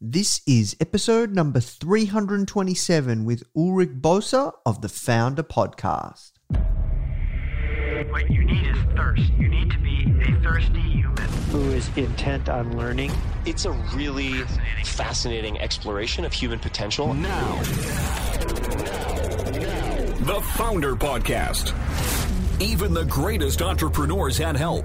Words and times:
This 0.00 0.42
is 0.46 0.76
episode 0.80 1.34
number 1.34 1.58
327 1.58 3.24
with 3.24 3.42
Ulrich 3.56 3.90
Boser 4.00 4.52
of 4.64 4.80
the 4.80 4.86
Foundr 4.86 5.42
Podcast. 5.42 6.34
What 8.12 8.30
you 8.30 8.44
need 8.44 8.64
is 8.68 8.78
thirst. 8.94 9.32
You 9.32 9.48
need 9.48 9.72
to 9.72 9.78
be 9.80 10.04
a 10.22 10.40
thirsty 10.40 10.80
human. 10.80 11.16
who 11.50 11.72
is 11.72 11.90
intent 11.96 12.48
on 12.48 12.78
learning. 12.78 13.10
It's 13.44 13.64
a 13.64 13.72
really 13.96 14.34
fascinating 14.84 15.58
exploration 15.58 16.24
of 16.24 16.32
human 16.32 16.60
potential. 16.60 17.12
Now. 17.12 17.56
The 20.20 20.40
Foundr 20.54 20.96
Podcast. 20.96 21.72
Even 22.62 22.94
the 22.94 23.04
greatest 23.04 23.62
entrepreneurs 23.62 24.38
had 24.38 24.56
help. 24.56 24.84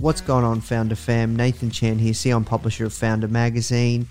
What's 0.00 0.20
going 0.20 0.44
on, 0.44 0.60
Foundr 0.60 0.96
Fam? 0.96 1.34
Nathan 1.34 1.70
Chan 1.70 1.98
here, 1.98 2.12
CEO 2.12 2.36
and 2.36 2.46
publisher 2.46 2.84
of 2.84 2.92
Foundr 2.92 3.30
Magazine. 3.30 4.06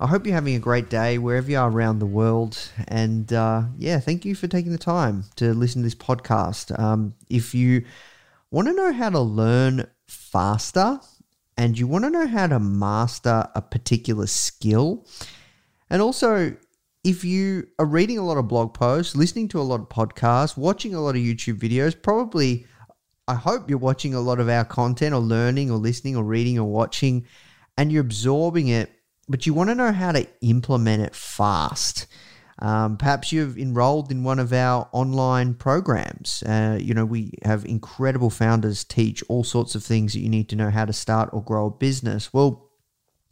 I 0.00 0.06
hope 0.06 0.24
you're 0.24 0.34
having 0.34 0.56
a 0.56 0.60
great 0.60 0.88
day 0.88 1.18
wherever 1.18 1.50
you 1.50 1.58
are 1.58 1.70
around 1.70 1.98
the 1.98 2.06
world. 2.06 2.58
And 2.88 3.30
uh, 3.34 3.64
yeah, 3.76 4.00
thank 4.00 4.24
you 4.24 4.34
for 4.34 4.48
taking 4.48 4.72
the 4.72 4.78
time 4.78 5.24
to 5.36 5.52
listen 5.52 5.82
to 5.82 5.86
this 5.86 5.94
podcast. 5.94 6.76
Um, 6.78 7.14
if 7.28 7.54
you 7.54 7.84
want 8.50 8.66
to 8.68 8.72
know 8.72 8.94
how 8.94 9.10
to 9.10 9.20
learn 9.20 9.86
faster 10.06 11.00
and 11.58 11.78
you 11.78 11.86
want 11.86 12.04
to 12.04 12.10
know 12.10 12.26
how 12.26 12.46
to 12.46 12.58
master 12.58 13.46
a 13.54 13.60
particular 13.60 14.26
skill, 14.26 15.06
and 15.90 16.00
also 16.00 16.56
if 17.04 17.24
you 17.24 17.68
are 17.78 17.86
reading 17.86 18.16
a 18.16 18.24
lot 18.24 18.38
of 18.38 18.48
blog 18.48 18.72
posts, 18.72 19.14
listening 19.14 19.48
to 19.48 19.60
a 19.60 19.62
lot 19.62 19.80
of 19.80 19.88
podcasts, 19.90 20.56
watching 20.56 20.94
a 20.94 21.00
lot 21.00 21.14
of 21.14 21.20
YouTube 21.20 21.58
videos, 21.58 21.94
probably 22.00 22.66
I 23.28 23.34
hope 23.34 23.68
you're 23.68 23.78
watching 23.78 24.14
a 24.14 24.20
lot 24.20 24.40
of 24.40 24.48
our 24.48 24.64
content 24.64 25.14
or 25.14 25.20
learning 25.20 25.70
or 25.70 25.78
listening 25.78 26.16
or 26.16 26.24
reading 26.24 26.58
or 26.58 26.64
watching 26.64 27.26
and 27.76 27.92
you're 27.92 28.02
absorbing 28.02 28.68
it, 28.68 28.90
but 29.28 29.46
you 29.46 29.54
want 29.54 29.70
to 29.70 29.74
know 29.74 29.92
how 29.92 30.12
to 30.12 30.26
implement 30.40 31.02
it 31.02 31.14
fast. 31.14 32.06
Um, 32.58 32.96
perhaps 32.96 33.32
you've 33.32 33.58
enrolled 33.58 34.10
in 34.10 34.24
one 34.24 34.38
of 34.38 34.52
our 34.52 34.88
online 34.92 35.54
programs. 35.54 36.42
Uh, 36.44 36.78
you 36.80 36.94
know, 36.94 37.04
we 37.04 37.32
have 37.44 37.66
incredible 37.66 38.30
founders 38.30 38.82
teach 38.82 39.22
all 39.28 39.44
sorts 39.44 39.74
of 39.74 39.84
things 39.84 40.14
that 40.14 40.20
you 40.20 40.30
need 40.30 40.48
to 40.50 40.56
know 40.56 40.70
how 40.70 40.86
to 40.86 40.92
start 40.92 41.28
or 41.32 41.42
grow 41.42 41.66
a 41.66 41.70
business. 41.70 42.32
Well, 42.32 42.70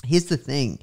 here's 0.04 0.26
the 0.26 0.36
thing 0.36 0.80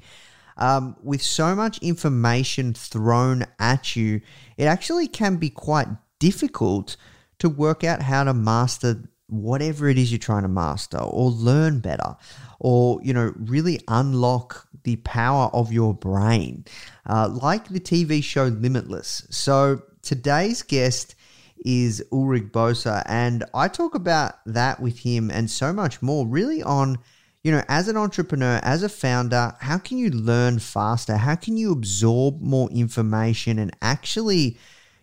um, 0.56 0.96
with 1.02 1.22
so 1.22 1.54
much 1.54 1.78
information 1.78 2.74
thrown 2.74 3.46
at 3.58 3.94
you, 3.94 4.20
it 4.56 4.64
actually 4.64 5.06
can 5.06 5.36
be 5.36 5.50
quite 5.50 5.88
difficult 6.18 6.96
to 7.42 7.48
work 7.48 7.82
out 7.82 8.00
how 8.00 8.22
to 8.22 8.32
master 8.32 9.02
whatever 9.26 9.88
it 9.88 9.98
is 9.98 10.12
you're 10.12 10.18
trying 10.18 10.42
to 10.42 10.48
master 10.48 10.98
or 10.98 11.28
learn 11.28 11.80
better 11.80 12.14
or 12.60 13.00
you 13.02 13.12
know 13.12 13.32
really 13.36 13.80
unlock 13.88 14.68
the 14.84 14.94
power 14.96 15.50
of 15.52 15.72
your 15.72 15.92
brain 15.92 16.64
uh, 17.06 17.28
like 17.28 17.66
the 17.68 17.80
tv 17.80 18.22
show 18.22 18.44
limitless. 18.44 19.26
So 19.30 19.82
today's 20.02 20.62
guest 20.62 21.16
is 21.64 22.04
ulrich 22.12 22.44
boser 22.52 23.02
and 23.06 23.44
i 23.54 23.66
talk 23.66 23.96
about 23.96 24.34
that 24.46 24.80
with 24.80 25.00
him 25.00 25.30
and 25.30 25.50
so 25.50 25.72
much 25.72 26.00
more 26.00 26.26
really 26.26 26.62
on 26.62 26.96
you 27.42 27.50
know 27.50 27.62
as 27.68 27.88
an 27.88 27.96
entrepreneur 27.96 28.60
as 28.62 28.84
a 28.84 28.88
founder 28.88 29.54
how 29.60 29.78
can 29.78 29.98
you 29.98 30.10
learn 30.10 30.60
faster? 30.60 31.16
How 31.16 31.34
can 31.34 31.56
you 31.56 31.72
absorb 31.72 32.40
more 32.40 32.70
information 32.70 33.58
and 33.58 33.74
actually 33.82 34.58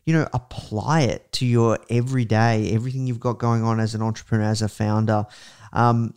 you 0.10 0.16
know, 0.16 0.28
apply 0.34 1.02
it 1.02 1.32
to 1.32 1.46
your 1.46 1.78
everyday, 1.92 2.72
everything 2.74 3.06
you've 3.06 3.20
got 3.20 3.38
going 3.38 3.62
on 3.62 3.80
as 3.80 3.94
an 3.94 4.02
entrepreneur, 4.02 4.44
as 4.44 4.64
a 4.64 4.68
founder. 4.68 5.28
Um, 5.72 6.16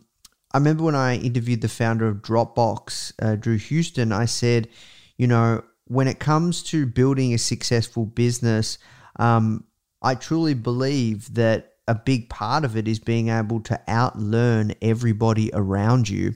I 0.51 0.57
remember 0.57 0.83
when 0.83 0.95
I 0.95 1.17
interviewed 1.17 1.61
the 1.61 1.69
founder 1.69 2.07
of 2.07 2.23
Dropbox, 2.23 3.13
uh, 3.21 3.35
Drew 3.35 3.59
Houston, 3.59 4.11
I 4.11 4.25
said, 4.25 4.67
you 5.15 5.27
know, 5.27 5.63
when 5.85 6.07
it 6.07 6.17
comes 6.17 6.63
to 6.63 6.87
building 6.87 7.35
a 7.35 7.37
successful 7.37 8.07
business, 8.07 8.79
um, 9.19 9.63
I 10.01 10.15
truly 10.15 10.55
believe 10.55 11.31
that 11.35 11.73
a 11.87 11.93
big 11.93 12.31
part 12.31 12.65
of 12.65 12.75
it 12.75 12.87
is 12.87 12.97
being 12.97 13.29
able 13.29 13.59
to 13.59 13.79
outlearn 13.87 14.75
everybody 14.81 15.51
around 15.53 16.09
you. 16.09 16.33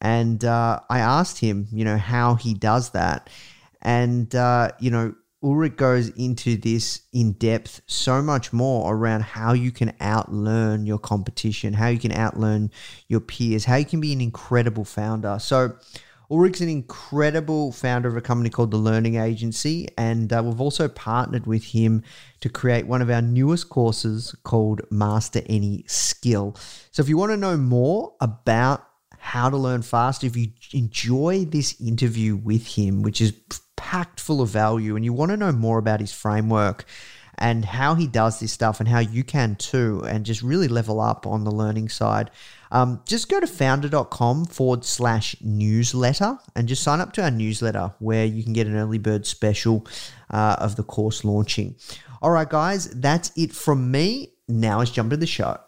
And 0.00 0.42
uh, 0.46 0.80
I 0.88 1.00
asked 1.00 1.40
him, 1.40 1.68
you 1.72 1.84
know, 1.84 1.98
how 1.98 2.36
he 2.36 2.54
does 2.54 2.92
that. 2.92 3.28
And, 3.82 4.34
uh, 4.34 4.70
you 4.80 4.90
know, 4.90 5.14
Ulrich 5.42 5.76
goes 5.76 6.08
into 6.10 6.56
this 6.56 7.02
in 7.12 7.32
depth 7.32 7.80
so 7.86 8.20
much 8.20 8.52
more 8.52 8.94
around 8.94 9.22
how 9.22 9.54
you 9.54 9.70
can 9.70 9.92
outlearn 9.92 10.86
your 10.86 10.98
competition, 10.98 11.72
how 11.72 11.88
you 11.88 11.98
can 11.98 12.12
outlearn 12.12 12.70
your 13.08 13.20
peers, 13.20 13.64
how 13.64 13.76
you 13.76 13.86
can 13.86 14.00
be 14.00 14.12
an 14.12 14.20
incredible 14.20 14.84
founder. 14.84 15.38
So, 15.40 15.76
Ulrich's 16.30 16.60
an 16.60 16.68
incredible 16.68 17.72
founder 17.72 18.08
of 18.08 18.16
a 18.16 18.20
company 18.20 18.50
called 18.50 18.70
The 18.70 18.76
Learning 18.76 19.16
Agency, 19.16 19.88
and 19.98 20.32
uh, 20.32 20.40
we've 20.44 20.60
also 20.60 20.86
partnered 20.86 21.44
with 21.44 21.64
him 21.64 22.04
to 22.40 22.48
create 22.48 22.86
one 22.86 23.02
of 23.02 23.10
our 23.10 23.22
newest 23.22 23.68
courses 23.68 24.36
called 24.44 24.82
Master 24.90 25.42
Any 25.46 25.84
Skill. 25.88 26.54
So, 26.92 27.02
if 27.02 27.08
you 27.08 27.16
want 27.16 27.32
to 27.32 27.36
know 27.36 27.56
more 27.56 28.12
about 28.20 28.86
how 29.18 29.50
to 29.50 29.56
learn 29.56 29.82
fast, 29.82 30.22
if 30.22 30.36
you 30.36 30.48
enjoy 30.72 31.46
this 31.46 31.80
interview 31.80 32.36
with 32.36 32.66
him, 32.66 33.02
which 33.02 33.20
is 33.20 33.32
packed 33.80 34.20
full 34.20 34.42
of 34.42 34.50
value 34.50 34.94
and 34.94 35.06
you 35.06 35.12
want 35.14 35.30
to 35.30 35.38
know 35.38 35.52
more 35.52 35.78
about 35.78 36.00
his 36.00 36.12
framework 36.12 36.84
and 37.38 37.64
how 37.64 37.94
he 37.94 38.06
does 38.06 38.38
this 38.38 38.52
stuff 38.52 38.78
and 38.78 38.88
how 38.88 38.98
you 38.98 39.24
can 39.24 39.56
too, 39.56 40.04
and 40.06 40.26
just 40.26 40.42
really 40.42 40.68
level 40.68 41.00
up 41.00 41.26
on 41.26 41.44
the 41.44 41.50
learning 41.50 41.88
side, 41.88 42.30
um, 42.70 43.00
just 43.06 43.30
go 43.30 43.40
to 43.40 43.46
foundr.com 43.46 44.44
forward 44.44 44.84
slash 44.84 45.34
newsletter 45.40 46.38
and 46.54 46.68
just 46.68 46.82
sign 46.82 47.00
up 47.00 47.14
to 47.14 47.22
our 47.22 47.30
newsletter 47.30 47.94
where 47.98 48.26
you 48.26 48.44
can 48.44 48.52
get 48.52 48.66
an 48.66 48.76
early 48.76 48.98
bird 48.98 49.24
special 49.26 49.86
uh, 50.28 50.56
of 50.58 50.76
the 50.76 50.82
course 50.82 51.24
launching. 51.24 51.74
All 52.20 52.30
right, 52.30 52.48
guys, 52.48 52.90
that's 52.90 53.32
it 53.34 53.52
from 53.52 53.90
me. 53.90 54.34
Now 54.46 54.80
let's 54.80 54.90
jump 54.90 55.06
into 55.06 55.16
the 55.16 55.26
show. 55.26 55.58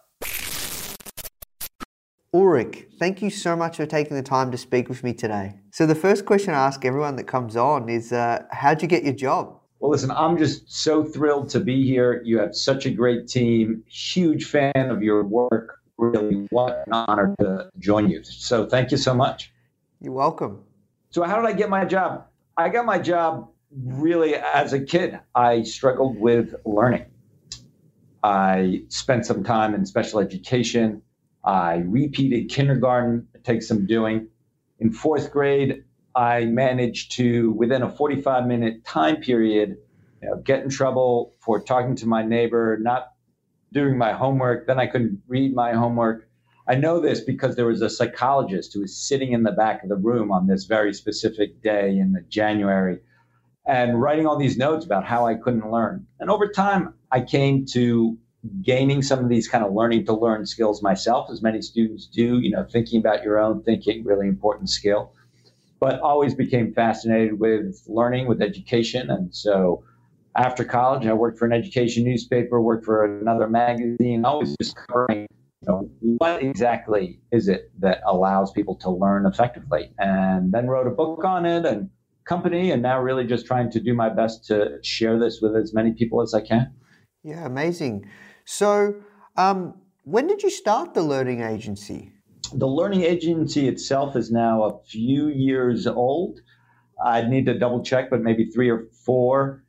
Ulrich, 2.35 2.87
thank 2.99 3.21
you 3.21 3.29
so 3.29 3.55
much 3.55 3.77
for 3.77 3.85
taking 3.85 4.17
the 4.17 4.23
time 4.23 4.51
to 4.53 4.57
speak 4.57 4.89
with 4.89 5.05
me 5.05 5.13
today. 5.13 5.53
So, 5.71 5.85
the 5.85 5.95
first 5.95 6.25
question 6.25 6.55
I 6.55 6.65
ask 6.65 6.83
everyone 6.83 7.17
that 7.17 7.25
comes 7.25 7.57
on 7.57 7.91
is 7.91 8.11
uh, 8.11 8.43
How'd 8.51 8.81
you 8.81 8.89
get 8.89 9.05
your 9.05 9.13
job? 9.13 9.61
Well, 9.81 9.91
listen, 9.91 10.11
I'm 10.11 10.39
just 10.39 10.73
so 10.73 11.05
thrilled 11.05 11.51
to 11.51 11.61
be 11.61 11.85
here. 11.85 12.23
You 12.25 12.39
have 12.39 12.55
such 12.55 12.87
a 12.87 12.91
great 12.91 13.29
team, 13.29 13.85
huge 13.87 14.47
fan 14.47 14.73
of 14.75 15.03
your 15.03 15.25
work. 15.25 15.81
Really, 15.99 16.47
what 16.49 16.85
an 16.87 16.95
honor 16.95 17.35
to 17.41 17.69
join 17.79 18.09
you. 18.09 18.25
So, 18.25 18.67
thank 18.67 18.91
you 18.93 18.97
so 18.97 19.13
much. 19.13 19.53
You're 20.01 20.15
welcome. 20.15 20.65
So, 21.11 21.25
how 21.25 21.37
did 21.37 21.45
I 21.45 21.53
get 21.53 21.69
my 21.69 21.85
job? 21.85 22.25
I 22.57 22.71
got 22.71 22.87
my 22.87 22.99
job 22.99 23.51
really 23.85 24.37
as 24.37 24.73
a 24.73 24.81
kid. 24.81 25.21
I 25.35 25.65
struggled 25.65 26.19
with 26.19 26.55
learning. 26.65 27.05
I 28.23 28.85
spent 28.89 29.27
some 29.27 29.45
time 29.45 29.75
in 29.75 29.85
special 29.85 30.19
education. 30.19 31.03
I 31.45 31.77
repeated 31.87 32.49
kindergarten, 32.49 33.29
it 33.35 33.45
takes 33.45 33.67
some 33.67 33.87
doing. 33.87 34.29
In 34.79 34.93
fourth 34.93 35.33
grade, 35.33 35.85
I 36.15 36.45
managed 36.45 37.13
to, 37.13 37.53
within 37.53 37.83
a 37.83 37.91
45 37.91 38.47
minute 38.47 38.85
time 38.85 39.17
period, 39.17 39.77
you 40.23 40.29
know, 40.29 40.37
get 40.37 40.63
in 40.63 40.71
trouble 40.71 41.35
for 41.41 41.61
talking 41.61 41.97
to 41.97 42.07
my 42.07 42.23
neighbor, 42.23 42.79
not 42.81 43.13
doing 43.73 43.97
my 43.99 44.13
homework. 44.13 44.67
Then 44.67 44.79
I 44.79 44.87
couldn't 44.87 45.23
read 45.27 45.55
my 45.55 45.73
homework. 45.73 46.29
I 46.69 46.77
know 46.77 47.01
this 47.01 47.21
because 47.21 47.57
there 47.57 47.67
was 47.67 47.83
a 47.83 47.91
psychologist 47.91 48.73
who 48.73 48.81
was 48.81 48.97
sitting 48.97 49.33
in 49.33 49.43
the 49.43 49.53
back 49.53 49.83
of 49.83 49.89
the 49.89 49.97
room 49.97 50.31
on 50.31 50.47
this 50.47 50.65
very 50.65 50.95
specific 50.95 51.61
day 51.63 51.99
in 51.99 52.25
January 52.29 53.01
and 53.67 54.01
writing 54.01 54.27
all 54.27 54.37
these 54.37 54.57
notes 54.57 54.85
about 54.85 55.05
how 55.05 55.27
I 55.27 55.35
couldn't 55.35 55.71
learn. 55.71 56.07
And 56.21 56.31
over 56.31 56.49
time, 56.49 56.95
I 57.11 57.21
came 57.21 57.67
to 57.73 58.17
gaining 58.63 59.03
some 59.03 59.21
of 59.21 59.29
these 59.29 59.49
kind 59.49 59.65
of 59.65 59.73
learning 59.73 60.05
to 60.07 60.13
learn 60.13 60.47
skills 60.47 60.83
myself, 60.83 61.31
as 61.31 61.43
many 61.43 61.63
students 61.63 62.07
do, 62.07 62.41
you 62.41 62.51
know, 62.51 62.65
thinking 62.65 63.01
about 63.01 63.23
your 63.23 63.39
own 63.39 63.63
thinking, 63.63 64.05
really 64.05 64.27
important 64.27 64.69
skill. 64.69 65.13
But 65.81 66.01
always 66.01 66.35
became 66.35 66.73
fascinated 66.73 67.39
with 67.39 67.83
learning, 67.87 68.29
with 68.29 68.41
education. 68.41 69.11
And 69.11 69.35
so 69.35 69.85
after 70.37 70.65
college, 70.65 71.07
I 71.07 71.13
worked 71.13 71.39
for 71.39 71.47
an 71.47 71.53
education 71.53 72.05
newspaper, 72.05 72.61
worked 72.61 72.85
for 72.85 73.05
another 73.21 73.49
magazine, 73.49 74.25
always 74.25 74.57
just 74.61 74.77
covering, 74.89 75.27
you 75.61 75.69
know, 75.69 75.91
what 76.01 76.43
exactly 76.43 77.21
is 77.31 77.49
it 77.49 77.71
that 77.81 78.01
allows 78.07 78.53
people 78.53 78.77
to 78.77 78.91
learn 78.91 79.27
effectively? 79.27 79.93
And 79.99 80.53
then 80.53 80.69
wrote 80.69 80.87
a 80.87 80.91
book 80.91 81.25
on 81.25 81.47
it 81.47 81.65
and 81.65 81.91
company 82.25 82.71
and 82.71 82.83
now 82.83 83.01
really 83.01 83.25
just 83.25 83.47
trying 83.47 83.71
to 83.73 83.81
do 83.81 83.95
my 83.95 84.09
best 84.09 84.47
to 84.47 84.79
share 84.83 85.19
this 85.19 85.41
with 85.41 85.57
as 85.57 85.75
many 85.75 85.93
people 85.93 86.23
as 86.23 86.35
I 86.35 86.41
can. 86.41 86.73
Yeah, 87.25 87.47
amazing. 87.47 88.07
So, 88.45 88.97
um, 89.37 89.75
when 90.05 90.27
did 90.27 90.43
you 90.43 90.51
start 90.51 90.95
the 90.95 91.03
learning 91.03 91.43
agency? 91.43 92.13
The 92.55 92.67
learning 92.67 93.03
agency 93.03 93.69
itself 93.69 94.17
is 94.17 94.31
now 94.31 94.65
a 94.65 94.83
few 94.85 95.29
years 95.29 95.87
old. 95.87 96.41
I'd 97.05 97.31
need 97.31 97.47
to 97.47 97.59
double 97.59 97.83
check, 97.83 98.11
but 98.11 98.21
maybe 98.21 98.45
three 98.45 98.69
or 98.69 98.89
four. 99.05 99.65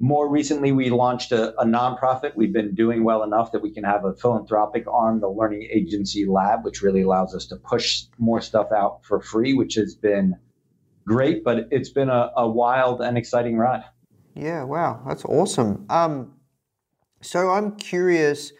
More 0.00 0.28
recently, 0.28 0.72
we 0.72 0.90
launched 0.90 1.32
a, 1.32 1.58
a, 1.60 1.64
nonprofit. 1.64 2.36
We've 2.36 2.52
been 2.52 2.74
doing 2.74 3.02
well 3.04 3.24
enough 3.24 3.52
that 3.52 3.62
we 3.62 3.70
can 3.70 3.84
have 3.84 4.04
a 4.04 4.14
philanthropic 4.14 4.86
arm, 4.86 5.20
the 5.20 5.28
Learning 5.28 5.68
Agency 5.72 6.24
Lab, 6.24 6.64
which 6.64 6.82
really 6.82 7.02
allows 7.02 7.34
us 7.34 7.46
to 7.46 7.56
push 7.56 8.04
more 8.16 8.40
stuff 8.40 8.68
out 8.70 9.04
for 9.04 9.20
free, 9.20 9.54
which 9.54 9.74
has 9.74 9.96
been 9.96 10.36
great, 11.04 11.42
but 11.42 11.66
it's 11.70 11.88
been 11.88 12.10
a, 12.10 12.30
a 12.36 12.48
wild 12.48 13.00
and 13.00 13.18
exciting 13.18 13.56
ride. 13.56 13.82
Yeah, 14.34 14.62
wow, 14.62 15.02
that's 15.06 15.24
awesome. 15.24 15.84
Um, 15.90 16.37
so 17.20 17.50
I'm 17.50 17.76
curious, 17.76 18.52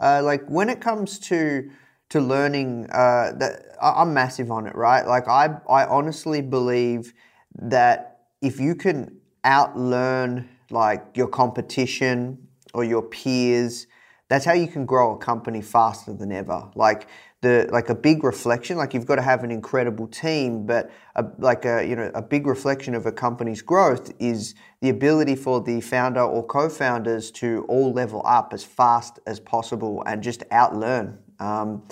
uh, 0.00 0.22
like 0.24 0.46
when 0.48 0.68
it 0.68 0.80
comes 0.80 1.18
to 1.20 1.70
to 2.10 2.20
learning, 2.20 2.86
uh, 2.90 3.32
that 3.38 3.62
I'm 3.80 4.12
massive 4.12 4.50
on 4.50 4.66
it, 4.66 4.74
right? 4.74 5.06
Like 5.06 5.28
I 5.28 5.50
I 5.68 5.84
honestly 5.86 6.42
believe 6.42 7.12
that 7.60 8.20
if 8.42 8.58
you 8.58 8.74
can 8.74 9.16
outlearn 9.44 10.46
like 10.70 11.04
your 11.14 11.28
competition 11.28 12.38
or 12.74 12.84
your 12.84 13.02
peers, 13.02 13.86
that's 14.28 14.44
how 14.44 14.52
you 14.52 14.68
can 14.68 14.86
grow 14.86 15.14
a 15.14 15.18
company 15.18 15.60
faster 15.60 16.12
than 16.12 16.32
ever. 16.32 16.68
Like 16.74 17.08
the 17.42 17.68
like 17.72 17.88
a 17.88 17.94
big 17.94 18.22
reflection, 18.22 18.76
like 18.76 18.92
you've 18.92 19.06
got 19.06 19.16
to 19.16 19.22
have 19.22 19.44
an 19.44 19.50
incredible 19.50 20.06
team, 20.06 20.66
but 20.66 20.90
a, 21.16 21.24
like 21.38 21.64
a 21.64 21.86
you 21.86 21.96
know 21.96 22.10
a 22.14 22.20
big 22.20 22.46
reflection 22.46 22.94
of 22.94 23.06
a 23.06 23.12
company's 23.12 23.62
growth 23.62 24.12
is 24.18 24.54
the 24.82 24.90
ability 24.90 25.36
for 25.36 25.60
the 25.60 25.80
founder 25.80 26.20
or 26.20 26.44
co-founders 26.44 27.30
to 27.30 27.64
all 27.68 27.92
level 27.92 28.22
up 28.26 28.52
as 28.52 28.62
fast 28.62 29.18
as 29.26 29.40
possible 29.40 30.02
and 30.06 30.22
just 30.22 30.40
outlearn. 30.50 31.16
Um, 31.38 31.82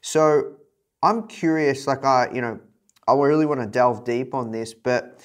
so 0.00 0.54
I'm 1.02 1.26
curious, 1.28 1.86
like 1.86 2.04
I 2.04 2.30
you 2.32 2.40
know 2.40 2.58
I 3.06 3.14
really 3.14 3.46
want 3.46 3.60
to 3.60 3.66
delve 3.66 4.04
deep 4.04 4.34
on 4.34 4.50
this, 4.50 4.72
but 4.72 5.22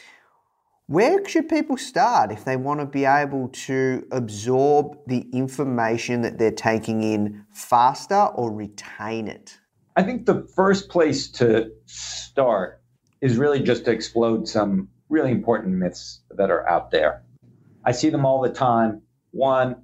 where 0.87 1.25
should 1.25 1.47
people 1.47 1.77
start 1.77 2.33
if 2.33 2.43
they 2.43 2.57
want 2.57 2.81
to 2.81 2.85
be 2.85 3.05
able 3.05 3.47
to 3.47 4.05
absorb 4.11 4.97
the 5.07 5.21
information 5.31 6.21
that 6.23 6.37
they're 6.37 6.51
taking 6.51 7.01
in 7.01 7.45
faster 7.53 8.25
or 8.35 8.51
retain 8.51 9.29
it? 9.29 9.60
I 9.95 10.03
think 10.03 10.25
the 10.25 10.47
first 10.55 10.89
place 10.89 11.29
to 11.33 11.71
start 11.85 12.81
is 13.21 13.37
really 13.37 13.61
just 13.61 13.85
to 13.85 13.91
explode 13.91 14.47
some 14.47 14.89
really 15.09 15.31
important 15.31 15.75
myths 15.75 16.21
that 16.31 16.49
are 16.49 16.67
out 16.67 16.91
there. 16.91 17.23
I 17.83 17.91
see 17.91 18.09
them 18.09 18.25
all 18.25 18.41
the 18.41 18.49
time. 18.49 19.01
One, 19.31 19.83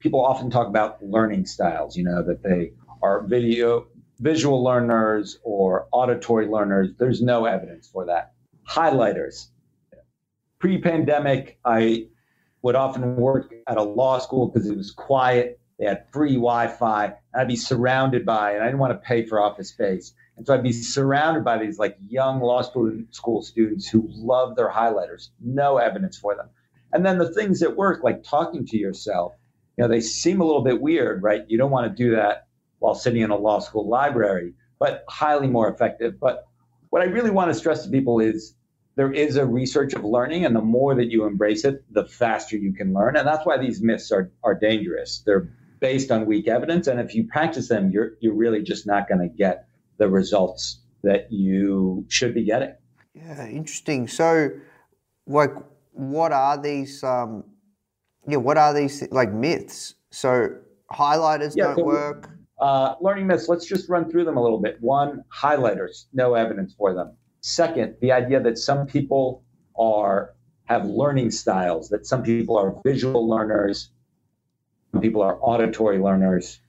people 0.00 0.24
often 0.24 0.50
talk 0.50 0.66
about 0.66 1.02
learning 1.02 1.46
styles, 1.46 1.96
you 1.96 2.04
know, 2.04 2.22
that 2.22 2.42
they 2.42 2.72
are 3.02 3.22
video 3.26 3.86
visual 4.18 4.64
learners 4.64 5.38
or 5.44 5.86
auditory 5.92 6.48
learners. 6.48 6.90
There's 6.98 7.22
no 7.22 7.44
evidence 7.44 7.88
for 7.88 8.04
that. 8.06 8.32
Highlighters 8.68 9.48
pre-pandemic, 10.58 11.58
I 11.64 12.08
would 12.62 12.74
often 12.74 13.16
work 13.16 13.54
at 13.66 13.76
a 13.76 13.82
law 13.82 14.18
school 14.18 14.48
because 14.48 14.68
it 14.68 14.76
was 14.76 14.90
quiet. 14.90 15.60
They 15.78 15.86
had 15.86 16.06
free 16.12 16.34
Wi-Fi, 16.34 17.14
I'd 17.38 17.48
be 17.48 17.56
surrounded 17.56 18.26
by, 18.26 18.52
and 18.52 18.62
I 18.62 18.66
didn't 18.66 18.80
want 18.80 18.92
to 18.92 19.06
pay 19.06 19.24
for 19.24 19.40
office 19.40 19.68
space, 19.68 20.12
and 20.36 20.44
so 20.44 20.54
I'd 20.54 20.62
be 20.62 20.72
surrounded 20.72 21.44
by 21.44 21.58
these 21.58 21.78
like 21.78 21.96
young 22.08 22.40
law 22.40 22.62
school 22.62 23.42
students 23.42 23.88
who 23.88 24.08
love 24.08 24.56
their 24.56 24.70
highlighters. 24.70 25.28
No 25.40 25.78
evidence 25.78 26.18
for 26.18 26.34
them. 26.34 26.48
And 26.92 27.06
then 27.06 27.18
the 27.18 27.32
things 27.32 27.60
that 27.60 27.76
work, 27.76 28.02
like 28.02 28.24
talking 28.24 28.66
to 28.66 28.76
yourself, 28.76 29.34
you 29.76 29.84
know, 29.84 29.88
they 29.88 30.00
seem 30.00 30.40
a 30.40 30.44
little 30.44 30.64
bit 30.64 30.80
weird, 30.80 31.22
right? 31.22 31.44
You 31.46 31.58
don't 31.58 31.70
want 31.70 31.88
to 31.88 32.02
do 32.02 32.16
that 32.16 32.48
while 32.80 32.96
sitting 32.96 33.22
in 33.22 33.30
a 33.30 33.36
law 33.36 33.60
school 33.60 33.88
library, 33.88 34.54
but 34.80 35.04
highly 35.08 35.46
more 35.46 35.68
effective. 35.72 36.18
But 36.18 36.44
what 36.90 37.02
I 37.02 37.06
really 37.06 37.30
want 37.30 37.52
to 37.52 37.58
stress 37.58 37.84
to 37.84 37.90
people 37.90 38.18
is 38.18 38.54
there 38.96 39.12
is 39.12 39.36
a 39.36 39.46
research 39.46 39.92
of 39.92 40.02
learning, 40.02 40.44
and 40.44 40.56
the 40.56 40.60
more 40.60 40.96
that 40.96 41.10
you 41.12 41.24
embrace 41.24 41.64
it, 41.64 41.84
the 41.92 42.04
faster 42.04 42.56
you 42.56 42.72
can 42.72 42.92
learn. 42.92 43.16
And 43.16 43.28
that's 43.28 43.46
why 43.46 43.58
these 43.58 43.80
myths 43.80 44.10
are, 44.10 44.32
are 44.42 44.56
dangerous. 44.56 45.22
They're 45.24 45.48
based 45.80 46.10
on 46.10 46.26
weak 46.26 46.48
evidence, 46.48 46.86
and 46.86 47.00
if 47.00 47.14
you 47.14 47.26
practice 47.26 47.68
them, 47.68 47.90
you're 47.90 48.12
you're 48.20 48.34
really 48.34 48.62
just 48.62 48.86
not 48.86 49.08
going 49.08 49.20
to 49.20 49.28
get 49.28 49.66
the 49.98 50.08
results 50.08 50.80
that 51.02 51.30
you 51.30 52.04
should 52.08 52.34
be 52.34 52.44
getting. 52.44 52.74
Yeah, 53.14 53.46
interesting. 53.46 54.08
So, 54.08 54.50
like, 55.26 55.52
what 55.92 56.32
are 56.32 56.60
these? 56.60 57.02
Um, 57.02 57.44
yeah, 58.26 58.36
what 58.36 58.56
are 58.58 58.74
these 58.74 59.06
like 59.10 59.32
myths? 59.32 59.94
So, 60.10 60.50
highlighters 60.92 61.56
yeah, 61.56 61.64
don't 61.64 61.76
so, 61.76 61.84
work. 61.84 62.30
Uh, 62.60 62.94
learning 63.00 63.26
myths. 63.26 63.48
Let's 63.48 63.66
just 63.66 63.88
run 63.88 64.10
through 64.10 64.24
them 64.24 64.36
a 64.36 64.42
little 64.42 64.60
bit. 64.60 64.78
One, 64.80 65.24
highlighters. 65.34 66.06
No 66.12 66.34
evidence 66.34 66.74
for 66.74 66.94
them. 66.94 67.16
Second, 67.40 67.96
the 68.00 68.12
idea 68.12 68.40
that 68.40 68.58
some 68.58 68.86
people 68.86 69.44
are 69.78 70.34
have 70.64 70.84
learning 70.84 71.30
styles, 71.30 71.88
that 71.88 72.06
some 72.06 72.22
people 72.22 72.56
are 72.58 72.74
visual 72.84 73.28
learners, 73.28 73.90
people 75.00 75.22
are 75.22 75.38
auditory 75.40 75.98
learners, 75.98 76.60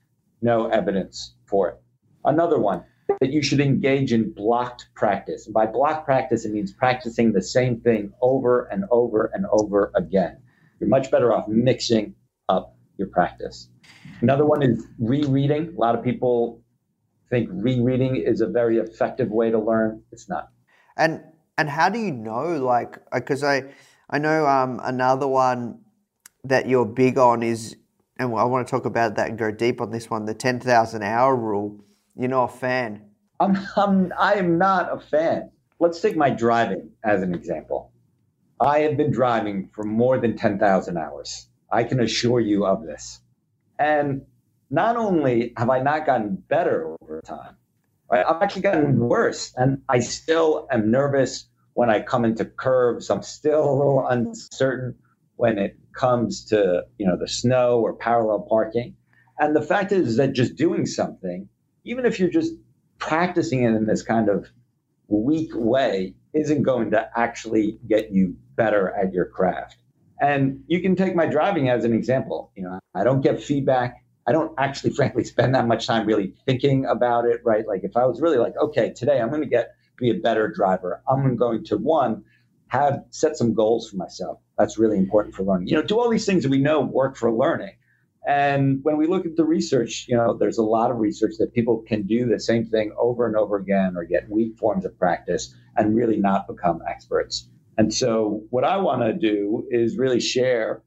no 0.42 0.66
evidence 0.66 1.34
for 1.46 1.68
it. 1.70 1.82
Another 2.24 2.58
one, 2.58 2.84
that 3.20 3.30
you 3.30 3.42
should 3.42 3.60
engage 3.60 4.12
in 4.12 4.32
blocked 4.32 4.86
practice. 4.94 5.46
And 5.46 5.54
by 5.54 5.66
blocked 5.66 6.04
practice, 6.04 6.44
it 6.44 6.52
means 6.52 6.72
practicing 6.72 7.32
the 7.32 7.42
same 7.42 7.80
thing 7.80 8.12
over 8.22 8.66
and 8.66 8.84
over 8.90 9.30
and 9.34 9.46
over 9.50 9.90
again. 9.96 10.38
You're 10.78 10.88
much 10.88 11.10
better 11.10 11.32
off 11.32 11.48
mixing 11.48 12.14
up 12.48 12.76
your 12.96 13.08
practice. 13.08 13.68
Another 14.20 14.46
one 14.46 14.62
is 14.62 14.86
rereading. 14.98 15.74
A 15.76 15.80
lot 15.80 15.94
of 15.96 16.04
people 16.04 16.62
think 17.30 17.48
rereading 17.52 18.16
is 18.16 18.40
a 18.40 18.46
very 18.46 18.78
effective 18.78 19.30
way 19.30 19.50
to 19.50 19.58
learn. 19.58 20.02
It's 20.12 20.28
not. 20.28 20.48
And 20.96 21.22
and 21.58 21.68
how 21.68 21.88
do 21.88 21.98
you 21.98 22.12
know? 22.12 22.56
Like, 22.58 22.98
because 23.12 23.42
I 23.44 23.64
I 24.08 24.18
know 24.18 24.46
um, 24.46 24.80
another 24.82 25.26
one 25.28 25.80
that 26.44 26.68
you're 26.68 26.86
big 26.86 27.18
on 27.18 27.42
is, 27.42 27.76
and 28.20 28.34
I 28.34 28.44
want 28.44 28.66
to 28.66 28.70
talk 28.70 28.84
about 28.84 29.16
that 29.16 29.28
and 29.28 29.38
go 29.38 29.50
deep 29.50 29.80
on 29.80 29.90
this 29.90 30.08
one, 30.10 30.24
the 30.26 30.34
ten 30.34 30.60
thousand 30.60 31.02
hour 31.02 31.34
rule. 31.34 31.84
You're 32.16 32.28
not 32.28 32.54
a 32.54 32.56
fan. 32.56 33.10
I'm, 33.40 33.58
I'm 33.76 34.12
I 34.18 34.34
am 34.34 34.58
not 34.58 34.92
a 34.92 35.00
fan. 35.00 35.50
Let's 35.78 36.00
take 36.00 36.16
my 36.16 36.30
driving 36.30 36.90
as 37.02 37.22
an 37.22 37.34
example. 37.34 37.92
I 38.60 38.80
have 38.80 38.98
been 38.98 39.10
driving 39.10 39.70
for 39.72 39.84
more 39.84 40.18
than 40.18 40.36
10,000 40.36 40.98
hours. 40.98 41.48
I 41.72 41.84
can 41.84 42.00
assure 42.00 42.40
you 42.40 42.66
of 42.66 42.84
this. 42.84 43.20
And 43.78 44.26
not 44.68 44.96
only 44.96 45.54
have 45.56 45.70
I 45.70 45.80
not 45.80 46.04
gotten 46.04 46.34
better 46.34 46.94
over 47.00 47.22
time, 47.22 47.56
Right? 48.10 48.26
I've 48.26 48.42
actually 48.42 48.62
gotten 48.62 48.98
worse, 48.98 49.52
and 49.56 49.82
I 49.88 50.00
still 50.00 50.66
am 50.72 50.90
nervous 50.90 51.46
when 51.74 51.90
I 51.90 52.00
come 52.00 52.24
into 52.24 52.44
curves. 52.44 53.08
I'm 53.08 53.22
still 53.22 53.62
a 53.62 53.72
little 53.76 54.06
uncertain 54.06 54.96
when 55.36 55.58
it 55.58 55.78
comes 56.00 56.46
to 56.46 56.82
you 56.98 57.06
know 57.06 57.16
the 57.18 57.28
snow 57.28 57.80
or 57.80 57.94
parallel 57.94 58.46
parking. 58.48 58.96
And 59.38 59.54
the 59.54 59.62
fact 59.62 59.92
is 59.92 60.16
that 60.16 60.32
just 60.32 60.56
doing 60.56 60.86
something, 60.86 61.48
even 61.84 62.06
if 62.06 62.18
you're 62.18 62.30
just 62.30 62.52
practicing 62.98 63.62
it 63.64 63.74
in 63.74 63.86
this 63.86 64.02
kind 64.02 64.28
of 64.28 64.48
weak 65.08 65.50
way, 65.54 66.14
isn't 66.34 66.62
going 66.62 66.90
to 66.92 67.08
actually 67.16 67.78
get 67.88 68.12
you 68.12 68.36
better 68.56 68.90
at 68.94 69.12
your 69.12 69.26
craft. 69.26 69.76
And 70.20 70.62
you 70.66 70.80
can 70.82 70.96
take 70.96 71.14
my 71.14 71.26
driving 71.26 71.70
as 71.70 71.84
an 71.84 71.94
example. 71.94 72.52
You 72.54 72.64
know, 72.64 72.78
I 72.94 73.04
don't 73.04 73.22
get 73.22 73.42
feedback. 73.42 74.04
I 74.26 74.32
don't 74.32 74.52
actually, 74.58 74.90
frankly, 74.98 75.24
spend 75.24 75.54
that 75.54 75.66
much 75.66 75.86
time 75.86 76.06
really 76.06 76.34
thinking 76.46 76.84
about 76.84 77.24
it, 77.24 77.40
right? 77.44 77.66
Like 77.66 77.84
if 77.84 77.96
I 77.96 78.06
was 78.06 78.20
really 78.20 78.38
like, 78.38 78.54
okay, 78.60 78.92
today 78.92 79.20
I'm 79.20 79.30
going 79.30 79.42
to 79.42 79.48
get 79.48 79.70
be 79.98 80.10
a 80.10 80.14
better 80.14 80.48
driver. 80.48 81.02
I'm 81.08 81.36
going 81.36 81.64
to 81.66 81.76
one 81.76 82.24
have 82.70 83.04
set 83.10 83.36
some 83.36 83.52
goals 83.52 83.90
for 83.90 83.96
myself. 83.96 84.38
That's 84.56 84.78
really 84.78 84.96
important 84.96 85.34
for 85.34 85.42
learning. 85.42 85.68
You 85.68 85.74
know, 85.74 85.82
do 85.82 85.98
all 85.98 86.08
these 86.08 86.24
things 86.24 86.44
that 86.44 86.50
we 86.50 86.58
know 86.58 86.80
work 86.80 87.16
for 87.16 87.32
learning. 87.32 87.74
And 88.26 88.78
when 88.84 88.96
we 88.96 89.08
look 89.08 89.26
at 89.26 89.34
the 89.34 89.44
research, 89.44 90.06
you 90.08 90.16
know, 90.16 90.36
there's 90.36 90.58
a 90.58 90.62
lot 90.62 90.92
of 90.92 90.98
research 90.98 91.32
that 91.40 91.52
people 91.52 91.82
can 91.88 92.06
do 92.06 92.26
the 92.26 92.38
same 92.38 92.64
thing 92.66 92.92
over 92.96 93.26
and 93.26 93.34
over 93.36 93.56
again 93.56 93.94
or 93.96 94.04
get 94.04 94.30
weak 94.30 94.56
forms 94.56 94.84
of 94.84 94.96
practice 94.98 95.52
and 95.76 95.96
really 95.96 96.16
not 96.16 96.46
become 96.46 96.80
experts. 96.88 97.48
And 97.76 97.92
so 97.92 98.42
what 98.50 98.62
I 98.62 98.76
want 98.76 99.02
to 99.02 99.14
do 99.14 99.66
is 99.70 99.98
really 99.98 100.20
share 100.20 100.82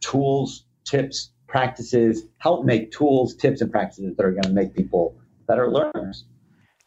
tools, 0.00 0.64
tips, 0.84 1.30
practices, 1.46 2.22
help 2.38 2.64
make 2.64 2.90
tools, 2.90 3.34
tips, 3.34 3.60
and 3.60 3.70
practices 3.70 4.16
that 4.16 4.24
are 4.24 4.30
going 4.32 4.44
to 4.44 4.50
make 4.50 4.74
people 4.74 5.20
better 5.46 5.70
learners. 5.70 6.24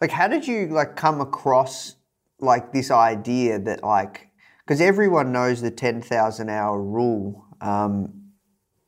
Like, 0.02 0.12
how 0.12 0.28
did 0.28 0.48
you 0.48 0.68
like 0.68 0.96
come 0.96 1.22
across 1.22 1.96
like 2.40 2.74
this 2.74 2.92
idea 2.92 3.60
that 3.60 3.84
like 3.84 4.30
because 4.66 4.82
everyone 4.82 5.32
knows 5.32 5.62
the 5.62 5.72
ten 5.72 6.02
thousand 6.02 6.50
hour 6.50 6.82
rule. 6.82 7.46
Um, 7.62 8.22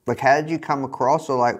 like, 0.06 0.20
how 0.20 0.40
did 0.40 0.50
you 0.50 0.60
come 0.60 0.84
across, 0.84 1.30
or 1.30 1.38
like, 1.38 1.60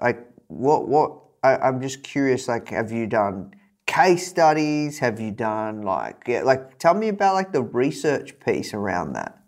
like 0.00 0.26
what 0.48 0.88
what? 0.88 1.18
I, 1.42 1.56
I'm 1.56 1.80
just 1.80 2.02
curious. 2.02 2.48
Like, 2.48 2.68
have 2.70 2.90
you 2.90 3.06
done 3.06 3.54
case 3.86 4.28
studies? 4.28 4.98
Have 4.98 5.20
you 5.20 5.30
done 5.30 5.82
like 5.82 6.24
yeah, 6.26 6.42
like 6.42 6.78
tell 6.78 6.94
me 6.94 7.08
about 7.08 7.34
like 7.34 7.52
the 7.52 7.62
research 7.62 8.38
piece 8.40 8.74
around 8.74 9.14
that? 9.14 9.38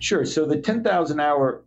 Sure. 0.00 0.24
So 0.24 0.46
the 0.46 0.58
10,000 0.58 1.18
hour 1.18 1.64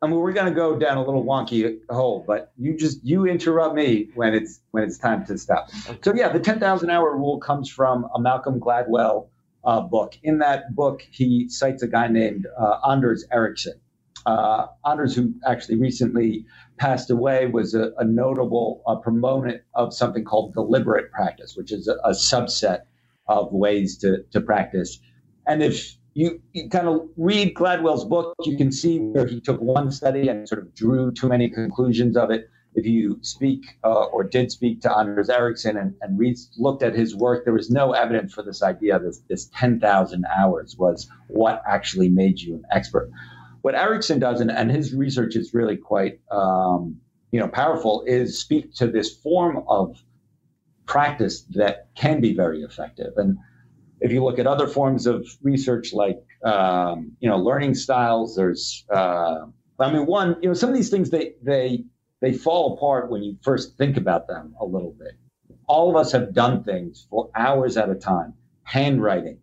I 0.00 0.06
mean, 0.06 0.16
we're 0.16 0.32
going 0.32 0.46
to 0.46 0.54
go 0.54 0.78
down 0.78 0.96
a 0.96 1.04
little 1.04 1.24
wonky 1.24 1.78
hole, 1.90 2.22
but 2.24 2.52
you 2.56 2.76
just 2.76 3.04
you 3.04 3.26
interrupt 3.26 3.74
me 3.74 4.08
when 4.14 4.32
it's 4.32 4.60
when 4.70 4.84
it's 4.84 4.96
time 4.96 5.24
to 5.26 5.36
stop. 5.36 5.70
So 6.02 6.14
yeah, 6.14 6.28
the 6.28 6.38
10,000 6.38 6.88
hour 6.88 7.16
rule 7.16 7.40
comes 7.40 7.68
from 7.68 8.06
a 8.14 8.20
Malcolm 8.20 8.60
Gladwell 8.60 9.28
uh, 9.64 9.80
book. 9.80 10.16
In 10.22 10.38
that 10.38 10.74
book, 10.74 11.02
he 11.10 11.48
cites 11.48 11.82
a 11.82 11.88
guy 11.88 12.06
named 12.06 12.46
uh, 12.58 12.78
Anders 12.88 13.24
Ericsson. 13.32 13.80
Uh, 14.24 14.66
Anders, 14.86 15.16
who 15.16 15.34
actually 15.46 15.76
recently 15.76 16.44
passed 16.76 17.10
away, 17.10 17.46
was 17.46 17.74
a, 17.74 17.92
a 17.98 18.04
notable 18.04 18.82
uh, 18.86 18.96
proponent 18.96 19.62
of 19.74 19.92
something 19.92 20.24
called 20.24 20.54
deliberate 20.54 21.10
practice, 21.10 21.56
which 21.56 21.72
is 21.72 21.88
a, 21.88 21.94
a 22.04 22.10
subset 22.10 22.82
of 23.26 23.52
ways 23.52 23.98
to, 23.98 24.22
to 24.30 24.40
practice. 24.40 25.00
And 25.46 25.62
if 25.62 25.97
you, 26.18 26.42
you 26.52 26.68
kind 26.68 26.88
of 26.88 27.08
read 27.16 27.54
Gladwell's 27.54 28.04
book, 28.04 28.34
you 28.42 28.56
can 28.56 28.72
see 28.72 28.98
where 28.98 29.24
he 29.24 29.40
took 29.40 29.60
one 29.60 29.92
study 29.92 30.26
and 30.26 30.48
sort 30.48 30.60
of 30.60 30.74
drew 30.74 31.12
too 31.12 31.28
many 31.28 31.48
conclusions 31.48 32.16
of 32.16 32.32
it. 32.32 32.50
If 32.74 32.86
you 32.86 33.18
speak 33.22 33.78
uh, 33.84 34.06
or 34.06 34.24
did 34.24 34.50
speak 34.50 34.80
to 34.80 34.92
Anders 34.92 35.30
Ericsson 35.30 35.76
and, 35.76 35.94
and 36.00 36.18
read, 36.18 36.36
looked 36.56 36.82
at 36.82 36.96
his 36.96 37.14
work, 37.14 37.44
there 37.44 37.54
was 37.54 37.70
no 37.70 37.92
evidence 37.92 38.34
for 38.34 38.42
this 38.42 38.64
idea 38.64 38.98
that 38.98 39.16
this 39.28 39.48
10,000 39.54 40.26
hours 40.36 40.74
was 40.76 41.08
what 41.28 41.62
actually 41.68 42.08
made 42.08 42.40
you 42.40 42.54
an 42.54 42.64
expert. 42.72 43.10
What 43.62 43.76
Ericsson 43.76 44.18
does, 44.18 44.40
and, 44.40 44.50
and 44.50 44.72
his 44.72 44.92
research 44.92 45.36
is 45.36 45.54
really 45.54 45.76
quite 45.76 46.18
um, 46.32 46.96
you 47.30 47.38
know 47.38 47.46
powerful, 47.46 48.02
is 48.08 48.40
speak 48.40 48.74
to 48.74 48.88
this 48.88 49.16
form 49.16 49.62
of 49.68 49.96
practice 50.84 51.42
that 51.50 51.90
can 51.94 52.20
be 52.20 52.34
very 52.34 52.62
effective. 52.62 53.12
And 53.16 53.38
if 54.00 54.12
you 54.12 54.22
look 54.22 54.38
at 54.38 54.46
other 54.46 54.66
forms 54.66 55.06
of 55.06 55.26
research 55.42 55.92
like 55.92 56.18
um, 56.44 57.12
you 57.20 57.28
know 57.28 57.36
learning 57.36 57.74
styles, 57.74 58.36
there's 58.36 58.84
uh, 58.92 59.46
I 59.78 59.92
mean 59.92 60.06
one 60.06 60.36
you 60.42 60.48
know 60.48 60.54
some 60.54 60.70
of 60.70 60.76
these 60.76 60.90
things 60.90 61.10
they 61.10 61.34
they 61.42 61.84
they 62.20 62.32
fall 62.32 62.74
apart 62.74 63.10
when 63.10 63.22
you 63.22 63.36
first 63.42 63.76
think 63.76 63.96
about 63.96 64.26
them 64.26 64.54
a 64.60 64.64
little 64.64 64.94
bit. 64.98 65.12
All 65.66 65.90
of 65.90 65.96
us 65.96 66.12
have 66.12 66.32
done 66.32 66.64
things 66.64 67.06
for 67.10 67.30
hours 67.34 67.76
at 67.76 67.90
a 67.90 67.94
time. 67.94 68.34
Handwriting. 68.62 69.38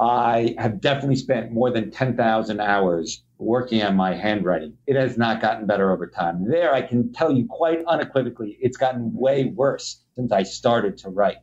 I 0.00 0.56
have 0.58 0.80
definitely 0.80 1.16
spent 1.16 1.52
more 1.52 1.70
than 1.70 1.90
10,000 1.90 2.60
hours 2.60 3.22
working 3.38 3.82
on 3.82 3.94
my 3.94 4.14
handwriting. 4.14 4.76
It 4.86 4.96
has 4.96 5.16
not 5.16 5.40
gotten 5.40 5.66
better 5.66 5.92
over 5.92 6.08
time. 6.08 6.48
There, 6.48 6.74
I 6.74 6.82
can 6.82 7.12
tell 7.12 7.30
you 7.30 7.46
quite 7.48 7.84
unequivocally, 7.84 8.58
it's 8.60 8.76
gotten 8.76 9.12
way 9.14 9.44
worse 9.44 10.02
since 10.16 10.32
I 10.32 10.42
started 10.42 10.96
to 10.98 11.10
write. 11.10 11.36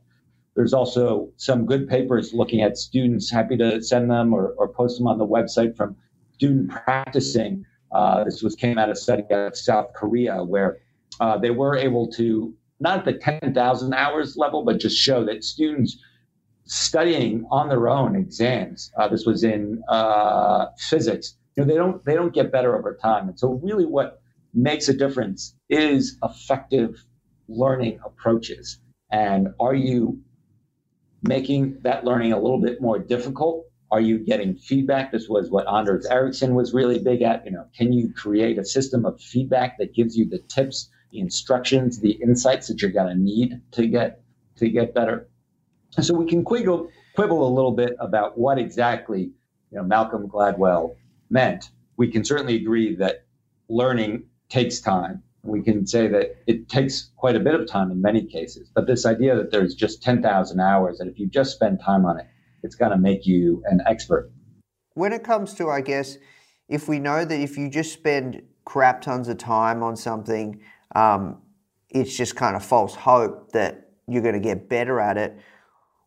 There's 0.60 0.74
also 0.74 1.30
some 1.38 1.66
good 1.66 1.88
papers 1.88 2.34
looking 2.34 2.60
at 2.60 2.78
students, 2.78 3.32
happy 3.32 3.56
to 3.56 3.82
send 3.82 4.12
them 4.12 4.34
or, 4.34 4.56
or 4.58 4.68
post 4.68 4.98
them 4.98 5.08
on 5.08 5.18
the 5.18 5.26
website 5.26 5.78
from 5.78 5.96
student 6.34 6.70
practicing. 6.70 7.66
Uh, 7.94 8.26
this 8.26 8.44
was 8.44 8.58
came 8.58 8.78
out 8.78 8.90
of 8.90 8.98
a 8.98 9.00
study 9.00 9.24
out 9.32 9.48
of 9.48 9.58
South 9.58 9.94
Korea, 9.96 10.44
where 10.44 10.80
uh, 11.22 11.38
they 11.38 11.52
were 11.52 11.78
able 11.78 12.12
to 12.12 12.54
not 12.82 12.98
at 12.98 13.06
the 13.06 13.14
10,000 13.14 13.94
hours 13.94 14.36
level, 14.36 14.66
but 14.66 14.82
just 14.82 14.98
show 14.98 15.24
that 15.24 15.46
students 15.46 15.98
studying 16.66 17.46
on 17.52 17.70
their 17.70 17.88
own 17.88 18.18
exams. 18.18 18.92
Uh, 18.98 19.08
this 19.08 19.26
was 19.26 19.46
in 19.46 19.82
uh, 19.88 20.66
physics. 20.78 21.38
You 21.56 21.64
know, 21.64 21.72
they 21.72 21.78
don't 21.78 22.04
they 22.04 22.16
don't 22.16 22.34
get 22.34 22.52
better 22.52 22.78
over 22.78 23.00
time, 23.02 23.30
and 23.30 23.40
so 23.40 23.62
really, 23.64 23.86
what 23.86 24.22
makes 24.54 24.90
a 24.90 24.94
difference 24.94 25.56
is 25.70 26.18
effective 26.22 27.02
learning 27.48 28.02
approaches. 28.04 28.82
And 29.10 29.48
are 29.62 29.74
you 29.74 30.20
making 31.24 31.80
that 31.82 32.06
learning 32.06 32.34
a 32.34 32.40
little 32.40 32.62
bit 32.62 32.82
more 32.82 33.00
difficult? 33.00 33.66
Are 33.92 34.02
you 34.02 34.20
getting 34.20 34.56
feedback? 34.56 35.12
This 35.12 35.28
was 35.28 35.50
what 35.50 35.68
Anders 35.68 36.06
Ericsson 36.06 36.54
was 36.54 36.74
really 36.74 37.00
big 37.00 37.22
at. 37.22 37.44
You 37.46 37.52
know, 37.52 37.66
can 37.76 37.92
you 37.92 38.14
create 38.14 38.60
a 38.60 38.66
system 38.66 39.06
of 39.06 39.20
feedback 39.20 39.78
that 39.80 39.96
gives 39.96 40.16
you 40.16 40.30
the 40.30 40.40
tips, 40.48 40.90
the 41.12 41.20
instructions, 41.20 42.00
the 42.00 42.12
insights 42.12 42.68
that 42.68 42.82
you're 42.82 42.92
going 42.92 43.08
to 43.08 43.22
need 43.22 43.62
to 43.72 43.88
get 43.88 44.22
to 44.58 44.70
get 44.70 44.94
better? 44.94 45.28
So 46.00 46.14
we 46.14 46.28
can 46.28 46.44
quibble, 46.44 46.90
quibble 47.16 47.48
a 47.48 47.52
little 47.54 47.72
bit 47.72 47.96
about 48.00 48.38
what 48.38 48.60
exactly 48.60 49.32
you 49.72 49.78
know, 49.78 49.84
Malcolm 49.84 50.28
Gladwell 50.28 50.96
meant. 51.30 51.72
We 51.98 52.12
can 52.12 52.24
certainly 52.24 52.56
agree 52.56 52.96
that 52.96 53.26
learning 53.70 54.24
takes 54.50 54.80
time 54.80 55.24
we 55.44 55.62
can 55.62 55.88
say 55.88 56.08
that 56.08 56.36
it 56.48 56.70
takes 56.70 57.12
quite 57.18 57.36
a 57.36 57.40
bit 57.40 57.56
of 57.56 57.68
time 57.68 57.92
in 57.92 58.02
many 58.02 58.26
cases. 58.26 58.70
But 58.74 58.88
this 58.88 59.06
idea 59.06 59.36
that 59.36 59.52
there's 59.52 59.76
just 59.76 60.04
10,000 60.04 60.60
hours, 60.60 61.00
and 61.00 61.10
if 61.10 61.18
you 61.18 61.28
just 61.28 61.54
spend 61.54 61.80
time 61.84 62.06
on 62.06 62.20
it, 62.20 62.26
it's 62.64 62.76
going 62.76 62.92
to 62.92 62.98
make 62.98 63.26
you 63.26 63.64
an 63.66 63.82
expert. 63.88 64.32
When 64.96 65.14
it 65.14 65.24
comes 65.24 65.54
to, 65.56 65.70
I 65.70 65.82
guess, 65.82 66.18
if 66.68 66.88
we 66.88 67.00
know 67.00 67.24
that 67.24 67.40
if 67.40 67.58
you 67.58 67.70
just 67.70 67.94
spend 67.94 68.42
crap 68.66 69.02
tons 69.02 69.28
of 69.28 69.38
time 69.38 69.82
on 69.82 69.96
something, 69.96 70.62
um, 70.96 71.42
it's 71.90 72.16
just 72.16 72.36
kind 72.36 72.56
of 72.56 72.64
false 72.64 72.96
hope 72.96 73.52
that 73.54 73.92
you're 74.08 74.22
going 74.22 74.34
to 74.34 74.40
get 74.40 74.70
better 74.70 75.00
at 75.00 75.18
it. 75.18 75.38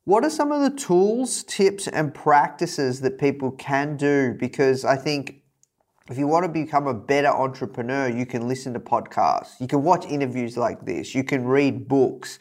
What 0.05 0.25
are 0.25 0.31
some 0.31 0.53
of 0.53 0.63
the 0.63 0.77
tools, 0.77 1.45
tips, 1.45 1.87
and 1.87 2.13
practices 2.13 3.01
that 3.01 3.19
people 3.19 3.53
can 3.53 3.97
do? 3.97 4.35
Because 4.39 4.85
I 4.85 4.97
think 4.97 5.42
if 6.13 6.19
you 6.19 6.27
want 6.27 6.45
to 6.45 6.49
become 6.51 6.87
a 6.87 6.93
better 6.93 7.29
entrepreneur, 7.29 8.07
you 8.07 8.27
can 8.27 8.47
listen 8.47 8.75
to 8.75 8.81
podcasts, 8.81 9.59
you 9.59 9.67
can 9.67 9.83
watch 9.83 10.05
interviews 10.05 10.59
like 10.59 10.85
this, 10.85 11.15
you 11.15 11.25
can 11.25 11.47
read 11.47 11.89
books. 11.89 12.39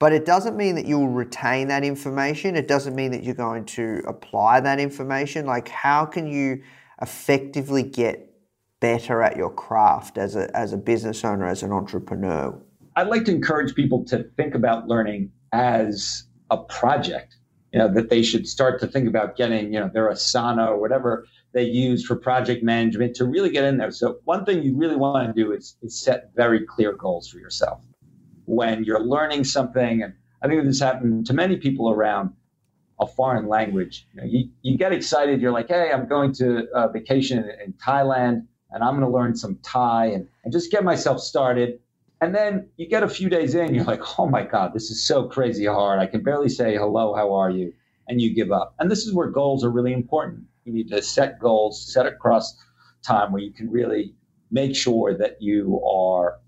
But 0.00 0.12
it 0.12 0.26
doesn't 0.26 0.56
mean 0.56 0.74
that 0.74 0.84
you'll 0.84 1.08
retain 1.08 1.68
that 1.68 1.84
information. 1.84 2.56
It 2.56 2.66
doesn't 2.66 2.96
mean 2.96 3.12
that 3.12 3.22
you're 3.22 3.36
going 3.36 3.64
to 3.66 4.02
apply 4.08 4.58
that 4.60 4.80
information. 4.80 5.46
Like, 5.46 5.68
how 5.68 6.04
can 6.04 6.26
you 6.26 6.60
effectively 7.00 7.84
get 7.84 8.34
better 8.80 9.22
at 9.22 9.36
your 9.36 9.50
craft 9.50 10.18
as 10.18 10.34
a, 10.34 10.54
as 10.54 10.72
a 10.72 10.76
business 10.76 11.24
owner, 11.24 11.46
as 11.46 11.62
an 11.62 11.70
entrepreneur? 11.70 12.60
I'd 12.96 13.06
like 13.06 13.24
to 13.26 13.30
encourage 13.30 13.76
people 13.76 14.04
to 14.06 14.24
think 14.36 14.56
about 14.56 14.88
learning 14.88 15.30
as 15.52 16.24
a 16.50 16.56
project. 16.56 17.36
You 17.72 17.78
know, 17.78 17.94
that 17.94 18.10
they 18.10 18.22
should 18.22 18.48
start 18.48 18.80
to 18.80 18.88
think 18.88 19.08
about 19.08 19.36
getting, 19.36 19.72
you 19.72 19.78
know, 19.78 19.90
their 19.92 20.10
Asana 20.10 20.68
or 20.68 20.80
whatever 20.80 21.26
they 21.54 21.62
use 21.62 22.04
for 22.04 22.16
project 22.16 22.64
management 22.64 23.14
to 23.14 23.24
really 23.24 23.48
get 23.48 23.64
in 23.64 23.78
there. 23.78 23.92
So 23.92 24.18
one 24.24 24.44
thing 24.44 24.62
you 24.62 24.76
really 24.76 24.96
want 24.96 25.34
to 25.34 25.40
do 25.40 25.52
is, 25.52 25.76
is 25.82 25.98
set 25.98 26.34
very 26.34 26.66
clear 26.66 26.92
goals 26.92 27.28
for 27.28 27.38
yourself. 27.38 27.80
When 28.46 28.82
you're 28.82 29.04
learning 29.04 29.44
something, 29.44 30.02
and 30.02 30.14
I 30.42 30.48
think 30.48 30.64
this 30.64 30.80
happened 30.80 31.26
to 31.26 31.32
many 31.32 31.56
people 31.56 31.90
around 31.90 32.30
a 33.00 33.06
foreign 33.06 33.46
language, 33.46 34.06
you, 34.12 34.20
know, 34.20 34.26
you, 34.26 34.48
you 34.62 34.76
get 34.76 34.92
excited. 34.92 35.40
You're 35.40 35.52
like, 35.52 35.68
hey, 35.68 35.90
I'm 35.92 36.08
going 36.08 36.32
to 36.34 36.66
a 36.74 36.90
vacation 36.90 37.48
in 37.64 37.72
Thailand 37.74 38.46
and 38.72 38.82
I'm 38.82 38.98
going 38.98 39.08
to 39.08 39.16
learn 39.16 39.36
some 39.36 39.58
Thai 39.62 40.06
and, 40.06 40.28
and 40.42 40.52
just 40.52 40.72
get 40.72 40.82
myself 40.82 41.20
started. 41.20 41.78
And 42.20 42.34
then 42.34 42.68
you 42.76 42.88
get 42.88 43.04
a 43.04 43.08
few 43.08 43.28
days 43.28 43.54
in, 43.54 43.74
you're 43.74 43.84
like, 43.84 44.18
oh 44.18 44.26
my 44.26 44.42
God, 44.42 44.74
this 44.74 44.90
is 44.90 45.06
so 45.06 45.28
crazy 45.28 45.66
hard. 45.66 46.00
I 46.00 46.06
can 46.06 46.22
barely 46.22 46.48
say 46.48 46.76
hello, 46.76 47.14
how 47.14 47.32
are 47.34 47.50
you? 47.50 47.72
And 48.08 48.20
you 48.20 48.34
give 48.34 48.50
up. 48.50 48.74
And 48.78 48.90
this 48.90 49.06
is 49.06 49.14
where 49.14 49.28
goals 49.28 49.64
are 49.64 49.70
really 49.70 49.92
important 49.92 50.44
you 50.64 50.72
need 50.72 50.88
to 50.90 51.02
set 51.02 51.38
goals, 51.38 51.92
set 51.92 52.06
across 52.06 52.56
time 53.06 53.32
where 53.32 53.42
you 53.42 53.52
can 53.52 53.70
really 53.70 54.14
make 54.50 54.74
sure 54.74 55.16
that 55.16 55.36
you 55.40 55.80
are 55.84 56.38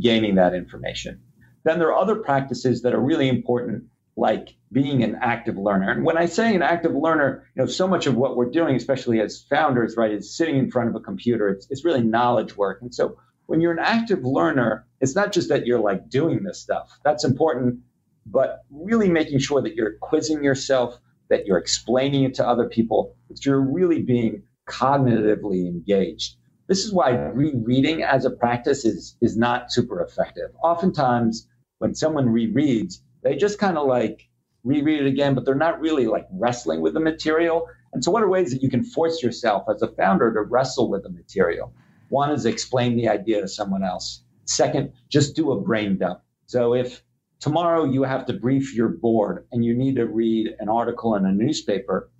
gaining 0.00 0.36
that 0.36 0.54
information. 0.54 1.20
Then 1.64 1.78
there 1.78 1.88
are 1.88 1.98
other 1.98 2.16
practices 2.16 2.82
that 2.82 2.94
are 2.94 3.00
really 3.00 3.28
important, 3.28 3.84
like 4.16 4.56
being 4.70 5.02
an 5.02 5.18
active 5.20 5.56
learner. 5.56 5.90
And 5.90 6.04
when 6.04 6.18
I 6.18 6.26
say 6.26 6.54
an 6.54 6.62
active 6.62 6.94
learner, 6.94 7.46
you 7.56 7.62
know, 7.62 7.68
so 7.68 7.88
much 7.88 8.06
of 8.06 8.14
what 8.16 8.36
we're 8.36 8.50
doing, 8.50 8.76
especially 8.76 9.20
as 9.20 9.42
founders, 9.48 9.96
right, 9.96 10.12
is 10.12 10.36
sitting 10.36 10.56
in 10.56 10.70
front 10.70 10.90
of 10.90 10.94
a 10.94 11.00
computer. 11.00 11.48
It's, 11.48 11.66
it's 11.70 11.84
really 11.84 12.02
knowledge 12.02 12.56
work. 12.56 12.80
And 12.82 12.94
so 12.94 13.18
when 13.46 13.60
you're 13.60 13.72
an 13.72 13.78
active 13.78 14.24
learner, 14.24 14.86
it's 15.00 15.14
not 15.14 15.32
just 15.32 15.48
that 15.48 15.66
you're 15.66 15.80
like 15.80 16.10
doing 16.10 16.42
this 16.42 16.60
stuff. 16.60 16.90
That's 17.02 17.24
important, 17.24 17.80
but 18.26 18.60
really 18.70 19.08
making 19.08 19.38
sure 19.38 19.62
that 19.62 19.74
you're 19.74 19.94
quizzing 20.00 20.44
yourself, 20.44 20.98
that 21.28 21.46
you're 21.46 21.58
explaining 21.58 22.24
it 22.24 22.34
to 22.34 22.46
other 22.46 22.68
people, 22.68 23.14
that 23.28 23.44
you're 23.44 23.60
really 23.60 24.02
being 24.02 24.42
cognitively 24.68 25.66
engaged. 25.66 26.36
This 26.66 26.84
is 26.84 26.92
why 26.92 27.10
rereading 27.10 28.02
as 28.02 28.24
a 28.24 28.30
practice 28.30 28.84
is, 28.84 29.16
is 29.22 29.36
not 29.36 29.72
super 29.72 30.02
effective. 30.02 30.50
Oftentimes, 30.62 31.48
when 31.78 31.94
someone 31.94 32.26
rereads, 32.26 33.00
they 33.22 33.36
just 33.36 33.58
kind 33.58 33.78
of 33.78 33.86
like 33.86 34.28
reread 34.64 35.00
it 35.00 35.06
again, 35.06 35.34
but 35.34 35.44
they're 35.44 35.54
not 35.54 35.80
really 35.80 36.06
like 36.06 36.26
wrestling 36.32 36.80
with 36.80 36.94
the 36.94 37.00
material. 37.00 37.66
And 37.92 38.04
so, 38.04 38.10
what 38.10 38.22
are 38.22 38.28
ways 38.28 38.52
that 38.52 38.62
you 38.62 38.68
can 38.68 38.84
force 38.84 39.22
yourself 39.22 39.64
as 39.74 39.80
a 39.80 39.88
founder 39.88 40.32
to 40.34 40.42
wrestle 40.42 40.90
with 40.90 41.04
the 41.04 41.10
material? 41.10 41.72
One 42.10 42.30
is 42.30 42.44
explain 42.44 42.96
the 42.96 43.08
idea 43.08 43.40
to 43.40 43.48
someone 43.48 43.82
else. 43.82 44.22
Second, 44.44 44.92
just 45.08 45.36
do 45.36 45.52
a 45.52 45.60
brain 45.60 45.98
dump. 45.98 46.20
So, 46.46 46.74
if 46.74 47.02
tomorrow 47.40 47.84
you 47.84 48.02
have 48.02 48.26
to 48.26 48.32
brief 48.32 48.74
your 48.74 48.88
board 48.88 49.46
and 49.52 49.64
you 49.64 49.74
need 49.74 49.96
to 49.96 50.06
read 50.06 50.54
an 50.58 50.68
article 50.68 51.14
in 51.14 51.24
a 51.24 51.32
newspaper 51.32 52.10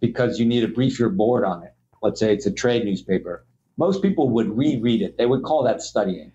because 0.00 0.38
you 0.38 0.46
need 0.46 0.60
to 0.60 0.68
brief 0.68 0.98
your 0.98 1.10
board 1.10 1.44
on 1.44 1.62
it. 1.62 1.74
Let's 2.02 2.20
say 2.20 2.32
it's 2.32 2.46
a 2.46 2.52
trade 2.52 2.84
newspaper. 2.84 3.44
Most 3.76 4.02
people 4.02 4.30
would 4.30 4.56
reread 4.56 5.02
it. 5.02 5.18
They 5.18 5.26
would 5.26 5.42
call 5.42 5.62
that 5.64 5.82
studying. 5.82 6.32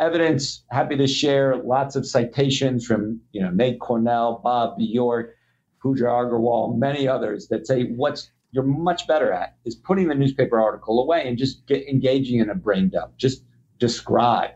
evidence, 0.00 0.64
happy 0.70 0.96
to 0.96 1.06
share 1.06 1.56
lots 1.56 1.96
of 1.96 2.06
citations 2.06 2.86
from 2.86 3.20
you 3.32 3.42
know 3.42 3.50
Nate 3.50 3.78
Kornell, 3.78 4.42
Bob 4.42 4.78
Bjork, 4.78 5.34
Pooja 5.82 6.04
Agarwal, 6.04 6.76
many 6.76 7.08
others 7.08 7.48
that 7.48 7.66
say 7.66 7.84
what's 7.84 8.30
you're 8.52 8.64
much 8.64 9.06
better 9.06 9.32
at 9.32 9.56
is 9.64 9.74
putting 9.74 10.08
the 10.08 10.14
newspaper 10.14 10.60
article 10.60 11.02
away 11.02 11.26
and 11.28 11.36
just 11.38 11.66
get 11.66 11.86
engaging 11.88 12.40
in 12.40 12.50
a 12.50 12.54
brain 12.54 12.88
dump. 12.88 13.16
Just 13.16 13.42
describe 13.78 14.50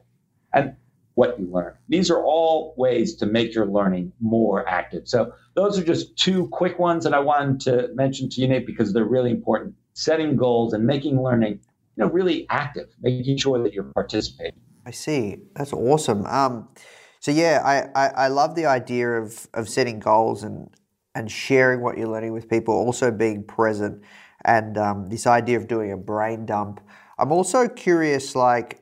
and 0.53 0.75
what 1.21 1.39
you 1.39 1.47
learn. 1.53 1.75
These 1.95 2.11
are 2.11 2.23
all 2.25 2.75
ways 2.79 3.15
to 3.17 3.27
make 3.27 3.55
your 3.55 3.67
learning 3.67 4.11
more 4.21 4.67
active. 4.67 5.07
So 5.07 5.33
those 5.55 5.79
are 5.79 5.85
just 5.85 6.17
two 6.17 6.49
quick 6.49 6.79
ones 6.79 7.05
that 7.05 7.13
I 7.13 7.19
wanted 7.19 7.61
to 7.67 7.75
mention 7.95 8.31
to 8.31 8.41
you, 8.41 8.49
Nate, 8.49 8.67
because 8.67 8.95
they're 8.95 9.13
really 9.17 9.31
important. 9.31 9.75
Setting 9.93 10.35
goals 10.35 10.73
and 10.73 10.83
making 10.87 11.23
learning, 11.23 11.61
you 11.97 11.99
know, 11.99 12.11
really 12.11 12.47
active, 12.49 12.89
making 13.03 13.37
sure 13.37 13.63
that 13.63 13.75
you're 13.75 13.93
participating. 14.01 14.59
I 14.87 14.93
see. 14.93 15.23
That's 15.57 15.75
awesome. 15.75 16.25
Um, 16.25 16.71
so 17.19 17.31
yeah, 17.33 17.61
I, 17.73 17.77
I, 18.03 18.07
I 18.25 18.29
love 18.29 18.55
the 18.55 18.65
idea 18.65 19.11
of, 19.11 19.47
of 19.53 19.69
setting 19.69 19.99
goals 19.99 20.43
and 20.43 20.71
and 21.15 21.31
sharing 21.31 21.83
what 21.83 21.99
you're 21.99 22.09
learning 22.09 22.33
with 22.33 22.49
people, 22.49 22.73
also 22.73 23.11
being 23.11 23.43
present, 23.43 24.01
and 24.45 24.79
um, 24.79 25.09
this 25.11 25.27
idea 25.27 25.59
of 25.59 25.67
doing 25.67 25.93
a 25.93 25.97
brain 25.97 26.47
dump. 26.47 26.81
I'm 27.19 27.33
also 27.33 27.69
curious, 27.69 28.37
like 28.37 28.81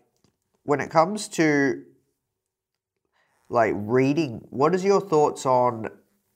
when 0.64 0.80
it 0.80 0.90
comes 0.90 1.26
to 1.40 1.82
like 3.48 3.74
reading, 3.76 4.46
what 4.50 4.74
is 4.74 4.84
your 4.84 5.00
thoughts 5.00 5.46
on 5.46 5.90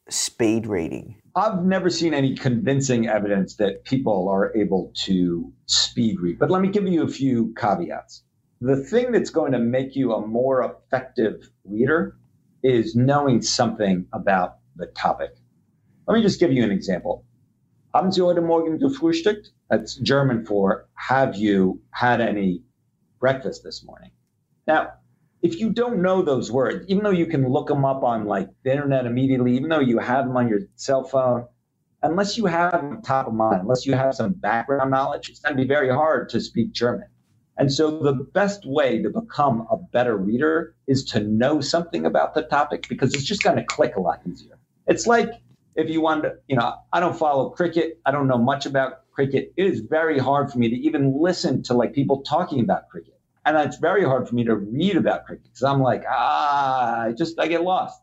speed 0.08 0.66
reading? 0.66 1.16
I've 1.34 1.64
never 1.64 1.88
seen 1.88 2.14
any 2.14 2.34
convincing 2.34 3.08
evidence 3.08 3.56
that 3.56 3.84
people 3.84 4.28
are 4.28 4.54
able 4.56 4.92
to 5.04 5.52
speed 5.66 6.20
read, 6.20 6.38
but 6.38 6.50
let 6.50 6.62
me 6.62 6.68
give 6.68 6.86
you 6.86 7.02
a 7.02 7.08
few 7.08 7.54
caveats. 7.56 8.22
The 8.60 8.76
thing 8.76 9.12
that's 9.12 9.30
going 9.30 9.52
to 9.52 9.58
make 9.58 9.96
you 9.96 10.12
a 10.12 10.26
more 10.26 10.62
effective 10.62 11.48
reader 11.64 12.16
is 12.62 12.94
knowing 12.94 13.42
something 13.42 14.06
about 14.12 14.58
the 14.76 14.86
topic. 14.86 15.30
Let 16.06 16.14
me 16.14 16.22
just 16.22 16.38
give 16.38 16.52
you 16.52 16.62
an 16.62 16.70
example. 16.70 17.24
Haben 17.94 18.12
Sie 18.12 18.22
heute 18.22 18.40
Morgen 18.40 18.78
gefrühstückt? 18.78 19.48
That's 19.68 19.96
German 19.96 20.44
for 20.44 20.88
have 20.94 21.36
you 21.36 21.80
had 21.90 22.20
any 22.20 22.62
breakfast 23.20 23.62
this 23.64 23.84
morning? 23.84 24.10
Now, 24.66 24.92
if 25.42 25.58
you 25.58 25.70
don't 25.70 26.00
know 26.00 26.22
those 26.22 26.52
words, 26.52 26.84
even 26.88 27.02
though 27.02 27.10
you 27.10 27.26
can 27.26 27.48
look 27.48 27.66
them 27.66 27.84
up 27.84 28.04
on 28.04 28.26
like 28.26 28.48
the 28.62 28.72
internet 28.72 29.06
immediately, 29.06 29.56
even 29.56 29.68
though 29.68 29.80
you 29.80 29.98
have 29.98 30.26
them 30.26 30.36
on 30.36 30.48
your 30.48 30.60
cell 30.76 31.02
phone, 31.02 31.46
unless 32.02 32.38
you 32.38 32.46
have 32.46 32.72
them 32.72 33.02
top 33.02 33.26
of 33.26 33.34
mind, 33.34 33.62
unless 33.62 33.84
you 33.84 33.94
have 33.94 34.14
some 34.14 34.32
background 34.32 34.90
knowledge, 34.90 35.28
it's 35.28 35.40
going 35.40 35.56
to 35.56 35.62
be 35.62 35.66
very 35.66 35.90
hard 35.90 36.28
to 36.30 36.40
speak 36.40 36.72
German. 36.72 37.08
And 37.58 37.72
so 37.72 38.02
the 38.02 38.14
best 38.14 38.64
way 38.64 39.02
to 39.02 39.10
become 39.10 39.66
a 39.70 39.76
better 39.76 40.16
reader 40.16 40.74
is 40.86 41.04
to 41.06 41.20
know 41.20 41.60
something 41.60 42.06
about 42.06 42.34
the 42.34 42.42
topic 42.42 42.86
because 42.88 43.12
it's 43.12 43.24
just 43.24 43.42
going 43.42 43.56
to 43.56 43.64
click 43.64 43.96
a 43.96 44.00
lot 44.00 44.20
easier. 44.30 44.58
It's 44.86 45.06
like 45.06 45.30
if 45.74 45.90
you 45.90 46.00
want 46.00 46.22
to, 46.22 46.34
you 46.48 46.56
know, 46.56 46.74
I 46.92 47.00
don't 47.00 47.16
follow 47.16 47.50
cricket. 47.50 48.00
I 48.06 48.10
don't 48.10 48.28
know 48.28 48.38
much 48.38 48.64
about 48.64 49.10
cricket. 49.10 49.52
It 49.56 49.66
is 49.66 49.80
very 49.80 50.18
hard 50.18 50.50
for 50.50 50.58
me 50.58 50.68
to 50.70 50.76
even 50.76 51.20
listen 51.20 51.62
to 51.64 51.74
like 51.74 51.92
people 51.92 52.22
talking 52.22 52.60
about 52.60 52.88
cricket. 52.88 53.18
And 53.44 53.56
it's 53.56 53.78
very 53.78 54.04
hard 54.04 54.28
for 54.28 54.34
me 54.34 54.44
to 54.44 54.54
read 54.54 54.96
about 54.96 55.26
cricket 55.26 55.44
because 55.44 55.64
I'm 55.64 55.80
like, 55.80 56.04
ah, 56.08 57.02
I 57.02 57.12
just, 57.12 57.38
I 57.38 57.48
get 57.48 57.62
lost. 57.62 58.00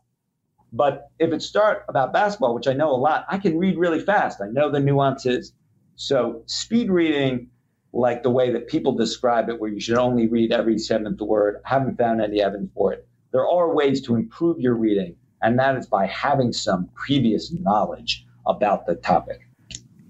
But 0.72 1.10
if 1.18 1.32
it 1.32 1.42
start 1.42 1.84
about 1.88 2.12
basketball, 2.12 2.54
which 2.54 2.68
I 2.68 2.74
know 2.74 2.90
a 2.90 2.96
lot, 2.96 3.24
I 3.28 3.38
can 3.38 3.58
read 3.58 3.76
really 3.78 4.00
fast. 4.00 4.40
I 4.40 4.48
know 4.48 4.70
the 4.70 4.80
nuances. 4.80 5.52
So 5.96 6.42
speed 6.46 6.90
reading, 6.90 7.48
like 7.92 8.22
the 8.22 8.30
way 8.30 8.52
that 8.52 8.68
people 8.68 8.92
describe 8.92 9.48
it, 9.48 9.58
where 9.58 9.70
you 9.70 9.80
should 9.80 9.98
only 9.98 10.28
read 10.28 10.52
every 10.52 10.78
seventh 10.78 11.20
word, 11.20 11.60
I 11.64 11.70
haven't 11.70 11.98
found 11.98 12.20
any 12.20 12.40
evidence 12.40 12.70
for 12.74 12.92
it. 12.92 13.06
There 13.32 13.48
are 13.48 13.74
ways 13.74 14.00
to 14.02 14.14
improve 14.14 14.60
your 14.60 14.74
reading, 14.74 15.16
and 15.42 15.58
that 15.58 15.76
is 15.76 15.86
by 15.86 16.06
having 16.06 16.52
some 16.52 16.88
previous 16.94 17.52
knowledge 17.52 18.26
about 18.46 18.86
the 18.86 18.94
topic. 18.96 19.40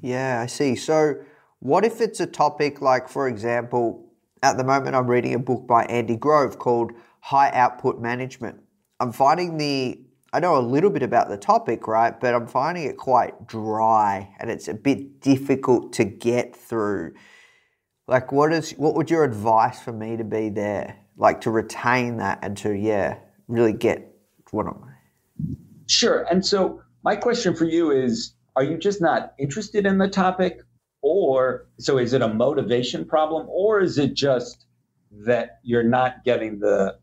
Yeah, 0.00 0.40
I 0.40 0.46
see. 0.46 0.76
So, 0.76 1.16
what 1.60 1.84
if 1.84 2.00
it's 2.00 2.20
a 2.20 2.26
topic 2.26 2.80
like, 2.80 3.08
for 3.08 3.28
example, 3.28 4.09
at 4.42 4.56
the 4.56 4.64
moment, 4.64 4.96
I'm 4.96 5.06
reading 5.06 5.34
a 5.34 5.38
book 5.38 5.66
by 5.66 5.84
Andy 5.84 6.16
Grove 6.16 6.58
called 6.58 6.92
High 7.20 7.50
Output 7.50 8.00
Management. 8.00 8.58
I'm 8.98 9.12
finding 9.12 9.58
the, 9.58 10.00
I 10.32 10.40
know 10.40 10.56
a 10.56 10.60
little 10.60 10.90
bit 10.90 11.02
about 11.02 11.28
the 11.28 11.36
topic, 11.36 11.86
right? 11.86 12.18
But 12.18 12.34
I'm 12.34 12.46
finding 12.46 12.84
it 12.84 12.96
quite 12.96 13.46
dry 13.46 14.34
and 14.38 14.50
it's 14.50 14.68
a 14.68 14.74
bit 14.74 15.20
difficult 15.20 15.92
to 15.94 16.04
get 16.04 16.56
through. 16.56 17.14
Like, 18.08 18.32
what 18.32 18.52
is, 18.52 18.72
what 18.72 18.94
would 18.94 19.10
your 19.10 19.24
advice 19.24 19.80
for 19.80 19.92
me 19.92 20.16
to 20.16 20.24
be 20.24 20.48
there? 20.48 20.96
Like, 21.16 21.42
to 21.42 21.50
retain 21.50 22.16
that 22.16 22.38
and 22.42 22.56
to, 22.58 22.72
yeah, 22.72 23.18
really 23.46 23.72
get 23.72 24.10
what 24.50 24.66
I'm. 24.66 24.84
Sure. 25.86 26.22
And 26.30 26.44
so, 26.44 26.82
my 27.02 27.16
question 27.16 27.54
for 27.54 27.64
you 27.64 27.90
is 27.90 28.34
Are 28.56 28.62
you 28.62 28.78
just 28.78 29.00
not 29.00 29.34
interested 29.38 29.86
in 29.86 29.98
the 29.98 30.08
topic? 30.08 30.60
Or 31.02 31.66
so 31.78 31.98
is 31.98 32.12
it 32.12 32.22
a 32.22 32.28
motivation 32.28 33.04
problem 33.04 33.46
or 33.48 33.80
is 33.80 33.98
it 33.98 34.14
just 34.14 34.66
that 35.26 35.58
you're 35.62 35.82
not 35.82 36.24
getting 36.24 36.58
the 36.60 36.96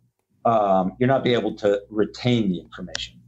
um, 0.45 0.93
you're 0.99 1.07
not 1.07 1.23
being 1.23 1.37
able 1.37 1.55
to 1.55 1.81
retain 1.89 2.49
the 2.49 2.59
information? 2.59 3.19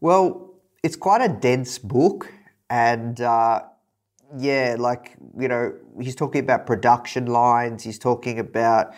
Well 0.00 0.48
it's 0.82 0.96
quite 0.96 1.22
a 1.22 1.28
dense 1.28 1.78
book 1.78 2.32
and 2.70 3.20
uh, 3.20 3.62
yeah 4.36 4.76
like 4.78 5.16
you 5.38 5.48
know 5.48 5.72
he's 6.00 6.14
talking 6.14 6.42
about 6.42 6.66
production 6.66 7.26
lines 7.26 7.82
he's 7.82 7.98
talking 7.98 8.38
about 8.38 8.94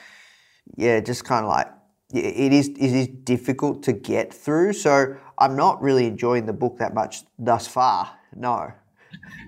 yeah 0.76 1.00
just 1.00 1.24
kind 1.24 1.44
of 1.44 1.48
like 1.48 1.68
it 2.12 2.52
is 2.52 2.68
it 2.68 2.78
is 2.80 3.06
difficult 3.06 3.82
to 3.82 3.92
get 3.92 4.34
through 4.34 4.72
so 4.72 5.14
i'm 5.38 5.54
not 5.54 5.80
really 5.80 6.06
enjoying 6.06 6.46
the 6.46 6.52
book 6.52 6.78
that 6.78 6.94
much 6.94 7.22
thus 7.38 7.68
far 7.68 8.10
no 8.34 8.72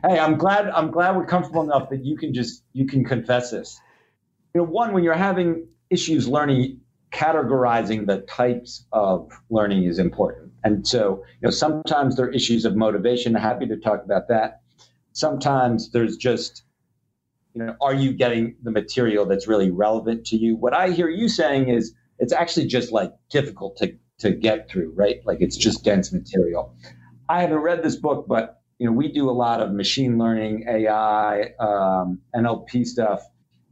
hey, 0.07 0.19
I'm 0.19 0.37
glad 0.37 0.69
I'm 0.69 0.91
glad 0.91 1.17
we're 1.17 1.27
comfortable 1.27 1.63
enough 1.63 1.91
that 1.91 2.05
you 2.05 2.17
can 2.17 2.35
just 2.35 2.65
you 2.73 2.87
can 2.87 3.05
confess 3.05 3.51
this. 3.51 3.81
You 4.55 4.61
know, 4.61 4.67
one 4.67 4.93
when 4.93 5.05
you're 5.05 5.15
having 5.15 5.67
issues 5.91 6.29
learning, 6.29 6.81
categorizing 7.13 8.07
the 8.07 8.21
types 8.23 8.87
of 8.93 9.31
learning 9.51 9.85
is 9.85 9.99
important. 9.99 10.53
And 10.65 10.87
so, 10.87 11.25
you 11.41 11.47
know, 11.47 11.51
sometimes 11.51 12.17
there 12.17 12.27
are 12.27 12.31
issues 12.31 12.65
of 12.65 12.77
motivation. 12.77 13.35
Happy 13.35 13.67
to 13.67 13.77
talk 13.77 14.05
about 14.05 14.29
that. 14.29 14.61
Sometimes 15.13 15.91
there's 15.91 16.17
just, 16.17 16.63
you 17.55 17.65
know, 17.65 17.77
are 17.81 17.95
you 17.95 18.13
getting 18.13 18.57
the 18.63 18.71
material 18.71 19.27
that's 19.27 19.47
really 19.47 19.71
relevant 19.71 20.25
to 20.27 20.37
you? 20.37 20.57
What 20.57 20.73
I 20.75 20.91
hear 20.91 21.09
you 21.09 21.29
saying 21.29 21.69
is 21.69 21.95
it's 22.19 22.33
actually 22.33 22.67
just 22.67 22.93
like 22.93 23.13
difficult 23.31 23.77
to 23.79 23.95
to 24.19 24.31
get 24.31 24.71
through, 24.71 24.93
right? 24.95 25.17
Like 25.27 25.39
it's 25.41 25.57
just 25.57 25.85
dense 25.85 26.13
material. 26.13 26.75
I 27.29 27.41
haven't 27.41 27.59
read 27.59 27.83
this 27.83 27.97
book, 27.97 28.27
but 28.29 28.62
you 28.83 28.89
know, 28.89 28.95
we 28.95 29.13
do 29.13 29.31
a 29.31 29.39
lot 29.47 29.61
of 29.61 29.73
machine 29.73 30.19
learning, 30.19 30.67
AI, 30.69 31.53
um, 31.61 32.19
NLP 32.35 32.85
stuff, 32.85 33.23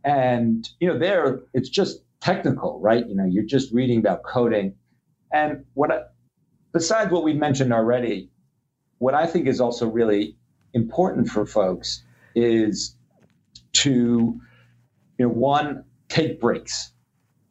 and 0.04 0.68
you 0.78 0.86
know, 0.86 1.00
there 1.00 1.40
it's 1.52 1.68
just 1.68 2.04
technical, 2.20 2.78
right? 2.78 3.04
You 3.08 3.16
know, 3.16 3.24
you're 3.24 3.42
just 3.42 3.72
reading 3.72 3.98
about 3.98 4.22
coding, 4.22 4.76
and 5.32 5.64
what 5.74 5.90
I, 5.90 6.02
besides 6.72 7.10
what 7.10 7.24
we 7.24 7.32
mentioned 7.32 7.72
already, 7.72 8.30
what 8.98 9.14
I 9.14 9.26
think 9.26 9.48
is 9.48 9.60
also 9.60 9.88
really 9.88 10.36
important 10.74 11.26
for 11.26 11.44
folks 11.44 12.04
is 12.36 12.94
to, 13.72 14.40
you 15.18 15.26
know, 15.26 15.28
one 15.28 15.86
take 16.08 16.40
breaks, 16.40 16.92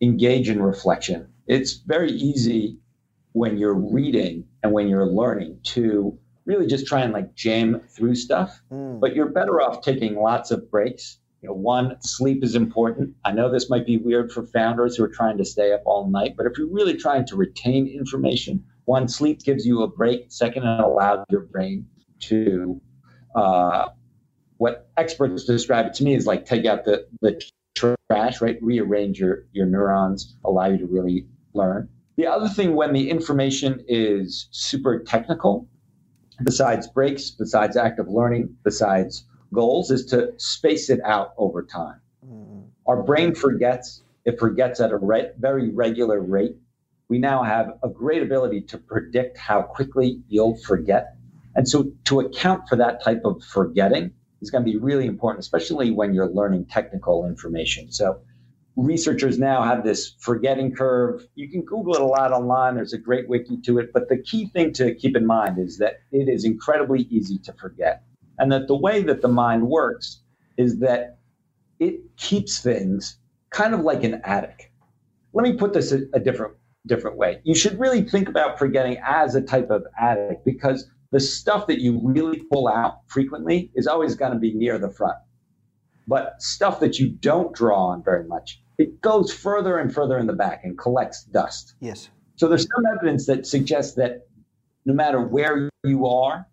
engage 0.01 0.47
in 0.47 0.61
reflection. 0.61 1.27
It's 1.45 1.73
very 1.73 2.11
easy 2.11 2.77
when 3.33 3.57
you're 3.57 3.73
reading 3.73 4.45
and 4.63 4.71
when 4.71 4.87
you're 4.87 5.07
learning 5.07 5.59
to 5.63 6.18
really 6.49 6.65
just 6.65 6.87
try 6.87 7.01
and 7.01 7.13
like 7.13 7.35
jam 7.35 7.79
through 7.95 8.15
stuff. 8.15 8.59
Mm. 8.71 8.99
But 8.99 9.15
you're 9.15 9.29
better 9.29 9.61
off 9.61 9.81
taking 9.81 10.15
lots 10.15 10.49
of 10.49 10.69
breaks. 10.69 11.19
You 11.41 11.49
know, 11.49 11.55
one, 11.55 11.95
sleep 12.01 12.43
is 12.43 12.55
important. 12.55 13.15
I 13.23 13.31
know 13.31 13.49
this 13.49 13.69
might 13.69 13.85
be 13.85 13.97
weird 13.97 14.31
for 14.31 14.45
founders 14.47 14.97
who 14.97 15.03
are 15.03 15.09
trying 15.09 15.37
to 15.37 15.45
stay 15.45 15.71
up 15.71 15.83
all 15.85 16.09
night, 16.09 16.33
but 16.35 16.45
if 16.47 16.57
you're 16.57 16.73
really 16.73 16.97
trying 16.97 17.25
to 17.27 17.37
retain 17.37 17.87
information, 17.87 18.63
one, 18.85 19.07
sleep 19.07 19.43
gives 19.43 19.65
you 19.65 19.83
a 19.83 19.87
break. 19.87 20.25
Second, 20.29 20.63
it 20.63 20.79
allows 20.79 21.23
your 21.29 21.41
brain 21.41 21.85
to, 22.21 22.81
uh, 23.35 23.89
what 24.57 24.89
experts 24.97 25.45
describe 25.45 25.85
it 25.85 25.93
to 25.93 26.03
me 26.03 26.15
is 26.15 26.25
like 26.25 26.45
take 26.45 26.65
out 26.65 26.83
the, 26.83 27.07
the 27.21 27.39
trash, 27.75 28.41
right? 28.41 28.57
Rearrange 28.61 29.19
your, 29.19 29.45
your 29.53 29.67
neurons, 29.67 30.35
allow 30.43 30.65
you 30.65 30.79
to 30.79 30.87
really 30.87 31.27
learn. 31.53 31.87
The 32.17 32.27
other 32.27 32.49
thing, 32.49 32.75
when 32.75 32.91
the 32.91 33.09
information 33.09 33.81
is 33.87 34.49
super 34.51 34.99
technical, 34.99 35.69
besides 36.43 36.87
breaks, 36.87 37.31
besides 37.31 37.77
active 37.77 38.07
learning, 38.07 38.55
besides 38.63 39.25
goals, 39.53 39.91
is 39.91 40.05
to 40.07 40.33
space 40.37 40.89
it 40.89 40.99
out 41.03 41.33
over 41.37 41.63
time. 41.63 41.99
Mm. 42.25 42.67
Our 42.85 43.03
brain 43.03 43.35
forgets, 43.35 44.03
it 44.25 44.39
forgets 44.39 44.79
at 44.79 44.91
a 44.91 44.97
re- 44.97 45.31
very 45.37 45.69
regular 45.69 46.19
rate. 46.19 46.55
We 47.07 47.17
now 47.17 47.43
have 47.43 47.77
a 47.83 47.89
great 47.89 48.21
ability 48.21 48.61
to 48.61 48.77
predict 48.77 49.37
how 49.37 49.63
quickly 49.63 50.21
you'll 50.27 50.57
forget. 50.57 51.15
And 51.55 51.67
so 51.67 51.91
to 52.05 52.19
account 52.19 52.69
for 52.69 52.75
that 52.75 53.03
type 53.03 53.21
of 53.25 53.43
forgetting 53.43 54.11
is 54.41 54.51
going 54.51 54.63
to 54.63 54.71
be 54.71 54.77
really 54.77 55.07
important, 55.07 55.39
especially 55.43 55.91
when 55.91 56.13
you're 56.13 56.29
learning 56.29 56.65
technical 56.65 57.25
information. 57.25 57.91
So 57.91 58.21
researchers 58.83 59.37
now 59.39 59.63
have 59.63 59.83
this 59.83 60.15
forgetting 60.19 60.73
curve. 60.73 61.25
You 61.35 61.49
can 61.49 61.63
Google 61.63 61.95
it 61.95 62.01
a 62.01 62.05
lot 62.05 62.31
online. 62.31 62.75
There's 62.75 62.93
a 62.93 62.97
great 62.97 63.27
wiki 63.27 63.57
to 63.61 63.79
it. 63.79 63.91
But 63.93 64.09
the 64.09 64.17
key 64.17 64.47
thing 64.47 64.73
to 64.73 64.93
keep 64.95 65.15
in 65.15 65.25
mind 65.25 65.59
is 65.59 65.77
that 65.77 66.01
it 66.11 66.29
is 66.29 66.45
incredibly 66.45 67.01
easy 67.09 67.37
to 67.39 67.53
forget. 67.53 68.03
And 68.37 68.51
that 68.51 68.67
the 68.67 68.75
way 68.75 69.01
that 69.03 69.21
the 69.21 69.27
mind 69.27 69.67
works 69.67 70.21
is 70.57 70.79
that 70.79 71.19
it 71.79 71.99
keeps 72.17 72.59
things 72.59 73.17
kind 73.49 73.73
of 73.73 73.81
like 73.81 74.03
an 74.03 74.21
attic. 74.23 74.71
Let 75.33 75.43
me 75.43 75.53
put 75.53 75.73
this 75.73 75.91
a, 75.91 76.01
a 76.13 76.19
different 76.19 76.53
different 76.87 77.17
way. 77.17 77.41
You 77.43 77.55
should 77.55 77.79
really 77.79 78.01
think 78.01 78.29
about 78.29 78.57
forgetting 78.57 78.97
as 79.05 79.35
a 79.35 79.41
type 79.41 79.69
of 79.69 79.83
attic 79.99 80.43
because 80.45 80.89
the 81.11 81.19
stuff 81.19 81.67
that 81.67 81.79
you 81.79 81.99
really 82.03 82.43
pull 82.51 82.67
out 82.67 82.99
frequently 83.07 83.71
is 83.75 83.87
always 83.87 84.15
going 84.15 84.33
to 84.33 84.39
be 84.39 84.53
near 84.53 84.77
the 84.77 84.89
front. 84.89 85.17
But 86.07 86.41
stuff 86.41 86.79
that 86.79 86.97
you 86.97 87.09
don't 87.09 87.53
draw 87.53 87.87
on 87.87 88.03
very 88.03 88.23
much, 88.27 88.61
it 88.79 89.01
goes 89.01 89.31
further 89.31 89.77
and 89.77 89.93
further 89.93 90.17
in 90.17 90.25
the 90.25 90.33
back 90.33 90.63
and 90.63 90.77
collects 90.77 91.23
dust. 91.25 91.75
Yes. 91.81 92.09
So 92.37 92.47
there's 92.47 92.65
some 92.73 92.85
evidence 92.95 93.27
that 93.27 93.45
suggests 93.45 93.95
that 93.95 94.27
no 94.85 94.93
matter 94.93 95.21
where 95.21 95.69
you 95.83 96.07
are 96.07 96.47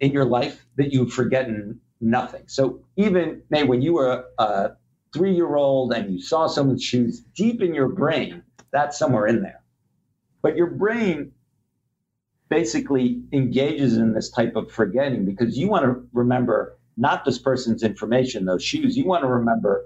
in 0.00 0.10
your 0.10 0.24
life, 0.24 0.64
that 0.76 0.92
you've 0.92 1.12
forgotten 1.12 1.78
nothing. 2.00 2.44
So 2.46 2.80
even 2.96 3.42
May, 3.50 3.62
when 3.64 3.82
you 3.82 3.92
were 3.92 4.24
a 4.38 4.70
three-year-old 5.12 5.92
and 5.92 6.12
you 6.12 6.20
saw 6.20 6.46
someone's 6.46 6.82
shoes, 6.82 7.20
deep 7.36 7.60
in 7.60 7.74
your 7.74 7.88
brain, 7.88 8.42
that's 8.72 8.98
somewhere 8.98 9.26
in 9.26 9.42
there. 9.42 9.62
But 10.40 10.56
your 10.56 10.68
brain 10.68 11.32
basically 12.48 13.22
engages 13.32 13.98
in 13.98 14.14
this 14.14 14.30
type 14.30 14.56
of 14.56 14.72
forgetting 14.72 15.26
because 15.26 15.58
you 15.58 15.68
want 15.68 15.84
to 15.84 16.06
remember 16.14 16.78
not 16.96 17.24
this 17.26 17.38
person's 17.38 17.82
information, 17.82 18.46
those 18.46 18.64
shoes. 18.64 18.96
You 18.96 19.04
want 19.04 19.22
to 19.22 19.28
remember 19.28 19.84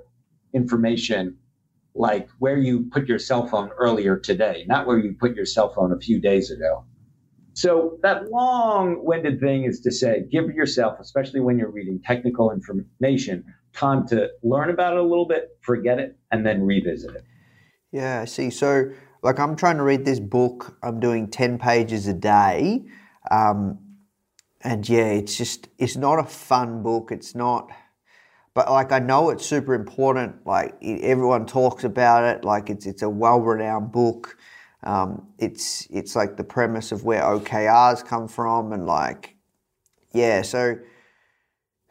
information 0.55 1.37
like 1.99 2.29
where 2.39 2.57
you 2.57 2.89
put 2.93 3.09
your 3.09 3.19
cell 3.19 3.47
phone 3.47 3.71
earlier 3.77 4.17
today, 4.17 4.65
not 4.69 4.87
where 4.87 4.99
you 4.99 5.15
put 5.19 5.35
your 5.35 5.45
cell 5.45 5.75
phone 5.75 5.93
a 5.93 5.99
few 5.99 6.21
days 6.21 6.51
ago. 6.51 6.85
So 7.55 7.99
that 8.03 8.31
long-winded 8.31 9.41
thing 9.41 9.65
is 9.65 9.81
to 9.81 9.91
say, 9.91 10.23
give 10.31 10.47
yourself, 10.55 11.01
especially 11.01 11.41
when 11.41 11.59
you're 11.59 11.73
reading 11.73 12.01
technical 12.05 12.53
information, 12.53 13.45
time 13.73 14.07
to 14.09 14.29
learn 14.45 14.71
about 14.71 14.93
it 14.93 15.01
a 15.01 15.03
little 15.03 15.27
bit, 15.27 15.49
forget 15.61 15.99
it, 15.99 16.17
and 16.31 16.47
then 16.47 16.63
revisit 16.63 17.17
it. 17.17 17.25
Yeah, 17.91 18.21
I 18.21 18.27
see. 18.27 18.51
So, 18.51 18.93
like, 19.25 19.41
I'm 19.41 19.57
trying 19.57 19.79
to 19.79 19.83
read 19.83 20.05
this 20.05 20.21
book. 20.21 20.79
I'm 20.85 21.01
doing 21.01 21.29
10 21.29 21.59
pages 21.59 22.07
a 22.07 22.15
day. 22.15 22.85
Um, 23.29 23.81
and 24.61 24.89
yeah, 24.89 25.07
it's 25.07 25.37
just, 25.37 25.69
it's 25.79 25.97
not 25.97 26.21
a 26.21 26.25
fun 26.25 26.85
book. 26.85 27.11
It's 27.11 27.35
not, 27.35 27.71
but 28.59 28.73
like, 28.73 28.91
I 28.91 28.99
know 28.99 29.31
it's 29.31 29.47
super 29.47 29.73
important. 29.73 30.45
Like, 30.45 30.75
everyone 30.83 31.47
talks 31.47 31.85
about 31.85 32.25
it. 32.25 32.45
Like, 32.45 32.71
it's, 32.71 32.87
it's 32.87 33.03
a 33.03 33.09
well 33.09 33.41
renowned 33.41 33.93
book. 33.93 34.37
Um, 34.83 35.29
it's, 35.39 35.87
it's 35.91 36.17
like 36.17 36.37
the 36.37 36.43
premise 36.43 36.91
of 36.91 37.05
where 37.05 37.23
OKRs 37.23 38.05
come 38.05 38.27
from. 38.27 38.73
And 38.73 38.85
like, 38.85 39.37
yeah, 40.13 40.43
so, 40.43 40.77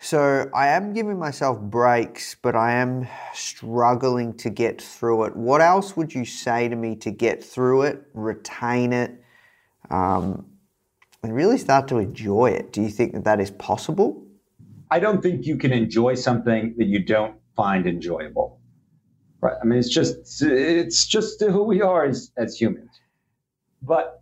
so 0.02 0.50
I 0.54 0.68
am 0.68 0.92
giving 0.92 1.18
myself 1.18 1.58
breaks, 1.58 2.36
but 2.36 2.54
I 2.54 2.74
am 2.74 3.08
struggling 3.34 4.34
to 4.34 4.50
get 4.50 4.82
through 4.82 5.24
it. 5.24 5.38
What 5.38 5.62
else 5.62 5.96
would 5.96 6.14
you 6.14 6.26
say 6.26 6.68
to 6.68 6.76
me 6.76 6.98
to 6.98 7.12
get 7.12 7.42
through 7.42 7.84
it, 7.84 8.04
retain 8.14 8.92
it, 8.92 9.24
um, 9.90 10.46
and 11.24 11.34
really 11.34 11.60
start 11.60 11.88
to 11.88 12.00
enjoy 12.00 12.48
it? 12.48 12.74
Do 12.74 12.82
you 12.82 12.90
think 12.90 13.14
that 13.14 13.24
that 13.24 13.40
is 13.40 13.52
possible? 13.52 14.27
I 14.90 15.00
don't 15.00 15.22
think 15.22 15.46
you 15.46 15.58
can 15.58 15.72
enjoy 15.72 16.16
something 16.16 16.76
that 16.78 16.86
you 16.86 17.04
don't 17.04 17.36
find 17.56 17.86
enjoyable. 17.86 18.60
Right? 19.42 19.56
I 19.62 19.66
mean, 19.66 19.80
it's 19.80 19.90
just 19.90 20.42
it's 20.42 21.06
just 21.06 21.42
who 21.42 21.64
we 21.64 21.82
are 21.82 22.06
as 22.06 22.32
as 22.38 22.60
humans. 22.60 22.90
But 23.82 24.22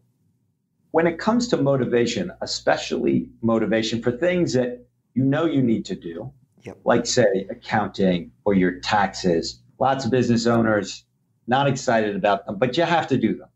when 0.92 1.08
it 1.08 1.20
comes 1.20 1.48
to 1.50 1.58
motivation, 1.58 2.32
especially 2.42 3.30
motivation 3.42 4.02
for 4.02 4.12
things 4.12 4.54
that 4.54 4.86
you 5.14 5.24
know 5.24 5.46
you 5.46 5.62
need 5.62 5.86
to 5.86 5.96
do, 5.96 6.32
Yep. 6.64 6.80
like 6.84 7.06
say 7.06 7.46
accounting 7.50 8.32
or 8.44 8.56
your 8.56 8.80
taxes. 8.80 9.62
Lots 9.80 10.06
of 10.06 10.12
business 10.12 10.48
owners 10.48 11.06
not 11.48 11.68
excited 11.68 12.16
about 12.16 12.46
them, 12.46 12.58
but 12.58 12.76
you 12.76 12.84
have 12.84 13.08
to 13.08 13.18
do 13.18 13.36
them. 13.36 13.50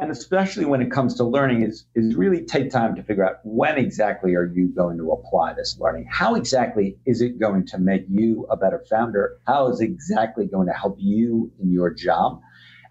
And 0.00 0.10
especially 0.10 0.64
when 0.64 0.82
it 0.82 0.90
comes 0.90 1.14
to 1.16 1.24
learning 1.24 1.62
is, 1.62 1.86
is 1.94 2.14
really 2.14 2.44
take 2.44 2.70
time 2.70 2.94
to 2.96 3.02
figure 3.02 3.24
out 3.24 3.36
when 3.44 3.78
exactly 3.78 4.34
are 4.34 4.46
you 4.46 4.68
going 4.68 4.98
to 4.98 5.12
apply 5.12 5.54
this 5.54 5.76
learning? 5.78 6.06
How 6.10 6.34
exactly 6.34 6.96
is 7.06 7.20
it 7.20 7.38
going 7.38 7.66
to 7.66 7.78
make 7.78 8.04
you 8.08 8.46
a 8.50 8.56
better 8.56 8.84
founder? 8.88 9.38
How 9.46 9.68
is 9.68 9.80
it 9.80 9.84
exactly 9.84 10.46
going 10.46 10.66
to 10.68 10.72
help 10.72 10.96
you 10.98 11.52
in 11.60 11.72
your 11.72 11.92
job? 11.92 12.40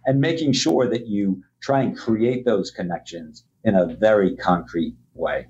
And 0.06 0.20
making 0.20 0.54
sure 0.54 0.90
that 0.90 1.08
you 1.08 1.44
try 1.62 1.82
and 1.82 1.98
create 1.98 2.46
those 2.46 2.72
connections 2.72 3.46
in 3.64 3.76
a 3.76 3.96
very 3.96 4.36
concrete 4.36 4.96
way 5.14 5.48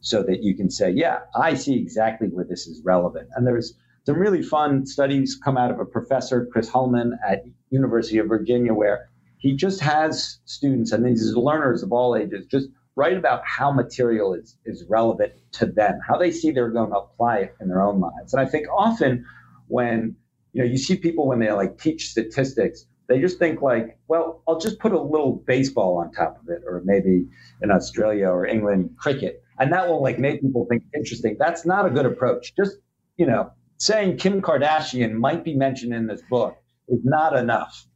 so 0.00 0.22
that 0.22 0.42
you 0.42 0.56
can 0.56 0.70
say, 0.70 0.90
yeah, 0.90 1.20
I 1.34 1.54
see 1.54 1.76
exactly 1.76 2.28
where 2.28 2.46
this 2.46 2.66
is 2.66 2.82
relevant. 2.84 3.28
And 3.36 3.46
there's 3.46 3.74
some 4.06 4.16
really 4.16 4.42
fun 4.42 4.86
studies 4.86 5.38
come 5.44 5.58
out 5.58 5.70
of 5.70 5.78
a 5.78 5.84
professor, 5.84 6.46
Chris 6.50 6.70
Hulleman 6.70 7.18
at 7.26 7.44
University 7.68 8.16
of 8.18 8.28
Virginia, 8.28 8.72
where 8.72 9.09
he 9.40 9.54
just 9.54 9.80
has 9.80 10.38
students 10.44 10.92
and 10.92 11.04
these 11.04 11.34
learners 11.34 11.82
of 11.82 11.92
all 11.92 12.16
ages 12.16 12.46
just 12.46 12.68
write 12.96 13.16
about 13.16 13.42
how 13.44 13.72
material 13.72 14.34
is, 14.34 14.56
is 14.64 14.84
relevant 14.88 15.32
to 15.52 15.66
them, 15.66 15.98
how 16.06 16.16
they 16.16 16.30
see 16.30 16.50
they're 16.50 16.70
going 16.70 16.90
to 16.90 16.98
apply 16.98 17.38
it 17.38 17.54
in 17.60 17.68
their 17.68 17.82
own 17.82 18.00
lives. 18.00 18.32
And 18.32 18.40
I 18.40 18.46
think 18.46 18.66
often 18.76 19.24
when 19.68 20.14
you 20.52 20.62
know 20.62 20.68
you 20.68 20.78
see 20.78 20.96
people 20.96 21.26
when 21.26 21.40
they 21.40 21.50
like 21.52 21.78
teach 21.78 22.08
statistics, 22.08 22.86
they 23.08 23.20
just 23.20 23.38
think 23.38 23.60
like, 23.60 23.98
well, 24.08 24.42
I'll 24.46 24.60
just 24.60 24.78
put 24.78 24.92
a 24.92 25.00
little 25.00 25.42
baseball 25.46 25.98
on 25.98 26.12
top 26.12 26.40
of 26.40 26.48
it, 26.48 26.62
or 26.66 26.82
maybe 26.84 27.26
in 27.60 27.70
Australia 27.70 28.28
or 28.28 28.46
England, 28.46 28.90
cricket 28.96 29.42
and 29.60 29.72
that 29.72 29.86
will 29.86 30.02
like 30.02 30.18
make 30.18 30.40
people 30.40 30.66
think 30.68 30.82
interesting. 30.94 31.36
That's 31.38 31.64
not 31.64 31.86
a 31.86 31.90
good 31.90 32.06
approach. 32.06 32.54
Just 32.56 32.78
you 33.16 33.26
know, 33.26 33.52
saying 33.76 34.16
Kim 34.16 34.40
Kardashian 34.40 35.12
might 35.12 35.44
be 35.44 35.54
mentioned 35.54 35.92
in 35.92 36.06
this 36.06 36.22
book 36.28 36.56
is 36.88 37.00
not 37.04 37.36
enough. 37.36 37.86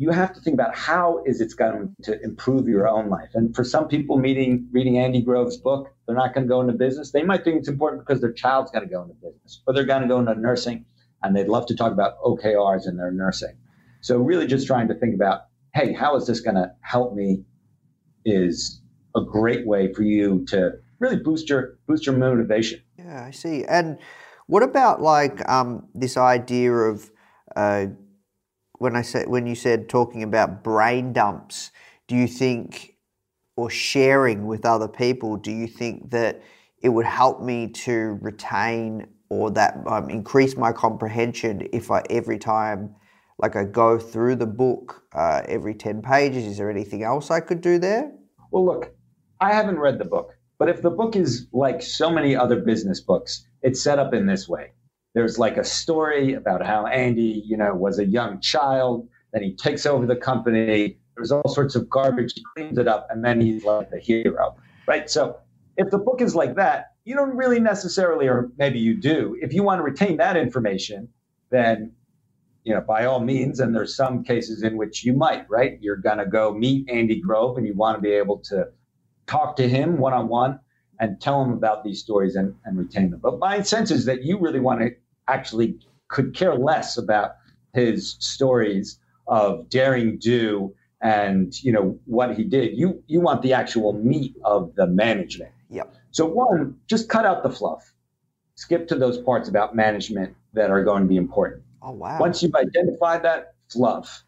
You 0.00 0.08
have 0.12 0.32
to 0.32 0.40
think 0.40 0.54
about 0.54 0.74
how 0.74 1.22
is 1.26 1.42
it's 1.42 1.52
going 1.52 1.94
to 2.04 2.18
improve 2.22 2.66
your 2.66 2.88
own 2.88 3.10
life. 3.10 3.28
And 3.34 3.54
for 3.54 3.64
some 3.64 3.86
people, 3.86 4.16
meeting 4.16 4.66
reading 4.72 4.96
Andy 4.96 5.20
Grove's 5.20 5.58
book, 5.58 5.92
they're 6.06 6.16
not 6.16 6.32
going 6.32 6.46
to 6.46 6.48
go 6.48 6.62
into 6.62 6.72
business. 6.72 7.10
They 7.10 7.22
might 7.22 7.44
think 7.44 7.58
it's 7.58 7.68
important 7.68 8.06
because 8.06 8.22
their 8.22 8.32
child's 8.32 8.70
going 8.70 8.88
to 8.88 8.90
go 8.90 9.02
into 9.02 9.12
business, 9.16 9.60
or 9.66 9.74
they're 9.74 9.84
going 9.84 10.00
to 10.00 10.08
go 10.08 10.18
into 10.18 10.34
nursing, 10.36 10.86
and 11.22 11.36
they'd 11.36 11.48
love 11.48 11.66
to 11.66 11.76
talk 11.76 11.92
about 11.92 12.18
OKRs 12.22 12.88
in 12.88 12.96
their 12.96 13.10
nursing. 13.10 13.58
So 14.00 14.16
really, 14.16 14.46
just 14.46 14.66
trying 14.66 14.88
to 14.88 14.94
think 14.94 15.14
about, 15.14 15.42
hey, 15.74 15.92
how 15.92 16.16
is 16.16 16.26
this 16.26 16.40
going 16.40 16.56
to 16.56 16.72
help 16.80 17.14
me? 17.14 17.44
Is 18.24 18.80
a 19.14 19.20
great 19.20 19.66
way 19.66 19.92
for 19.92 20.02
you 20.02 20.46
to 20.48 20.78
really 20.98 21.16
boost 21.16 21.50
your 21.50 21.78
boost 21.86 22.06
your 22.06 22.16
motivation. 22.16 22.80
Yeah, 22.96 23.26
I 23.26 23.32
see. 23.32 23.64
And 23.66 23.98
what 24.46 24.62
about 24.62 25.02
like 25.02 25.46
um, 25.46 25.88
this 25.94 26.16
idea 26.16 26.72
of 26.72 27.10
uh, 27.54 27.86
when 28.80 28.96
I 28.96 29.02
said 29.02 29.28
when 29.28 29.46
you 29.46 29.54
said 29.54 29.90
talking 29.90 30.22
about 30.22 30.64
brain 30.64 31.12
dumps? 31.12 31.70
Do 32.08 32.16
you 32.16 32.26
think 32.26 32.96
or 33.54 33.68
sharing 33.68 34.46
with 34.46 34.64
other 34.64 34.88
people? 34.88 35.36
Do 35.36 35.52
you 35.52 35.66
think 35.66 36.10
that 36.10 36.42
it 36.82 36.88
would 36.88 37.04
help 37.04 37.42
me 37.42 37.68
to 37.68 38.18
retain 38.22 39.06
or 39.28 39.50
that 39.50 39.76
um, 39.86 40.08
increase 40.08 40.56
my 40.56 40.72
comprehension 40.72 41.68
if 41.74 41.90
I 41.90 42.02
every 42.08 42.38
time 42.38 42.94
like 43.38 43.54
I 43.54 43.64
go 43.64 43.98
through 43.98 44.36
the 44.36 44.46
book 44.46 45.04
uh, 45.14 45.42
every 45.46 45.74
ten 45.74 46.00
pages? 46.00 46.46
Is 46.46 46.56
there 46.56 46.70
anything 46.70 47.02
else 47.02 47.30
I 47.30 47.40
could 47.40 47.60
do 47.60 47.78
there? 47.78 48.10
Well, 48.50 48.64
look, 48.64 48.94
I 49.42 49.52
haven't 49.52 49.78
read 49.78 49.98
the 49.98 50.06
book, 50.06 50.38
but 50.58 50.70
if 50.70 50.80
the 50.80 50.90
book 50.90 51.16
is 51.16 51.48
like 51.52 51.82
so 51.82 52.10
many 52.10 52.34
other 52.34 52.58
business 52.58 53.02
books, 53.02 53.44
it's 53.60 53.82
set 53.82 53.98
up 53.98 54.14
in 54.14 54.24
this 54.24 54.48
way. 54.48 54.72
There's 55.14 55.38
like 55.38 55.56
a 55.56 55.64
story 55.64 56.34
about 56.34 56.64
how 56.64 56.86
Andy, 56.86 57.42
you 57.44 57.56
know, 57.56 57.74
was 57.74 57.98
a 57.98 58.06
young 58.06 58.40
child, 58.40 59.08
then 59.32 59.42
he 59.42 59.54
takes 59.54 59.86
over 59.86 60.06
the 60.06 60.16
company. 60.16 60.98
There's 61.16 61.32
all 61.32 61.48
sorts 61.48 61.74
of 61.74 61.88
garbage, 61.90 62.32
he 62.34 62.44
cleans 62.56 62.78
it 62.78 62.88
up, 62.88 63.08
and 63.10 63.24
then 63.24 63.40
he's 63.40 63.64
like 63.64 63.90
the 63.90 63.98
hero, 63.98 64.56
right? 64.86 65.10
So 65.10 65.36
if 65.76 65.90
the 65.90 65.98
book 65.98 66.20
is 66.20 66.34
like 66.34 66.54
that, 66.56 66.92
you 67.04 67.14
don't 67.14 67.36
really 67.36 67.60
necessarily, 67.60 68.28
or 68.28 68.50
maybe 68.56 68.78
you 68.78 68.94
do, 68.94 69.36
if 69.40 69.52
you 69.52 69.62
want 69.62 69.80
to 69.80 69.82
retain 69.82 70.16
that 70.18 70.36
information, 70.36 71.08
then 71.50 71.92
you 72.64 72.74
know, 72.74 72.80
by 72.80 73.06
all 73.06 73.20
means, 73.20 73.58
and 73.60 73.74
there's 73.74 73.96
some 73.96 74.22
cases 74.22 74.62
in 74.62 74.76
which 74.76 75.04
you 75.04 75.14
might, 75.14 75.48
right? 75.48 75.78
You're 75.80 75.96
going 75.96 76.18
to 76.18 76.26
go 76.26 76.52
meet 76.52 76.88
Andy 76.90 77.20
Grove 77.20 77.56
and 77.56 77.66
you 77.66 77.74
want 77.74 77.96
to 77.96 78.02
be 78.02 78.12
able 78.12 78.38
to 78.50 78.68
talk 79.26 79.56
to 79.56 79.68
him 79.68 79.96
one 79.96 80.12
on 80.12 80.28
one 80.28 80.60
and 81.00 81.20
tell 81.20 81.42
them 81.42 81.52
about 81.52 81.82
these 81.82 81.98
stories 81.98 82.36
and, 82.36 82.54
and 82.64 82.78
retain 82.78 83.10
them. 83.10 83.20
But 83.20 83.38
my 83.38 83.62
sense 83.62 83.90
is 83.90 84.04
that 84.04 84.22
you 84.22 84.38
really 84.38 84.60
want 84.60 84.80
to 84.80 84.90
actually 85.26 85.78
could 86.08 86.34
care 86.34 86.54
less 86.54 86.98
about 86.98 87.32
his 87.72 88.16
stories 88.20 88.98
of 89.26 89.68
daring 89.70 90.18
do 90.18 90.74
and 91.00 91.54
you 91.62 91.72
know 91.72 91.98
what 92.04 92.36
he 92.36 92.44
did. 92.44 92.76
You 92.76 93.02
you 93.06 93.20
want 93.20 93.42
the 93.42 93.54
actual 93.54 93.94
meat 93.94 94.36
of 94.44 94.74
the 94.74 94.86
management. 94.86 95.52
Yep. 95.70 95.94
So 96.10 96.26
one, 96.26 96.76
just 96.86 97.08
cut 97.08 97.24
out 97.24 97.42
the 97.42 97.50
fluff. 97.50 97.92
Skip 98.56 98.86
to 98.88 98.94
those 98.96 99.16
parts 99.16 99.48
about 99.48 99.74
management 99.74 100.36
that 100.52 100.70
are 100.70 100.84
going 100.84 101.02
to 101.02 101.08
be 101.08 101.16
important. 101.16 101.62
Oh 101.80 101.92
wow. 101.92 102.18
Once 102.20 102.42
you've 102.42 102.54
identified 102.54 103.22
that, 103.22 103.54
fluff. 103.70 104.24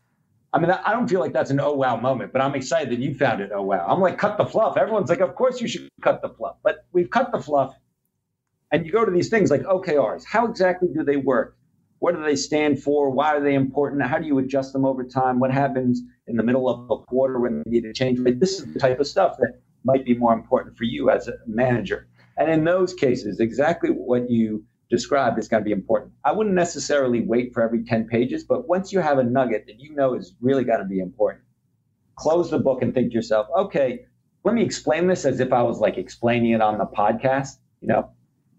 I 0.55 0.59
mean, 0.59 0.71
I 0.71 0.93
don't 0.93 1.09
feel 1.09 1.21
like 1.21 1.33
that's 1.33 1.51
an 1.51 1.61
oh 1.61 1.73
wow 1.73 1.97
moment, 1.97 2.33
but 2.33 2.43
I'm 2.43 2.55
excited 2.55 2.91
that 2.91 2.99
you 2.99 3.15
found 3.15 3.41
it 3.41 3.51
oh 3.55 3.62
wow. 3.62 3.87
I'm 3.88 4.01
like, 4.01 4.19
cut 4.19 4.37
the 4.37 4.45
fluff. 4.45 4.77
Everyone's 4.77 5.09
like, 5.09 5.21
of 5.21 5.35
course 5.35 5.61
you 5.61 5.69
should 5.69 5.88
cut 6.03 6.21
the 6.21 6.29
fluff. 6.29 6.57
But 6.62 6.85
we've 6.93 7.11
cut 7.11 7.33
the 7.33 7.41
fluff. 7.41 7.75
And 8.71 8.87
you 8.87 8.93
go 8.93 9.05
to 9.05 9.11
these 9.11 9.29
things 9.29 9.51
like 9.51 9.62
OKRs. 9.62 10.25
How 10.25 10.47
exactly 10.47 10.88
do 10.95 11.05
they 11.05 11.17
work? 11.17 11.57
What 11.99 12.17
do 12.17 12.23
they 12.25 12.37
stand 12.37 12.83
for? 12.83 13.11
Why 13.11 13.37
are 13.37 13.41
they 13.41 13.55
important? 13.55 14.03
How 14.03 14.19
do 14.19 14.27
you 14.27 14.38
adjust 14.38 14.73
them 14.73 14.85
over 14.85 15.05
time? 15.05 15.38
What 15.38 15.53
happens 15.53 16.03
in 16.27 16.37
the 16.37 16.43
middle 16.43 16.69
of 16.69 16.91
a 16.91 17.05
quarter 17.05 17.38
when 17.38 17.62
you 17.65 17.73
need 17.73 17.83
to 17.83 17.93
change? 17.93 18.19
This 18.41 18.59
is 18.59 18.73
the 18.73 18.79
type 18.79 18.99
of 18.99 19.07
stuff 19.07 19.37
that 19.38 19.61
might 19.85 20.05
be 20.05 20.15
more 20.15 20.33
important 20.33 20.77
for 20.77 20.85
you 20.85 21.11
as 21.11 21.29
a 21.29 21.35
manager. 21.47 22.09
And 22.37 22.51
in 22.51 22.65
those 22.65 22.93
cases, 22.95 23.41
exactly 23.41 23.91
what 23.91 24.31
you 24.31 24.65
described 24.92 25.38
is 25.38 25.48
going 25.48 25.62
to 25.62 25.64
be 25.64 25.72
important. 25.72 26.12
I 26.22 26.33
wouldn't 26.33 26.55
necessarily 26.55 27.22
wait 27.22 27.55
for 27.55 27.62
every 27.62 27.83
10 27.83 28.07
pages, 28.09 28.44
but 28.44 28.68
once 28.68 28.92
you 28.92 29.00
have 29.00 29.16
a 29.16 29.24
nugget 29.24 29.64
that 29.66 29.81
you 29.81 29.94
know 29.94 30.12
is 30.12 30.35
really 30.42 30.64
going 30.64 30.81
to 30.81 30.85
be 30.85 31.00
important, 31.00 31.42
close 32.16 32.50
the 32.50 32.59
book 32.59 32.83
and 32.83 32.92
think 32.92 33.09
to 33.09 33.14
yourself, 33.14 33.46
okay, 33.57 34.05
let 34.44 34.55
me 34.55 34.62
explain 34.62 35.07
this 35.07 35.24
as 35.24 35.40
if 35.40 35.50
I 35.50 35.62
was 35.62 35.78
like 35.81 35.96
explaining 35.96 36.50
it 36.50 36.61
on 36.61 36.76
the 36.76 36.85
podcast. 36.85 37.57
You 37.81 37.88
know, 37.88 38.11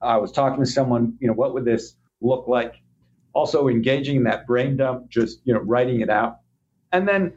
I 0.01 0.17
was 0.17 0.31
talking 0.31 0.59
to 0.63 0.69
someone, 0.69 1.15
you 1.19 1.27
know, 1.27 1.35
what 1.35 1.53
would 1.53 1.65
this 1.65 1.97
look 2.19 2.47
like? 2.47 2.73
Also 3.33 3.67
engaging 3.67 4.23
that 4.23 4.47
brain 4.47 4.75
dump, 4.75 5.09
just, 5.09 5.39
you 5.43 5.53
know, 5.53 5.59
writing 5.59 6.01
it 6.01 6.09
out. 6.09 6.39
And 6.91 7.07
then 7.07 7.33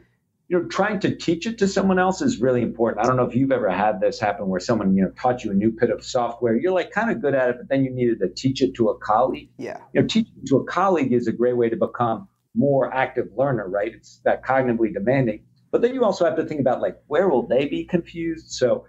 you 0.49 0.57
know, 0.57 0.67
trying 0.67 0.99
to 1.01 1.13
teach 1.13 1.45
it 1.45 1.57
to 1.57 1.67
someone 1.67 1.99
else 1.99 2.21
is 2.21 2.39
really 2.39 2.61
important. 2.61 3.03
I 3.03 3.07
don't 3.07 3.17
know 3.17 3.25
if 3.25 3.35
you've 3.35 3.51
ever 3.51 3.69
had 3.69 3.99
this 3.99 4.19
happen 4.19 4.47
where 4.47 4.61
someone, 4.61 4.95
you 4.95 5.03
know, 5.03 5.11
taught 5.11 5.43
you 5.43 5.51
a 5.51 5.53
new 5.53 5.71
bit 5.77 5.89
of 5.89 6.03
software. 6.03 6.55
You're 6.55 6.71
like 6.71 6.91
kind 6.91 7.11
of 7.11 7.21
good 7.21 7.35
at 7.35 7.49
it, 7.49 7.55
but 7.59 7.69
then 7.69 7.83
you 7.83 7.91
needed 7.91 8.19
to 8.19 8.29
teach 8.29 8.61
it 8.61 8.73
to 8.75 8.89
a 8.89 8.97
colleague. 8.97 9.49
Yeah. 9.57 9.79
You 9.93 10.01
know, 10.01 10.07
teaching 10.07 10.33
to 10.47 10.57
a 10.57 10.63
colleague 10.63 11.11
is 11.11 11.27
a 11.27 11.33
great 11.33 11.57
way 11.57 11.69
to 11.69 11.75
become 11.75 12.29
more 12.55 12.93
active 12.93 13.27
learner, 13.35 13.67
right? 13.67 13.93
It's 13.93 14.21
that 14.23 14.43
cognitively 14.45 14.93
demanding. 14.93 15.43
But 15.69 15.81
then 15.81 15.93
you 15.93 16.05
also 16.05 16.23
have 16.23 16.37
to 16.37 16.45
think 16.45 16.61
about 16.61 16.81
like 16.81 16.97
where 17.07 17.27
will 17.27 17.45
they 17.45 17.65
be 17.65 17.83
confused? 17.83 18.51
So 18.51 18.85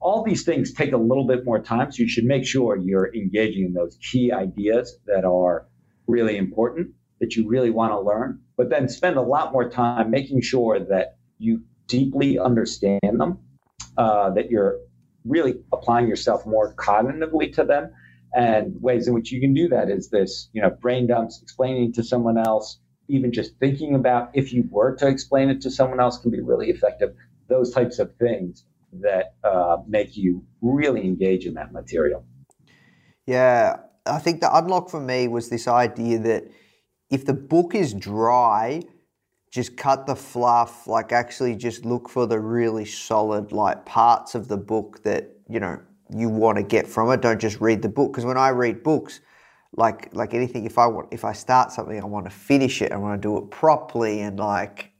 all 0.00 0.24
these 0.24 0.44
things 0.44 0.72
take 0.72 0.92
a 0.92 0.96
little 0.96 1.26
bit 1.26 1.44
more 1.44 1.62
time. 1.62 1.92
So 1.92 2.02
you 2.02 2.08
should 2.08 2.24
make 2.24 2.46
sure 2.46 2.78
you're 2.78 3.14
engaging 3.14 3.66
in 3.66 3.74
those 3.74 3.98
key 4.10 4.32
ideas 4.32 4.98
that 5.06 5.26
are 5.26 5.66
really 6.06 6.38
important 6.38 6.92
that 7.20 7.36
you 7.36 7.48
really 7.48 7.70
want 7.70 7.92
to 7.92 8.00
learn, 8.00 8.40
but 8.56 8.70
then 8.70 8.88
spend 8.88 9.16
a 9.16 9.22
lot 9.22 9.52
more 9.52 9.68
time 9.68 10.10
making 10.10 10.40
sure 10.42 10.78
that 10.78 11.16
you 11.38 11.62
deeply 11.86 12.38
understand 12.38 13.00
them, 13.02 13.38
uh, 13.96 14.30
that 14.30 14.50
you're 14.50 14.78
really 15.24 15.54
applying 15.72 16.08
yourself 16.08 16.46
more 16.46 16.74
cognitively 16.74 17.52
to 17.54 17.64
them. 17.64 17.90
And 18.34 18.74
ways 18.80 19.06
in 19.06 19.14
which 19.14 19.30
you 19.30 19.40
can 19.40 19.54
do 19.54 19.68
that 19.68 19.88
is 19.88 20.10
this, 20.10 20.48
you 20.52 20.60
know, 20.60 20.70
brain 20.70 21.06
dumps, 21.06 21.40
explaining 21.40 21.92
to 21.92 22.02
someone 22.02 22.36
else, 22.36 22.80
even 23.08 23.32
just 23.32 23.56
thinking 23.60 23.94
about 23.94 24.30
if 24.34 24.52
you 24.52 24.64
were 24.70 24.96
to 24.96 25.06
explain 25.06 25.50
it 25.50 25.60
to 25.62 25.70
someone 25.70 26.00
else 26.00 26.18
can 26.18 26.30
be 26.30 26.40
really 26.40 26.68
effective. 26.68 27.14
Those 27.48 27.72
types 27.72 27.98
of 27.98 28.14
things 28.16 28.64
that 29.00 29.34
uh, 29.44 29.78
make 29.86 30.16
you 30.16 30.44
really 30.62 31.02
engage 31.02 31.46
in 31.46 31.54
that 31.54 31.72
material. 31.72 32.24
Yeah, 33.26 33.76
I 34.06 34.18
think 34.18 34.40
the 34.40 34.54
unlock 34.54 34.90
for 34.90 35.00
me 35.00 35.28
was 35.28 35.48
this 35.48 35.68
idea 35.68 36.18
that 36.18 36.44
if 37.14 37.24
the 37.24 37.32
book 37.32 37.76
is 37.76 37.94
dry, 37.94 38.82
just 39.52 39.76
cut 39.76 40.04
the 40.04 40.16
fluff, 40.16 40.88
like 40.88 41.12
actually 41.12 41.54
just 41.54 41.84
look 41.84 42.08
for 42.08 42.26
the 42.26 42.40
really 42.40 42.84
solid 42.84 43.52
like 43.52 43.86
parts 43.86 44.34
of 44.34 44.48
the 44.48 44.56
book 44.56 45.04
that, 45.04 45.30
you 45.48 45.60
know, 45.60 45.80
you 46.10 46.28
want 46.28 46.58
to 46.58 46.64
get 46.64 46.88
from 46.88 47.08
it. 47.12 47.20
Don't 47.20 47.40
just 47.40 47.60
read 47.60 47.82
the 47.82 47.88
book. 47.88 48.10
Because 48.10 48.24
when 48.24 48.36
I 48.36 48.48
read 48.48 48.82
books, 48.82 49.20
like 49.76 50.12
like 50.12 50.34
anything, 50.34 50.66
if 50.66 50.76
I 50.76 50.88
want 50.88 51.08
if 51.12 51.24
I 51.24 51.32
start 51.34 51.70
something, 51.70 52.00
I 52.00 52.04
want 52.04 52.26
to 52.26 52.32
finish 52.32 52.82
it. 52.82 52.90
I 52.90 52.96
want 52.96 53.22
to 53.22 53.28
do 53.28 53.38
it 53.38 53.52
properly 53.52 54.20
and 54.20 54.36
like 54.36 54.90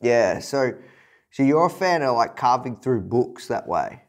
yeah. 0.00 0.38
So 0.38 0.72
so 1.32 1.42
you're 1.42 1.66
a 1.66 1.70
fan 1.70 2.02
of 2.02 2.14
like 2.14 2.36
carving 2.36 2.76
through 2.76 3.00
books 3.00 3.48
that 3.48 3.66
way. 3.66 4.02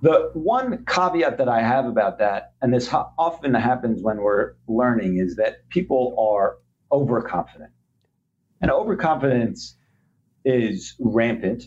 The 0.00 0.30
one 0.32 0.84
caveat 0.86 1.36
that 1.38 1.48
I 1.48 1.60
have 1.60 1.84
about 1.84 2.18
that, 2.18 2.54
and 2.60 2.74
this 2.74 2.92
often 2.92 3.54
happens 3.54 4.02
when 4.02 4.16
we're 4.16 4.54
learning, 4.66 5.18
is 5.18 5.36
that 5.36 5.68
people 5.68 6.16
are 6.18 6.56
overconfident. 6.92 7.70
And 8.60 8.70
overconfidence 8.70 9.76
is 10.44 10.94
rampant. 11.00 11.64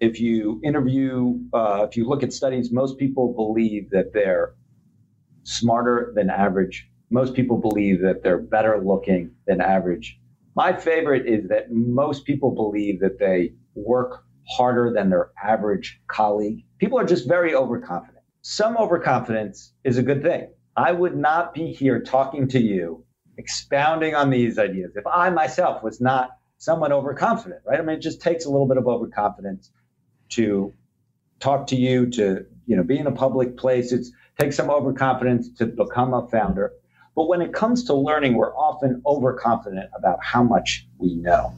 If 0.00 0.20
you 0.20 0.60
interview, 0.64 1.38
uh, 1.52 1.86
if 1.88 1.96
you 1.96 2.08
look 2.08 2.22
at 2.22 2.32
studies, 2.32 2.70
most 2.70 2.98
people 2.98 3.34
believe 3.34 3.90
that 3.90 4.12
they're 4.12 4.54
smarter 5.42 6.12
than 6.14 6.30
average. 6.30 6.88
Most 7.10 7.34
people 7.34 7.58
believe 7.58 8.00
that 8.02 8.22
they're 8.22 8.38
better 8.38 8.80
looking 8.84 9.32
than 9.46 9.60
average. 9.60 10.18
My 10.54 10.72
favorite 10.72 11.26
is 11.26 11.48
that 11.48 11.70
most 11.70 12.24
people 12.24 12.52
believe 12.54 13.00
that 13.00 13.18
they 13.18 13.54
work 13.74 14.24
harder 14.48 14.92
than 14.92 15.10
their 15.10 15.30
average 15.42 16.00
colleague. 16.08 16.64
People 16.78 16.98
are 16.98 17.04
just 17.04 17.28
very 17.28 17.54
overconfident. 17.54 18.24
Some 18.42 18.76
overconfidence 18.76 19.72
is 19.84 19.98
a 19.98 20.02
good 20.02 20.22
thing. 20.22 20.48
I 20.76 20.92
would 20.92 21.16
not 21.16 21.52
be 21.54 21.72
here 21.72 22.00
talking 22.00 22.48
to 22.48 22.60
you 22.60 23.04
expounding 23.40 24.14
on 24.14 24.28
these 24.30 24.58
ideas. 24.58 24.92
If 24.94 25.06
I 25.06 25.30
myself 25.30 25.82
was 25.82 26.00
not 26.00 26.30
somewhat 26.58 26.92
overconfident, 26.92 27.62
right? 27.66 27.80
I 27.80 27.82
mean, 27.82 27.96
it 27.96 28.02
just 28.02 28.20
takes 28.20 28.44
a 28.44 28.50
little 28.50 28.68
bit 28.68 28.76
of 28.76 28.86
overconfidence 28.86 29.70
to 30.30 30.74
talk 31.40 31.66
to 31.68 31.76
you, 31.76 32.10
to 32.10 32.44
you 32.66 32.76
know, 32.76 32.82
be 32.82 32.98
in 32.98 33.06
a 33.06 33.12
public 33.12 33.56
place. 33.56 33.92
It 33.92 34.06
takes 34.38 34.56
some 34.56 34.68
overconfidence 34.70 35.50
to 35.58 35.66
become 35.66 36.12
a 36.12 36.28
founder. 36.28 36.72
But 37.16 37.28
when 37.28 37.40
it 37.40 37.52
comes 37.54 37.84
to 37.84 37.94
learning, 37.94 38.34
we're 38.34 38.54
often 38.54 39.02
overconfident 39.06 39.90
about 39.96 40.22
how 40.22 40.42
much 40.42 40.86
we 40.98 41.16
know. 41.16 41.54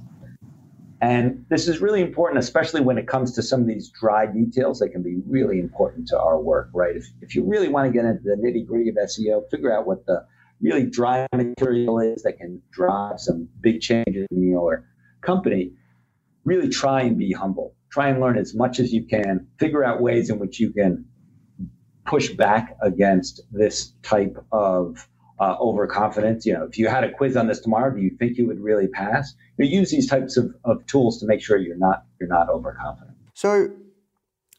And 1.01 1.45
this 1.49 1.67
is 1.67 1.81
really 1.81 2.01
important, 2.01 2.39
especially 2.39 2.81
when 2.81 2.97
it 2.97 3.09
comes 3.09 3.33
to 3.33 3.43
some 3.43 3.61
of 3.61 3.67
these 3.67 3.89
dry 3.89 4.25
details 4.27 4.79
that 4.79 4.91
can 4.91 5.03
be 5.03 5.21
really 5.27 5.59
important 5.59 6.07
to 6.09 6.19
our 6.19 6.41
work, 6.41 6.71
right? 6.73 6.95
If, 6.95 7.07
if 7.21 7.35
you 7.35 7.43
really 7.43 7.67
want 7.67 7.89
to 7.89 7.93
get 7.93 8.05
into 8.05 8.23
the 8.23 8.37
nitty 8.37 8.65
gritty 8.65 8.89
of 8.89 8.95
SEO, 8.95 9.51
figure 9.51 9.77
out 9.77 9.85
what 9.85 10.07
the 10.07 10.25
really 10.63 10.89
dry 10.89 11.27
material 11.35 11.99
is 11.99 12.23
that 12.23 12.39
can 12.39 12.63
drive 12.71 13.19
some 13.19 13.49
big 13.61 13.81
changes 13.81 14.27
in 14.31 14.49
your 14.49 14.85
company, 15.21 15.73
really 16.45 16.69
try 16.69 17.03
and 17.03 17.19
be 17.19 17.33
humble. 17.33 17.75
Try 17.91 18.09
and 18.09 18.21
learn 18.21 18.39
as 18.39 18.55
much 18.55 18.81
as 18.81 18.93
you 18.93 19.05
can. 19.07 19.49
Figure 19.59 19.85
out 19.85 20.01
ways 20.01 20.31
in 20.31 20.39
which 20.39 20.59
you 20.59 20.73
can 20.73 21.05
push 22.07 22.31
back 22.31 22.77
against 22.83 23.43
this 23.51 23.93
type 24.03 24.37
of 24.51 25.09
uh, 25.39 25.57
overconfidence. 25.61 26.47
You 26.47 26.55
know, 26.55 26.65
if 26.65 26.79
you 26.79 26.89
had 26.89 27.05
a 27.05 27.13
quiz 27.13 27.37
on 27.37 27.49
this 27.49 27.61
tomorrow, 27.61 27.95
do 27.95 28.01
you 28.01 28.17
think 28.19 28.39
you 28.39 28.47
would 28.47 28.61
really 28.61 28.89
pass? 28.89 29.35
You 29.59 29.67
use 29.67 29.91
these 29.91 30.09
types 30.09 30.37
of, 30.37 30.55
of 30.65 30.87
tools 30.87 31.21
to 31.21 31.27
make 31.27 31.43
sure 31.43 31.59
you're 31.59 31.77
not 31.77 32.05
you're 32.19 32.29
not 32.29 32.49
overconfident. 32.49 33.17
So, 33.35 33.71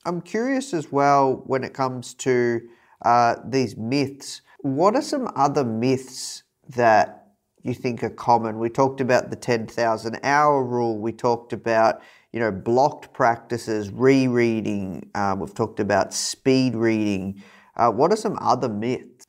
I'm 0.05 0.21
curious 0.21 0.73
as 0.73 0.91
well 0.91 1.43
when 1.45 1.63
it 1.63 1.73
comes 1.73 2.13
to 2.15 2.61
uh, 3.03 3.35
these 3.45 3.77
myths 3.77 4.41
what 4.63 4.95
are 4.95 5.02
some 5.02 5.30
other 5.36 5.65
myths 5.65 6.43
that 6.69 7.28
you 7.63 7.73
think 7.73 8.02
are 8.02 8.10
common? 8.10 8.60
We 8.60 8.69
talked 8.69 9.02
about 9.02 9.30
the 9.30 9.36
10,000 9.36 10.19
hour 10.23 10.63
rule. 10.63 10.97
We 10.97 11.12
talked 11.12 11.52
about, 11.52 12.02
you 12.32 12.39
know, 12.39 12.49
blocked 12.49 13.13
practices, 13.13 13.91
rereading. 13.91 15.12
Um, 15.15 15.41
we've 15.41 15.54
talked 15.54 15.82
about 15.82 16.13
speed 16.13 16.76
reading. 16.76 17.43
Uh, 17.76 17.91
what 17.91 18.13
are 18.13 18.15
some 18.15 18.38
other 18.39 18.69
myths? 18.69 19.26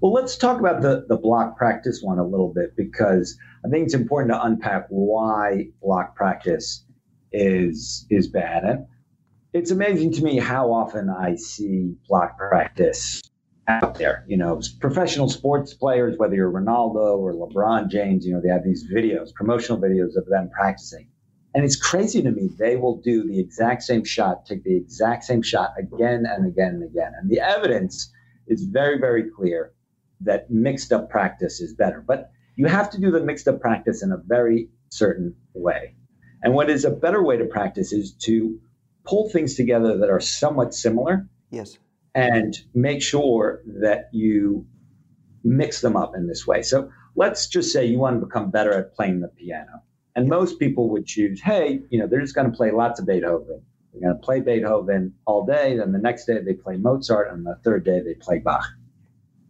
Well, 0.00 0.14
let's 0.14 0.38
talk 0.38 0.58
about 0.58 0.80
the, 0.80 1.04
the 1.08 1.16
block 1.16 1.58
practice 1.58 2.00
one 2.02 2.18
a 2.18 2.26
little 2.26 2.52
bit 2.52 2.74
because 2.74 3.36
I 3.64 3.68
think 3.68 3.84
it's 3.84 3.94
important 3.94 4.32
to 4.32 4.42
unpack 4.42 4.86
why 4.88 5.66
block 5.82 6.16
practice 6.16 6.86
is 7.32 8.06
is 8.10 8.28
bad. 8.28 8.64
And 8.64 8.86
it's 9.52 9.70
amazing 9.70 10.12
to 10.12 10.24
me 10.24 10.38
how 10.38 10.72
often 10.72 11.10
I 11.10 11.34
see 11.34 11.96
block 12.08 12.38
practice 12.38 13.29
out 13.70 13.94
there. 13.96 14.24
You 14.26 14.36
know, 14.36 14.60
professional 14.80 15.28
sports 15.28 15.74
players, 15.74 16.16
whether 16.18 16.34
you're 16.34 16.50
Ronaldo 16.50 17.18
or 17.18 17.34
LeBron 17.34 17.88
James, 17.88 18.26
you 18.26 18.32
know, 18.32 18.40
they 18.40 18.48
have 18.48 18.64
these 18.64 18.84
videos, 18.92 19.32
promotional 19.34 19.80
videos 19.80 20.16
of 20.16 20.26
them 20.26 20.50
practicing. 20.50 21.08
And 21.54 21.64
it's 21.64 21.76
crazy 21.76 22.22
to 22.22 22.30
me. 22.30 22.48
They 22.58 22.76
will 22.76 23.00
do 23.00 23.26
the 23.26 23.40
exact 23.40 23.82
same 23.82 24.04
shot, 24.04 24.46
take 24.46 24.62
the 24.62 24.76
exact 24.76 25.24
same 25.24 25.42
shot 25.42 25.70
again 25.78 26.24
and 26.26 26.46
again 26.46 26.74
and 26.74 26.84
again. 26.84 27.12
And 27.20 27.28
the 27.28 27.40
evidence 27.40 28.12
is 28.46 28.64
very, 28.64 28.98
very 28.98 29.30
clear 29.30 29.72
that 30.20 30.50
mixed 30.50 30.92
up 30.92 31.10
practice 31.10 31.60
is 31.60 31.74
better. 31.74 32.04
But 32.06 32.30
you 32.56 32.66
have 32.66 32.90
to 32.90 33.00
do 33.00 33.10
the 33.10 33.20
mixed 33.20 33.48
up 33.48 33.60
practice 33.60 34.02
in 34.02 34.12
a 34.12 34.18
very 34.18 34.68
certain 34.90 35.34
way. 35.54 35.94
And 36.42 36.54
what 36.54 36.70
is 36.70 36.84
a 36.84 36.90
better 36.90 37.22
way 37.22 37.36
to 37.36 37.44
practice 37.46 37.92
is 37.92 38.12
to 38.22 38.60
pull 39.04 39.28
things 39.28 39.54
together 39.54 39.98
that 39.98 40.10
are 40.10 40.20
somewhat 40.20 40.74
similar. 40.74 41.28
Yes 41.50 41.78
and 42.14 42.56
make 42.74 43.02
sure 43.02 43.62
that 43.66 44.08
you 44.12 44.66
mix 45.44 45.80
them 45.80 45.96
up 45.96 46.14
in 46.14 46.26
this 46.26 46.46
way. 46.46 46.62
So 46.62 46.90
let's 47.16 47.46
just 47.48 47.72
say 47.72 47.84
you 47.84 47.98
want 47.98 48.20
to 48.20 48.26
become 48.26 48.50
better 48.50 48.72
at 48.72 48.94
playing 48.94 49.20
the 49.20 49.28
piano. 49.28 49.82
And 50.16 50.28
most 50.28 50.58
people 50.58 50.90
would 50.90 51.06
choose, 51.06 51.40
hey, 51.40 51.80
you 51.90 51.98
know, 51.98 52.06
they're 52.06 52.20
just 52.20 52.34
going 52.34 52.50
to 52.50 52.56
play 52.56 52.72
lots 52.72 53.00
of 53.00 53.06
Beethoven. 53.06 53.62
They're 53.92 54.02
going 54.02 54.20
to 54.20 54.24
play 54.24 54.40
Beethoven 54.40 55.14
all 55.24 55.46
day. 55.46 55.76
Then 55.76 55.92
the 55.92 55.98
next 55.98 56.26
day 56.26 56.40
they 56.40 56.54
play 56.54 56.76
Mozart. 56.76 57.32
And 57.32 57.46
the 57.46 57.58
third 57.64 57.84
day 57.84 58.00
they 58.00 58.14
play 58.14 58.38
Bach. 58.38 58.66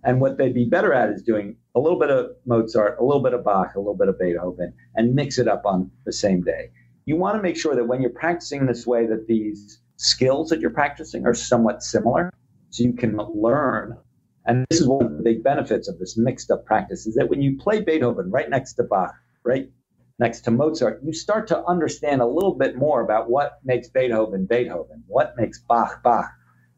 And 0.05 0.21
what 0.21 0.39
they'd 0.39 0.55
be 0.55 0.67
better 0.67 0.93
at 0.95 1.11
is 1.11 1.23
doing 1.23 1.57
a 1.75 1.81
little 1.81 1.99
bit 1.99 2.11
of 2.11 2.31
Mozart, 2.47 2.99
a 2.99 3.05
little 3.05 3.23
bit 3.23 3.35
of 3.35 3.45
Bach, 3.45 3.75
a 3.75 3.79
little 3.79 3.97
bit 3.97 4.09
of 4.09 4.19
Beethoven, 4.19 4.73
and 4.95 5.15
mix 5.15 5.39
it 5.39 5.49
up 5.49 5.63
on 5.67 5.91
the 6.05 6.13
same 6.13 6.43
day. 6.43 6.71
You 7.05 7.17
want 7.17 7.37
to 7.37 7.43
make 7.43 7.57
sure 7.57 7.75
that 7.75 7.85
when 7.85 8.01
you're 8.01 8.11
practicing 8.11 8.67
this 8.67 8.87
way, 8.87 9.07
that 9.07 9.27
these 9.27 9.81
skills 9.97 10.49
that 10.51 10.61
you're 10.61 10.71
practicing 10.71 11.27
are 11.27 11.35
somewhat 11.35 11.83
similar, 11.83 12.33
so 12.71 12.85
you 12.85 12.93
can 12.93 13.17
learn. 13.17 13.99
And 14.47 14.67
this 14.71 14.81
is 14.81 14.89
one 14.89 15.05
of 15.05 15.17
the 15.17 15.23
big 15.23 15.43
benefits 15.43 15.89
of 15.89 15.99
this 15.99 16.17
mixed 16.17 16.51
up 16.51 16.65
practice 16.65 17.07
is 17.07 17.15
that 17.17 17.29
when 17.29 17.43
you 17.43 17.59
play 17.59 17.83
Beethoven 17.83 18.31
right 18.31 18.49
next 18.49 18.75
to 18.75 18.85
Bach, 18.85 19.15
right 19.45 19.71
next 20.19 20.43
to 20.43 20.51
Mozart, 20.51 21.03
you 21.05 21.13
start 21.13 21.49
to 21.49 21.65
understand 21.65 22.21
a 22.21 22.27
little 22.27 22.55
bit 22.55 22.77
more 22.77 23.03
about 23.03 23.31
what 23.31 23.59
makes 23.65 23.89
Beethoven 23.89 24.47
Beethoven, 24.47 25.05
what 25.07 25.35
makes 25.37 25.59
Bach 25.59 26.03
Bach. 26.03 26.31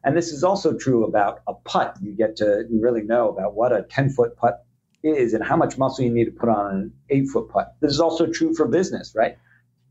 And 0.05 0.17
this 0.17 0.33
is 0.33 0.43
also 0.43 0.77
true 0.77 1.05
about 1.05 1.41
a 1.47 1.55
putt. 1.55 1.97
You 2.03 2.13
get 2.13 2.37
to 2.37 2.65
really 2.71 3.03
know 3.03 3.29
about 3.29 3.55
what 3.55 3.73
a 3.73 3.83
10 3.83 4.11
foot 4.11 4.37
putt 4.37 4.65
is 5.05 5.35
and 5.35 5.45
how 5.45 5.57
much 5.57 5.79
muscle 5.79 6.05
you 6.05 6.13
need 6.13 6.25
to 6.25 6.33
put 6.33 6.49
on 6.49 6.75
an 6.75 6.93
eight 7.11 7.29
foot 7.29 7.49
putt. 7.49 7.75
This 7.81 7.93
is 7.93 8.01
also 8.01 8.27
true 8.27 8.55
for 8.55 8.67
business, 8.67 9.15
right? 9.17 9.37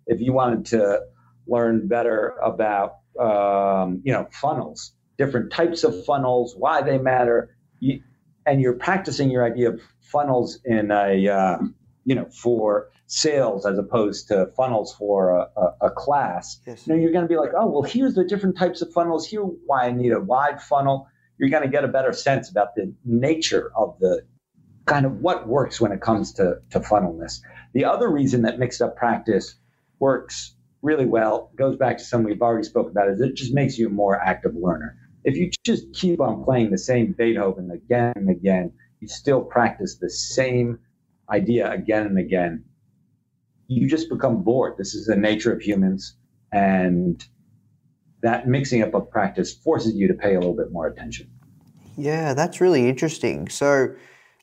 If 0.07 0.19
you 0.19 0.33
wanted 0.33 0.65
to 0.67 1.01
learn 1.47 1.87
better 1.87 2.35
about, 2.43 2.95
um, 3.19 4.01
you 4.03 4.11
know, 4.11 4.27
funnels, 4.31 4.93
different 5.23 5.51
types 5.51 5.84
of 5.84 6.03
funnels, 6.05 6.55
why 6.57 6.81
they 6.81 6.97
matter, 6.97 7.55
you, 7.79 8.01
and 8.47 8.60
you're 8.60 8.73
practicing 8.73 9.29
your 9.29 9.45
idea 9.45 9.69
of 9.69 9.79
funnels 10.01 10.60
in 10.65 10.89
a, 10.89 11.27
uh, 11.27 11.57
you 12.05 12.15
know, 12.15 12.25
for 12.31 12.89
sales 13.05 13.65
as 13.67 13.77
opposed 13.77 14.29
to 14.29 14.47
funnels 14.57 14.95
for 14.95 15.29
a, 15.38 15.47
a, 15.57 15.88
a 15.88 15.91
class, 15.91 16.60
yes. 16.65 16.88
you 16.88 16.93
know, 16.93 16.99
you're 16.99 17.12
going 17.12 17.23
to 17.23 17.29
be 17.29 17.38
like, 17.38 17.51
oh, 17.55 17.67
well, 17.67 17.84
here's 17.84 18.15
the 18.15 18.23
different 18.23 18.57
types 18.57 18.81
of 18.81 18.91
funnels. 18.93 19.27
Here, 19.27 19.41
why 19.41 19.84
I 19.84 19.91
need 19.91 20.12
a 20.12 20.19
wide 20.19 20.60
funnel. 20.60 21.07
You're 21.38 21.49
going 21.49 21.63
to 21.63 21.69
get 21.69 21.84
a 21.84 21.88
better 21.88 22.13
sense 22.13 22.49
about 22.49 22.73
the 22.75 22.93
nature 23.05 23.71
of 23.75 23.97
the 23.99 24.23
kind 24.86 25.05
of 25.05 25.19
what 25.21 25.47
works 25.47 25.79
when 25.79 25.91
it 25.91 26.01
comes 26.01 26.34
to, 26.34 26.55
to 26.71 26.79
funnelness. 26.79 27.41
The 27.73 27.86
other 27.86 28.10
reason 28.10 28.41
that 28.43 28.57
mixed 28.57 28.81
up 28.81 28.95
practice 28.95 29.55
works 29.99 30.55
really 30.81 31.05
well 31.05 31.51
goes 31.55 31.77
back 31.77 31.99
to 31.99 32.03
something 32.03 32.27
we've 32.27 32.41
already 32.41 32.63
spoke 32.63 32.89
about 32.89 33.10
is 33.10 33.21
it 33.21 33.36
just 33.36 33.53
makes 33.53 33.77
you 33.77 33.88
a 33.88 33.91
more 33.91 34.19
active 34.19 34.53
learner. 34.55 34.97
If 35.23 35.36
you 35.36 35.51
just 35.63 35.93
keep 35.93 36.19
on 36.19 36.43
playing 36.43 36.71
the 36.71 36.77
same 36.77 37.13
Beethoven 37.13 37.71
again 37.71 38.13
and 38.15 38.29
again, 38.29 38.71
you 38.99 39.07
still 39.07 39.41
practice 39.41 39.97
the 39.97 40.10
same 40.10 40.79
idea 41.29 41.71
again 41.71 42.05
and 42.05 42.17
again, 42.17 42.63
you 43.67 43.88
just 43.88 44.10
become 44.10 44.43
bored. 44.43 44.75
This 44.77 44.93
is 44.93 45.05
the 45.05 45.15
nature 45.15 45.53
of 45.53 45.62
humans. 45.62 46.15
And 46.51 47.23
that 48.21 48.47
mixing 48.47 48.81
up 48.84 48.93
of 48.93 49.10
practice 49.10 49.53
forces 49.53 49.95
you 49.95 50.07
to 50.07 50.13
pay 50.13 50.36
a 50.36 50.39
little 50.39 50.55
bit 50.55 50.71
more 50.71 50.88
attention. 50.88 51.29
Yeah, 51.97 52.34
that's 52.34 52.62
really 52.62 52.89
interesting. 52.89 53.47
So, 53.49 53.89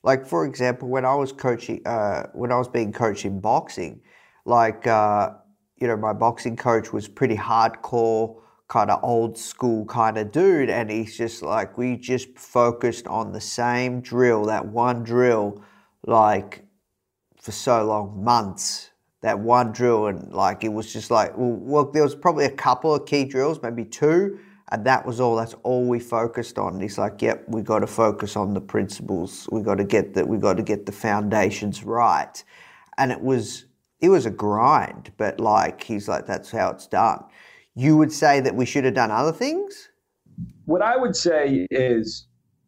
like 0.03 0.25
for 0.25 0.45
example, 0.45 0.87
when 0.87 1.05
I 1.05 1.15
was 1.15 1.31
coaching, 1.31 1.81
uh, 1.85 2.27
when 2.33 2.51
I 2.51 2.57
was 2.57 2.67
being 2.67 2.91
coached 2.91 3.25
in 3.25 3.39
boxing, 3.39 4.01
like 4.45 4.87
uh, 4.87 5.31
you 5.77 5.87
know, 5.87 5.97
my 5.97 6.13
boxing 6.13 6.55
coach 6.55 6.91
was 6.93 7.07
pretty 7.07 7.35
hardcore, 7.35 8.35
kind 8.69 8.91
of 8.91 9.03
old 9.03 9.37
school 9.37 9.83
kind 9.85 10.17
of 10.17 10.31
dude, 10.31 10.69
and 10.69 10.89
he's 10.89 11.17
just 11.17 11.41
like 11.41 11.77
we 11.77 11.97
just 11.97 12.37
focused 12.37 13.07
on 13.07 13.33
the 13.33 13.41
same 13.41 13.99
drill, 13.99 14.45
that 14.45 14.65
one 14.65 15.03
drill, 15.03 15.61
like 16.05 16.63
for 17.41 17.51
so 17.51 17.83
long, 17.83 18.23
months. 18.23 18.91
That 19.21 19.39
one 19.39 19.73
drill, 19.73 20.07
and 20.07 20.31
like 20.31 20.63
it 20.63 20.71
was 20.71 20.93
just 20.93 21.11
like 21.11 21.37
well, 21.37 21.51
well 21.51 21.91
there 21.91 22.03
was 22.03 22.15
probably 22.15 22.45
a 22.45 22.51
couple 22.51 22.95
of 22.95 23.05
key 23.05 23.25
drills, 23.25 23.61
maybe 23.61 23.83
two, 23.83 24.39
and 24.71 24.85
that 24.85 25.05
was 25.05 25.19
all. 25.19 25.35
That's 25.35 25.55
all 25.63 25.85
we 25.85 25.99
focused 25.99 26.57
on. 26.57 26.73
And 26.73 26.81
he's 26.81 26.97
like, 26.97 27.21
"Yep, 27.21 27.45
we 27.49 27.61
got 27.61 27.79
to 27.79 27.87
focus 27.87 28.37
on 28.37 28.53
the 28.53 28.61
principles. 28.61 29.49
We 29.51 29.61
got 29.61 29.75
to 29.75 29.83
get 29.83 30.13
that. 30.13 30.25
We 30.25 30.37
got 30.37 30.55
to 30.55 30.63
get 30.63 30.85
the 30.85 30.93
foundations 30.93 31.83
right." 31.83 32.41
And 32.97 33.11
it 33.11 33.19
was 33.21 33.65
it 33.99 34.07
was 34.07 34.25
a 34.25 34.31
grind, 34.31 35.11
but 35.17 35.41
like 35.41 35.83
he's 35.83 36.07
like, 36.07 36.25
"That's 36.25 36.51
how 36.51 36.69
it's 36.69 36.87
done." 36.87 37.25
You 37.75 37.97
would 37.97 38.11
say 38.11 38.39
that 38.41 38.55
we 38.55 38.65
should 38.65 38.83
have 38.83 38.93
done 38.93 39.11
other 39.11 39.31
things. 39.31 39.89
What 40.65 40.81
I 40.81 40.97
would 40.97 41.15
say 41.15 41.67
is, 41.71 42.27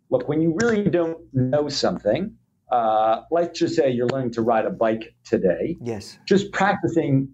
look, 0.10 0.28
when 0.28 0.42
you 0.42 0.58
really 0.62 0.90
don't 0.90 1.20
know 1.34 1.70
something, 1.70 2.36
uh, 2.72 3.22
let's 3.32 3.60
just 3.60 3.76
say 3.76 3.92
you're 3.92 4.08
learning 4.08 4.32
to 4.32 4.42
ride 4.42 4.66
a 4.66 4.70
bike 4.70 5.14
today. 5.24 5.78
Yes. 5.82 6.18
Just 6.26 6.52
practicing 6.52 7.30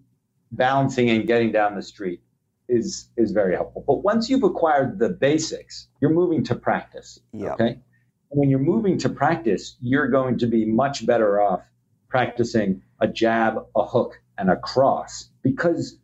balancing 0.52 1.10
and 1.10 1.28
getting 1.28 1.52
down 1.52 1.76
the 1.76 1.82
street 1.82 2.22
is 2.70 3.10
is 3.18 3.32
very 3.32 3.56
helpful. 3.56 3.84
But 3.86 4.04
once 4.04 4.30
you've 4.30 4.44
acquired 4.44 5.00
the 5.00 5.10
basics, 5.10 5.88
you're 6.02 6.12
moving 6.12 6.44
to 6.46 6.56
practice. 6.56 7.20
Yep. 7.34 7.54
Okay. 7.54 7.80
And 8.32 8.40
when 8.40 8.50
you're 8.50 8.60
moving 8.60 8.98
to 9.00 9.10
practice, 9.10 9.78
you're 9.80 10.10
going 10.10 10.38
to 10.40 10.48
be 10.48 10.66
much 10.66 11.06
better 11.06 11.42
off 11.42 11.62
practicing 12.10 12.82
a 13.00 13.08
jab, 13.08 13.66
a 13.76 13.86
hook, 13.86 14.20
and 14.38 14.50
a 14.50 14.56
cross 14.56 15.30
because 15.44 15.98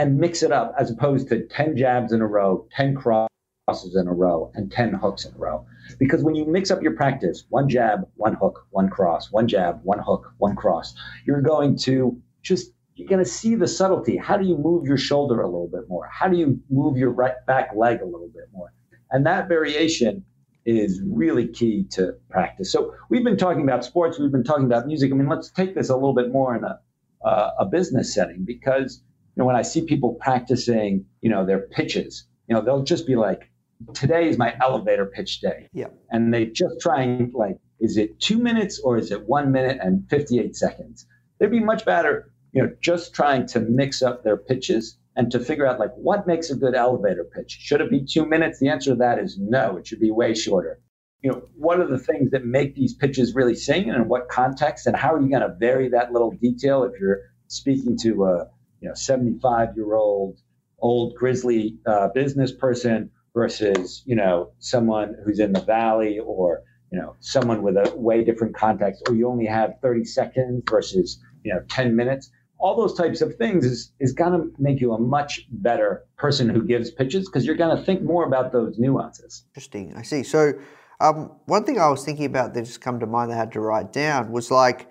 and 0.00 0.16
mix 0.16 0.42
it 0.42 0.50
up 0.50 0.74
as 0.78 0.90
opposed 0.90 1.28
to 1.28 1.46
10 1.48 1.76
jabs 1.76 2.10
in 2.10 2.22
a 2.22 2.26
row, 2.26 2.66
10 2.74 2.94
crosses 2.94 3.94
in 3.94 4.08
a 4.08 4.12
row, 4.12 4.50
and 4.54 4.72
10 4.72 4.94
hooks 4.94 5.26
in 5.26 5.34
a 5.34 5.36
row. 5.36 5.66
Because 5.98 6.24
when 6.24 6.34
you 6.34 6.46
mix 6.46 6.70
up 6.70 6.82
your 6.82 6.94
practice, 6.94 7.44
one 7.50 7.68
jab, 7.68 8.08
one 8.14 8.32
hook, 8.32 8.66
one 8.70 8.88
cross, 8.88 9.30
one 9.30 9.46
jab, 9.46 9.78
one 9.82 9.98
hook, 9.98 10.32
one 10.38 10.56
cross, 10.56 10.94
you're 11.26 11.42
going 11.42 11.76
to 11.80 12.18
just 12.40 12.72
you're 12.94 13.08
going 13.08 13.22
to 13.22 13.30
see 13.30 13.54
the 13.54 13.68
subtlety. 13.68 14.16
How 14.16 14.38
do 14.38 14.46
you 14.46 14.56
move 14.56 14.86
your 14.86 14.96
shoulder 14.96 15.42
a 15.42 15.46
little 15.46 15.68
bit 15.68 15.86
more? 15.88 16.08
How 16.10 16.28
do 16.28 16.36
you 16.38 16.58
move 16.70 16.96
your 16.96 17.10
right 17.10 17.34
back 17.46 17.70
leg 17.76 18.00
a 18.00 18.06
little 18.06 18.30
bit 18.32 18.48
more? 18.52 18.72
And 19.10 19.26
that 19.26 19.48
variation 19.48 20.24
is 20.64 21.02
really 21.06 21.46
key 21.46 21.84
to 21.90 22.14
practice. 22.30 22.72
So 22.72 22.94
we've 23.10 23.24
been 23.24 23.36
talking 23.36 23.62
about 23.62 23.84
sports, 23.84 24.18
we've 24.18 24.32
been 24.32 24.44
talking 24.44 24.64
about 24.64 24.86
music. 24.86 25.12
I 25.12 25.14
mean, 25.14 25.28
let's 25.28 25.50
take 25.50 25.74
this 25.74 25.90
a 25.90 25.94
little 25.94 26.14
bit 26.14 26.32
more 26.32 26.56
in 26.56 26.64
a 26.64 26.80
uh, 27.22 27.50
a 27.58 27.66
business 27.66 28.14
setting 28.14 28.44
because 28.46 29.02
know 29.40 29.46
when 29.46 29.56
I 29.56 29.62
see 29.62 29.84
people 29.84 30.14
practicing, 30.20 31.06
you 31.20 31.30
know, 31.30 31.44
their 31.44 31.60
pitches, 31.60 32.24
you 32.48 32.54
know, 32.54 32.60
they'll 32.60 32.84
just 32.84 33.06
be 33.06 33.16
like, 33.16 33.50
"Today 33.94 34.28
is 34.28 34.38
my 34.38 34.54
elevator 34.62 35.06
pitch 35.06 35.40
day," 35.40 35.68
yeah, 35.72 35.88
and 36.10 36.32
they 36.32 36.46
just 36.46 36.80
try 36.80 37.02
and 37.02 37.34
like, 37.34 37.58
is 37.80 37.96
it 37.96 38.20
two 38.20 38.38
minutes 38.38 38.78
or 38.78 38.98
is 38.98 39.10
it 39.10 39.26
one 39.26 39.50
minute 39.50 39.78
and 39.82 40.08
fifty 40.08 40.38
eight 40.38 40.56
seconds? 40.56 41.06
They'd 41.38 41.50
be 41.50 41.60
much 41.60 41.84
better 41.84 42.30
you 42.52 42.62
know, 42.62 42.72
just 42.80 43.14
trying 43.14 43.46
to 43.46 43.60
mix 43.60 44.02
up 44.02 44.24
their 44.24 44.36
pitches 44.36 44.96
and 45.16 45.30
to 45.32 45.40
figure 45.40 45.66
out 45.66 45.78
like 45.78 45.92
what 45.94 46.26
makes 46.26 46.50
a 46.50 46.56
good 46.56 46.74
elevator 46.74 47.24
pitch. 47.24 47.58
Should 47.60 47.80
it 47.80 47.90
be 47.90 48.04
two 48.04 48.26
minutes? 48.26 48.58
The 48.58 48.68
answer 48.68 48.90
to 48.90 48.96
that 48.96 49.18
is 49.18 49.38
no. 49.38 49.76
It 49.76 49.86
should 49.86 50.00
be 50.00 50.10
way 50.10 50.34
shorter. 50.34 50.80
You 51.22 51.30
know, 51.30 51.42
what 51.54 51.80
are 51.80 51.86
the 51.86 51.98
things 51.98 52.30
that 52.30 52.46
make 52.46 52.74
these 52.74 52.94
pitches 52.94 53.34
really 53.34 53.54
sing 53.54 53.90
and 53.90 53.96
in 53.96 54.08
what 54.08 54.28
context? 54.28 54.86
And 54.86 54.96
how 54.96 55.12
are 55.12 55.20
you 55.20 55.28
going 55.28 55.42
to 55.42 55.54
vary 55.58 55.90
that 55.90 56.12
little 56.12 56.30
detail 56.30 56.84
if 56.84 56.98
you're 56.98 57.20
speaking 57.48 57.98
to 57.98 58.24
a 58.24 58.48
you 58.80 58.88
know 58.88 58.94
75 58.94 59.68
year 59.76 59.94
old 59.94 60.38
old 60.80 61.14
grizzly 61.14 61.78
uh, 61.86 62.08
business 62.14 62.52
person 62.52 63.10
versus 63.34 64.02
you 64.06 64.16
know 64.16 64.52
someone 64.58 65.14
who's 65.24 65.38
in 65.38 65.52
the 65.52 65.60
valley 65.60 66.18
or 66.18 66.62
you 66.90 66.98
know 66.98 67.14
someone 67.20 67.62
with 67.62 67.76
a 67.76 67.92
way 67.96 68.24
different 68.24 68.56
context 68.56 69.02
or 69.08 69.14
you 69.14 69.28
only 69.28 69.46
have 69.46 69.74
30 69.82 70.04
seconds 70.04 70.62
versus 70.68 71.20
you 71.44 71.52
know 71.52 71.60
10 71.68 71.94
minutes 71.94 72.30
all 72.60 72.76
those 72.76 72.94
types 72.94 73.22
of 73.22 73.34
things 73.36 73.64
is, 73.64 73.92
is 74.00 74.12
going 74.12 74.32
to 74.32 74.52
make 74.58 74.80
you 74.80 74.92
a 74.92 75.00
much 75.00 75.46
better 75.50 76.04
person 76.16 76.48
who 76.48 76.62
gives 76.62 76.90
pitches 76.90 77.26
because 77.26 77.46
you're 77.46 77.56
going 77.56 77.76
to 77.76 77.82
think 77.82 78.02
more 78.02 78.26
about 78.26 78.52
those 78.52 78.78
nuances. 78.78 79.44
Interesting. 79.52 79.94
I 79.96 80.02
see. 80.02 80.22
So, 80.22 80.52
um, 81.00 81.32
one 81.46 81.64
thing 81.64 81.80
I 81.80 81.88
was 81.88 82.04
thinking 82.04 82.26
about 82.26 82.52
that 82.52 82.64
just 82.64 82.82
come 82.82 83.00
to 83.00 83.06
mind 83.06 83.30
that 83.30 83.36
I 83.36 83.38
had 83.38 83.52
to 83.52 83.60
write 83.60 83.92
down 83.92 84.30
was 84.30 84.50
like, 84.50 84.90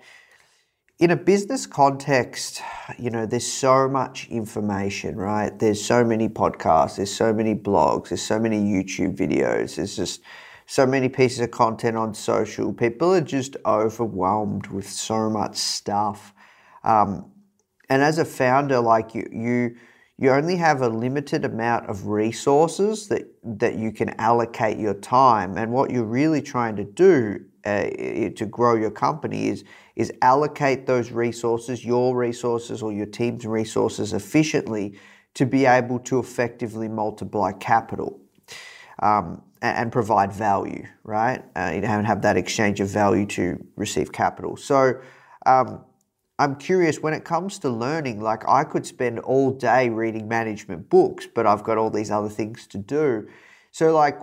in 1.00 1.10
a 1.10 1.16
business 1.16 1.66
context, 1.66 2.60
you 2.98 3.08
know, 3.08 3.24
there's 3.24 3.50
so 3.50 3.88
much 3.88 4.28
information, 4.28 5.16
right? 5.16 5.58
There's 5.58 5.82
so 5.82 6.04
many 6.04 6.28
podcasts, 6.28 6.96
there's 6.96 7.12
so 7.12 7.32
many 7.32 7.54
blogs, 7.54 8.10
there's 8.10 8.20
so 8.20 8.38
many 8.38 8.60
YouTube 8.60 9.16
videos, 9.16 9.76
there's 9.76 9.96
just 9.96 10.20
so 10.66 10.86
many 10.86 11.08
pieces 11.08 11.40
of 11.40 11.50
content 11.52 11.96
on 11.96 12.12
social. 12.12 12.74
People 12.74 13.14
are 13.14 13.22
just 13.22 13.56
overwhelmed 13.64 14.66
with 14.66 14.86
so 14.86 15.30
much 15.30 15.56
stuff. 15.56 16.34
Um, 16.84 17.32
and 17.88 18.02
as 18.02 18.18
a 18.18 18.24
founder, 18.26 18.78
like 18.78 19.14
you, 19.14 19.26
you, 19.32 19.76
you 20.18 20.30
only 20.30 20.56
have 20.56 20.82
a 20.82 20.88
limited 20.88 21.46
amount 21.46 21.88
of 21.88 22.08
resources 22.08 23.08
that, 23.08 23.22
that 23.42 23.76
you 23.76 23.90
can 23.90 24.10
allocate 24.20 24.76
your 24.76 24.94
time. 24.94 25.56
And 25.56 25.72
what 25.72 25.90
you're 25.90 26.04
really 26.04 26.42
trying 26.42 26.76
to 26.76 26.84
do 26.84 27.46
uh, 27.64 27.84
to 28.36 28.46
grow 28.50 28.74
your 28.74 28.90
company 28.90 29.48
is, 29.48 29.64
is 30.00 30.10
allocate 30.22 30.86
those 30.86 31.10
resources, 31.10 31.84
your 31.84 32.16
resources 32.16 32.82
or 32.82 32.90
your 32.90 33.04
team's 33.04 33.44
resources 33.44 34.14
efficiently 34.14 34.98
to 35.34 35.44
be 35.44 35.66
able 35.66 35.98
to 35.98 36.18
effectively 36.18 36.88
multiply 36.88 37.52
capital 37.52 38.18
um, 39.00 39.42
and, 39.60 39.76
and, 39.76 39.92
provide 39.92 40.32
value, 40.32 40.86
right? 41.04 41.40
Uh, 41.54 41.58
and 41.58 42.06
have 42.06 42.22
that 42.22 42.38
exchange 42.38 42.80
of 42.80 42.88
value 42.88 43.26
to 43.26 43.62
receive 43.76 44.10
capital. 44.10 44.56
So, 44.56 44.94
um, 45.44 45.84
I'm 46.38 46.56
curious 46.56 47.00
when 47.00 47.12
it 47.12 47.22
comes 47.22 47.58
to 47.58 47.68
learning, 47.68 48.22
like 48.22 48.48
I 48.48 48.64
could 48.64 48.86
spend 48.86 49.18
all 49.18 49.50
day 49.50 49.90
reading 49.90 50.26
management 50.26 50.88
books, 50.88 51.26
but 51.26 51.46
I've 51.46 51.62
got 51.62 51.76
all 51.76 51.90
these 51.90 52.10
other 52.10 52.30
things 52.30 52.66
to 52.68 52.78
do. 52.78 53.28
So, 53.70 53.94
like, 53.94 54.18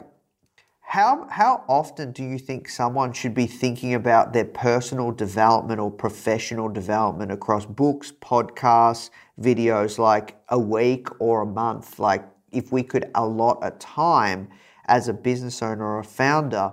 how 0.87 1.27
how 1.29 1.65
often 1.67 2.13
do 2.13 2.23
you 2.23 2.39
think 2.39 2.69
someone 2.69 3.11
should 3.11 3.33
be 3.33 3.45
thinking 3.45 3.93
about 3.93 4.31
their 4.31 4.45
personal 4.45 5.11
development 5.11 5.81
or 5.81 5.91
professional 5.91 6.69
development 6.69 7.29
across 7.29 7.65
books, 7.65 8.13
podcasts, 8.21 9.09
videos 9.37 9.97
like 9.97 10.37
a 10.47 10.57
week 10.57 11.09
or 11.19 11.41
a 11.41 11.45
month? 11.45 11.99
Like 11.99 12.23
if 12.53 12.71
we 12.71 12.83
could 12.83 13.11
allot 13.15 13.59
a 13.63 13.71
time 13.71 14.47
as 14.85 15.09
a 15.09 15.13
business 15.13 15.61
owner 15.61 15.83
or 15.83 15.99
a 15.99 16.05
founder, 16.05 16.71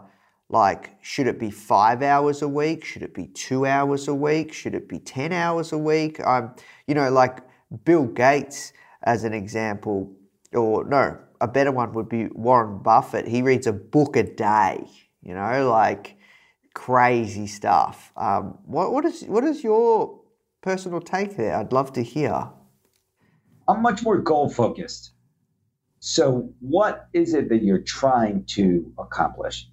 like 0.48 0.96
should 1.02 1.26
it 1.26 1.40
be 1.40 1.50
five 1.50 2.00
hours 2.00 2.40
a 2.40 2.48
week? 2.48 2.84
Should 2.84 3.02
it 3.02 3.14
be 3.14 3.26
two 3.26 3.66
hours 3.66 4.06
a 4.06 4.14
week? 4.14 4.52
Should 4.52 4.76
it 4.76 4.88
be 4.88 5.00
ten 5.00 5.32
hours 5.32 5.72
a 5.72 5.78
week? 5.78 6.24
Um, 6.24 6.54
you 6.86 6.94
know, 6.94 7.10
like 7.10 7.40
Bill 7.84 8.04
Gates 8.04 8.74
as 9.02 9.24
an 9.24 9.34
example, 9.34 10.14
or 10.52 10.84
no, 10.84 11.18
a 11.41 11.49
better 11.49 11.72
one 11.72 11.93
would 11.93 12.09
be 12.09 12.26
Warren 12.26 12.78
Buffett. 12.82 13.26
He 13.26 13.43
reads 13.43 13.66
a 13.66 13.72
book 13.72 14.16
a 14.16 14.22
day, 14.22 14.87
you 15.22 15.35
know, 15.35 15.68
like 15.68 16.16
crazy 16.74 17.47
stuff. 17.47 18.12
Um, 18.16 18.59
what, 18.64 18.93
what, 18.93 19.05
is, 19.05 19.22
what 19.22 19.45
is 19.45 19.62
your 19.62 20.20
personal 20.62 21.01
take 21.01 21.37
there? 21.37 21.57
I'd 21.57 21.72
love 21.72 21.93
to 21.95 22.03
hear. 22.03 22.49
I'm 23.68 23.82
much 23.82 24.03
more 24.03 24.18
goal 24.18 24.51
focused. 24.51 25.12
So, 26.01 26.51
what 26.61 27.09
is 27.14 27.32
it 27.32 27.49
that 27.49 27.62
you're 27.62 27.82
trying 27.82 28.45
to 28.51 28.93
accomplish? 28.99 29.66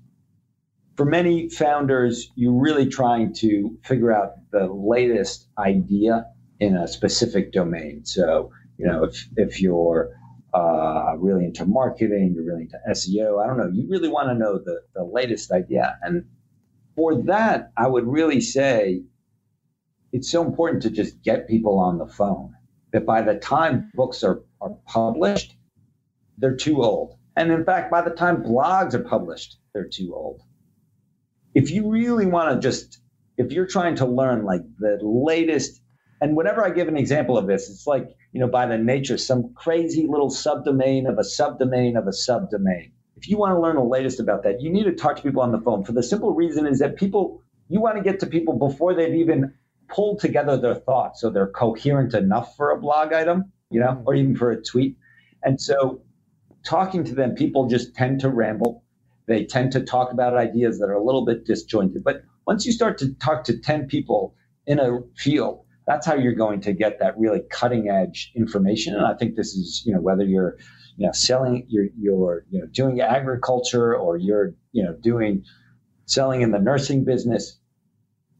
For 0.95 1.05
many 1.05 1.49
founders, 1.49 2.32
you're 2.36 2.57
really 2.57 2.88
trying 2.88 3.34
to 3.36 3.78
figure 3.84 4.14
out 4.14 4.36
the 4.51 4.68
latest 4.72 5.49
idea 5.57 6.26
in 6.62 6.78
a 6.78 6.88
specific 6.88 7.51
domain. 7.51 8.05
So, 8.05 8.51
you 8.78 8.86
know, 8.86 9.03
if, 9.03 9.28
if 9.36 9.62
you're 9.62 10.12
uh, 10.54 11.14
really 11.18 11.45
into 11.45 11.66
marketing, 11.66 12.34
you're 12.36 12.45
really 12.45 12.64
into 12.64 12.80
SEO. 12.89 13.43
I 13.43 13.47
don't 13.47 13.58
know. 13.58 13.70
You 13.74 13.88
really 13.89 14.10
want 14.10 14.30
to 14.30 14.36
know 14.36 14.58
the, 14.58 14.82
the 14.93 15.04
latest 15.04 15.52
idea. 15.52 15.97
And 16.02 16.26
for 16.95 17.22
that, 17.24 17.72
I 17.78 17.88
would 17.88 18.06
really 18.06 18.41
say 18.41 19.04
it's 20.12 20.30
so 20.30 20.45
important 20.45 20.84
to 20.84 20.89
just 20.89 21.22
get 21.24 21.47
people 21.47 21.80
on 21.80 21.97
the 21.97 22.08
phone 22.08 22.54
that 22.91 23.06
by 23.06 23.22
the 23.22 23.36
time 23.36 23.91
books 23.95 24.24
are, 24.24 24.43
are 24.60 24.76
published, 24.86 25.56
they're 26.38 26.58
too 26.58 26.84
old. 26.84 27.16
And 27.38 27.52
in 27.52 27.64
fact, 27.64 27.89
by 27.89 28.02
the 28.02 28.10
time 28.10 28.43
blogs 28.43 28.93
are 28.93 29.04
published, 29.04 29.58
they're 29.74 29.88
too 29.88 30.14
old. 30.14 30.41
If 31.56 31.72
you 31.72 31.89
really 31.89 32.26
want 32.26 32.54
to 32.54 32.68
just, 32.68 33.02
if 33.38 33.52
you're 33.54 33.68
trying 33.68 33.95
to 33.95 34.06
learn 34.06 34.43
like 34.43 34.62
the 34.80 34.99
latest, 35.02 35.82
and 36.22 36.36
whenever 36.36 36.63
I 36.63 36.69
give 36.69 36.88
an 36.88 36.97
example 36.97 37.38
of 37.38 37.47
this, 37.47 37.69
it's 37.69 37.88
like 37.88 38.15
you 38.32 38.39
know, 38.39 38.47
by 38.47 38.65
the 38.65 38.78
nature, 38.78 39.17
some 39.17 39.53
crazy 39.53 40.07
little 40.07 40.30
subdomain 40.30 41.09
of 41.09 41.17
a 41.17 41.22
subdomain 41.22 41.97
of 41.97 42.07
a 42.07 42.11
subdomain. 42.11 42.91
If 43.17 43.28
you 43.28 43.38
want 43.38 43.55
to 43.55 43.59
learn 43.59 43.76
the 43.76 43.84
latest 43.84 44.19
about 44.19 44.43
that, 44.43 44.61
you 44.61 44.72
need 44.72 44.86
to 44.86 44.93
talk 44.93 45.17
to 45.17 45.22
people 45.22 45.41
on 45.41 45.51
the 45.51 45.59
phone 45.59 45.84
for 45.84 45.91
the 45.91 46.01
simple 46.01 46.34
reason 46.34 46.65
is 46.65 46.80
that 46.80 46.95
people, 46.95 47.41
you 47.67 47.82
want 47.82 47.97
to 47.97 48.03
get 48.03 48.19
to 48.22 48.26
people 48.26 48.57
before 48.57 48.93
they've 48.93 49.13
even 49.13 49.53
pulled 49.89 50.19
together 50.19 50.57
their 50.57 50.76
thoughts 50.76 51.19
so 51.19 51.30
they're 51.30 51.51
coherent 51.51 52.13
enough 52.13 52.55
for 52.55 52.72
a 52.72 52.80
blog 52.80 53.11
item, 53.11 53.51
you 53.69 53.80
know, 53.80 54.01
or 54.05 54.15
even 54.15 54.36
for 54.36 54.49
a 54.49 54.61
tweet. 54.61 54.95
And 55.43 55.59
so 55.59 56.01
talking 56.63 57.03
to 57.03 57.13
them, 57.13 57.36
people 57.36 57.67
just 57.67 57.93
tend 57.93 58.22
to 58.22 58.30
ramble. 58.30 58.84
They 59.28 59.45
tend 59.45 59.74
to 59.74 59.82
talk 59.82 60.11
about 60.11 60.36
ideas 60.36 60.80
that 60.80 60.86
are 60.86 60.93
a 60.93 61.03
little 61.03 61.26
bit 61.26 61.45
disjointed. 61.45 62.03
But 62.03 62.24
once 62.47 62.65
you 62.65 62.72
start 62.72 62.97
to 62.99 63.13
talk 63.15 63.43
to 63.45 63.57
10 63.59 63.88
people 63.88 64.36
in 64.65 64.80
a 64.80 64.99
field, 65.17 65.65
that's 65.88 66.05
how 66.05 66.15
you're 66.15 66.36
going 66.36 66.61
to 66.61 66.73
get 66.73 66.99
that 66.99 67.17
really 67.17 67.41
cutting 67.49 67.89
edge 67.89 68.32
information. 68.36 68.95
And 68.95 69.05
I 69.05 69.13
think 69.15 69.36
this 69.36 69.53
is, 69.53 69.84
you 69.86 69.93
know, 69.93 70.01
whether 70.01 70.23
you're, 70.23 70.57
you 70.97 71.07
know, 71.07 71.11
selling, 71.11 71.65
you're, 71.67 71.88
you're, 71.97 72.45
you 72.49 72.59
know, 72.59 72.67
doing 72.67 73.01
agriculture 73.01 73.95
or 73.95 74.17
you're, 74.17 74.53
you 74.71 74.84
know, 74.84 74.95
doing 75.01 75.43
selling 76.05 76.41
in 76.41 76.51
the 76.51 76.59
nursing 76.59 77.03
business, 77.03 77.57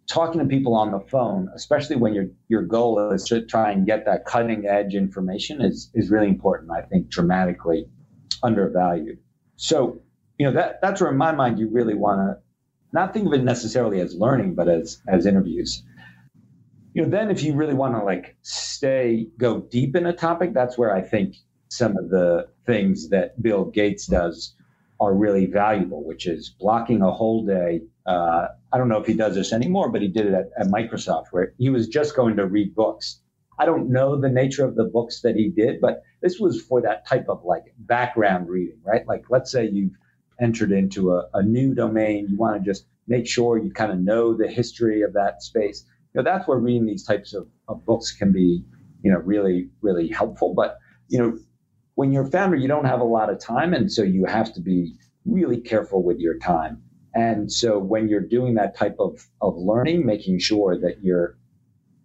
talking 0.08 0.40
to 0.40 0.46
people 0.46 0.76
on 0.76 0.92
the 0.92 1.00
phone, 1.00 1.50
especially 1.56 1.96
when 1.96 2.14
your 2.14 2.26
your 2.48 2.64
goal 2.64 3.12
is 3.12 3.24
to 3.26 3.46
try 3.46 3.72
and 3.72 3.86
get 3.86 4.06
that 4.06 4.26
cutting 4.26 4.68
edge 4.68 4.94
information, 4.94 5.62
is 5.62 5.90
is 5.94 6.12
really 6.12 6.28
important. 6.28 6.72
I 6.72 6.82
think 6.82 7.10
dramatically 7.10 7.86
undervalued. 8.44 9.20
So, 9.56 10.02
you 10.38 10.46
know, 10.46 10.54
that 10.54 10.82
that's 10.82 11.02
where 11.02 11.12
in 11.12 11.18
my 11.18 11.32
mind 11.32 11.60
you 11.60 11.70
really 11.70 11.96
want 11.96 12.20
to 12.20 12.44
not 12.94 13.14
think 13.14 13.28
of 13.28 13.34
it 13.34 13.44
necessarily 13.44 14.02
as 14.02 14.14
learning, 14.14 14.56
but 14.56 14.68
as 14.68 15.02
as 15.08 15.26
interviews 15.26 15.84
you 16.94 17.04
know, 17.04 17.10
then 17.10 17.32
if 17.32 17.44
you 17.44 17.54
really 17.54 17.74
want 17.74 17.96
to 17.96 18.04
like 18.04 18.36
stay, 18.42 19.28
go 19.38 19.62
deep 19.62 19.96
in 19.96 20.06
a 20.06 20.14
topic, 20.14 20.54
that's 20.54 20.78
where 20.78 20.94
I 20.96 21.02
think 21.02 21.36
some 21.70 21.98
of 21.98 22.10
the 22.10 22.48
things 22.66 23.10
that 23.10 23.42
Bill 23.42 23.66
Gates 23.66 24.08
does 24.08 24.56
are 25.00 25.14
really 25.14 25.46
valuable, 25.46 26.04
which 26.04 26.28
is 26.28 26.54
blocking 26.60 27.02
a 27.02 27.12
whole 27.12 27.46
day. 27.46 27.82
Uh, 28.06 28.48
I 28.74 28.78
don't 28.78 28.90
know 28.90 29.00
if 29.00 29.08
he 29.08 29.14
does 29.14 29.36
this 29.36 29.54
anymore, 29.54 29.90
but 29.90 30.02
he 30.02 30.08
did 30.08 30.28
it 30.28 30.34
at, 30.34 30.50
at 30.58 30.68
Microsoft 30.68 31.28
where 31.32 31.54
he 31.58 31.70
was 31.70 31.88
just 31.88 32.16
going 32.16 32.36
to 32.36 32.46
read 32.46 32.76
books. 32.76 33.22
I 33.58 33.66
don't 33.66 33.90
know 33.90 34.20
the 34.20 34.30
nature 34.30 34.66
of 34.66 34.76
the 34.76 34.84
books 34.84 35.22
that 35.22 35.36
he 35.36 35.50
did, 35.50 35.80
but 35.82 36.02
this 36.22 36.40
was 36.40 36.62
for 36.62 36.82
that 36.82 37.08
type 37.08 37.30
of 37.30 37.44
like 37.46 37.64
background 37.78 38.50
reading, 38.50 38.80
right? 38.84 39.08
Like, 39.08 39.26
let's 39.30 39.52
say 39.52 39.68
you've 39.68 39.94
entered 40.42 40.72
into 40.72 41.14
a, 41.14 41.28
a 41.34 41.44
new 41.44 41.74
domain, 41.74 42.28
you 42.30 42.38
want 42.38 42.62
to 42.62 42.70
just 42.70 42.86
make 43.08 43.28
sure 43.28 43.58
you 43.58 43.72
kind 43.72 43.92
of 43.92 44.00
know 44.00 44.36
the 44.36 44.48
history 44.48 45.04
of 45.04 45.14
that 45.14 45.42
space 45.42 45.86
you 46.14 46.22
know, 46.22 46.24
that's 46.24 46.48
where 46.48 46.58
reading 46.58 46.86
these 46.86 47.04
types 47.04 47.34
of, 47.34 47.48
of 47.68 47.86
books 47.86 48.12
can 48.12 48.32
be, 48.32 48.64
you 49.04 49.12
know, 49.12 49.20
really, 49.20 49.70
really 49.82 50.08
helpful. 50.08 50.54
But, 50.54 50.78
you 51.08 51.20
know, 51.20 51.38
when 51.96 52.12
you're 52.12 52.28
a 52.28 52.32
founder, 52.32 52.58
you 52.58 52.68
don't 52.68 52.86
have 52.86 53.00
a 53.00 53.06
lot 53.06 53.30
of 53.30 53.40
time. 53.40 53.74
And 53.74 53.92
so 53.92 54.04
you 54.04 54.26
have 54.26 54.54
to 54.54 54.62
be 54.62 54.96
really 55.26 55.60
careful 55.60 56.04
with 56.04 56.20
your 56.20 56.38
time. 56.38 56.82
And 57.14 57.52
so 57.52 57.78
when 57.78 58.08
you're 58.08 58.22
doing 58.28 58.56
that 58.56 58.76
type 58.78 58.96
of, 59.00 59.26
of 59.42 59.58
learning, 59.58 60.06
making 60.06 60.40
sure 60.40 60.80
that 60.80 61.04
you're 61.04 61.38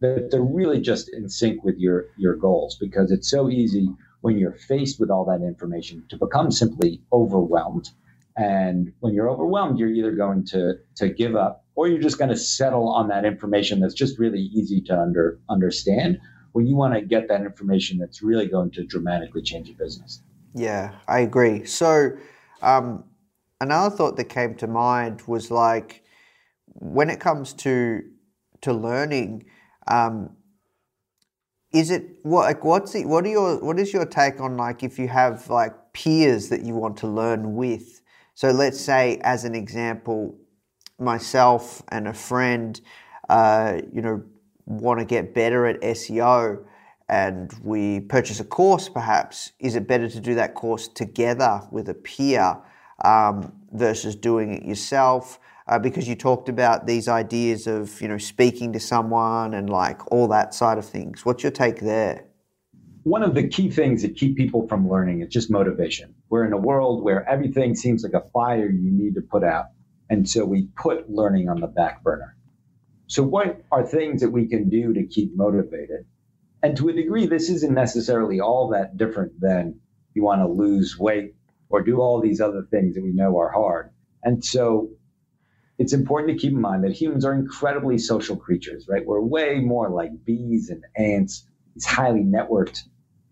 that 0.01 0.29
they're 0.31 0.43
really 0.43 0.81
just 0.81 1.09
in 1.15 1.29
sync 1.29 1.65
with 1.65 1.77
your 1.79 2.07
your 2.19 2.37
goals 2.37 2.77
because 2.79 3.11
it's 3.11 3.31
so 3.31 3.49
easy 3.49 3.89
when 4.21 4.39
you're 4.39 4.53
faced 4.53 5.01
with 5.01 5.11
all 5.11 5.25
that 5.25 5.43
information 5.43 6.05
to 6.11 6.19
become 6.19 6.51
simply 6.51 7.01
overwhelmed. 7.13 7.89
And 8.37 8.93
when 9.01 9.15
you're 9.15 9.31
overwhelmed, 9.31 9.79
you're 9.79 9.89
either 9.89 10.13
going 10.13 10.45
to 10.47 10.75
to 10.97 11.09
give 11.09 11.35
up 11.37 11.65
or 11.75 11.89
you're 11.89 12.01
just 12.01 12.19
going 12.19 12.31
to 12.31 12.37
settle 12.37 12.89
on 12.89 13.09
that 13.09 13.25
information 13.25 13.81
that's 13.81 13.95
just 13.95 14.19
really 14.19 14.41
easy 14.41 14.81
to 14.83 14.99
under, 14.99 15.39
understand 15.49 16.19
when 16.53 16.67
you 16.67 16.75
want 16.75 16.95
to 16.95 17.03
get 17.03 17.29
that 17.29 17.43
information 17.43 17.99
that's 17.99 18.23
really 18.23 18.47
going 18.47 18.71
to 18.71 18.85
dramatically 18.85 19.43
change 19.43 19.69
your 19.69 19.77
business. 19.77 20.23
Yeah, 20.55 20.95
I 21.07 21.21
agree. 21.21 21.67
So, 21.67 22.13
um, 22.63 23.05
another 23.61 23.95
thought 23.95 24.17
that 24.17 24.25
came 24.25 24.55
to 24.57 24.67
mind 24.67 25.23
was 25.27 25.51
like 25.51 26.03
when 26.67 27.11
it 27.11 27.21
comes 27.21 27.53
to 27.55 28.03
to 28.63 28.73
learning, 28.73 29.45
um, 29.87 30.35
is 31.73 31.91
it 31.91 32.05
what 32.23 32.45
like 32.45 32.65
what's 32.65 32.93
the, 32.93 33.05
what 33.05 33.27
are 33.27 33.29
your 33.29 33.63
what 33.63 33.79
is 33.79 33.93
your 33.93 34.07
take 34.07 34.41
on 34.41 34.57
like 34.57 34.83
if 34.83 34.99
you 34.99 35.09
have 35.09 35.51
like 35.51 35.75
peers 35.93 36.49
that 36.49 36.63
you 36.63 36.75
want 36.75 36.97
to 36.99 37.07
learn 37.07 37.55
with? 37.55 38.01
So 38.37 38.51
let's 38.51 38.79
say, 38.79 39.19
as 39.23 39.45
an 39.45 39.55
example, 39.55 40.37
myself 40.99 41.83
and 41.89 42.07
a 42.07 42.13
friend, 42.13 42.79
uh, 43.31 43.81
you 43.91 44.03
know, 44.03 44.23
want 44.67 45.01
to 45.01 45.07
get 45.07 45.33
better 45.33 45.65
at 45.65 45.81
SEO 45.81 46.63
and 47.09 47.51
we 47.63 48.01
purchase 48.01 48.39
a 48.39 48.45
course, 48.45 48.91
perhaps, 48.91 49.53
is 49.59 49.75
it 49.75 49.89
better 49.89 50.07
to 50.11 50.21
do 50.21 50.35
that 50.35 50.53
course 50.55 50.87
together 50.87 51.63
with 51.71 51.89
a 51.89 51.95
peer 51.95 52.59
um, 53.07 53.55
versus 53.73 54.15
doing 54.15 54.53
it 54.53 54.65
yourself? 54.65 55.41
Uh, 55.67 55.79
because 55.79 56.07
you 56.07 56.15
talked 56.15 56.51
about 56.51 56.87
these 56.87 57.09
ideas 57.09 57.67
of 57.67 58.03
you 58.03 58.07
know 58.07 58.19
speaking 58.19 58.71
to 58.75 58.79
someone 58.79 59.55
and 59.55 59.71
like 59.71 60.13
all 60.13 60.29
that 60.29 60.53
side 60.53 60.77
of 60.77 60.85
things. 60.85 61.25
What's 61.25 61.43
your 61.43 61.53
take 61.53 61.81
there? 61.81 62.27
One 63.07 63.23
of 63.23 63.37
the 63.37 63.47
key 63.47 63.71
things 63.71 64.03
that 64.03 64.17
keep 64.17 64.37
people 64.37 64.67
from 64.67 64.91
learning 64.91 65.23
is 65.23 65.29
just 65.29 65.49
motivation. 65.49 66.13
We're 66.29 66.45
in 66.45 66.53
a 66.53 66.59
world 66.59 67.05
where 67.05 67.25
everything 67.29 67.77
seems 67.77 68.03
like 68.03 68.15
a 68.15 68.29
fire 68.31 68.69
you 68.69 68.91
need 68.91 69.15
to 69.15 69.21
put 69.21 69.45
out. 69.45 69.67
And 70.11 70.29
so 70.29 70.45
we 70.45 70.67
put 70.77 71.09
learning 71.09 71.49
on 71.49 71.61
the 71.61 71.69
back 71.69 72.03
burner. 72.03 72.37
So, 73.07 73.23
what 73.23 73.63
are 73.71 73.87
things 73.87 74.23
that 74.23 74.31
we 74.31 74.49
can 74.49 74.69
do 74.71 74.93
to 74.93 75.07
keep 75.07 75.37
motivated? 75.37 76.07
And 76.65 76.77
to 76.79 76.89
a 76.89 76.93
degree, 76.93 77.27
this 77.27 77.49
isn't 77.49 77.73
necessarily 77.73 78.41
all 78.41 78.71
that 78.71 78.97
different 78.97 79.41
than 79.41 79.79
you 80.13 80.25
want 80.25 80.41
to 80.41 80.49
lose 80.49 80.99
weight 80.99 81.37
or 81.69 81.83
do 81.83 82.01
all 82.01 82.21
these 82.21 82.41
other 82.41 82.67
things 82.73 82.97
that 82.97 83.05
we 83.05 83.13
know 83.13 83.39
are 83.39 83.53
hard. 83.53 83.93
And 84.25 84.45
so, 84.45 84.91
it's 85.79 85.93
important 85.93 86.37
to 86.37 86.43
keep 86.43 86.55
in 86.55 86.61
mind 86.61 86.83
that 86.83 87.01
humans 87.01 87.25
are 87.25 87.35
incredibly 87.35 87.99
social 87.99 88.37
creatures, 88.37 88.89
right? 88.89 89.07
We're 89.07 89.21
way 89.21 89.61
more 89.61 89.91
like 89.91 90.25
bees 90.25 90.71
and 90.71 90.83
ants, 90.97 91.47
these 91.73 91.87
highly 91.87 92.25
networked 92.25 92.83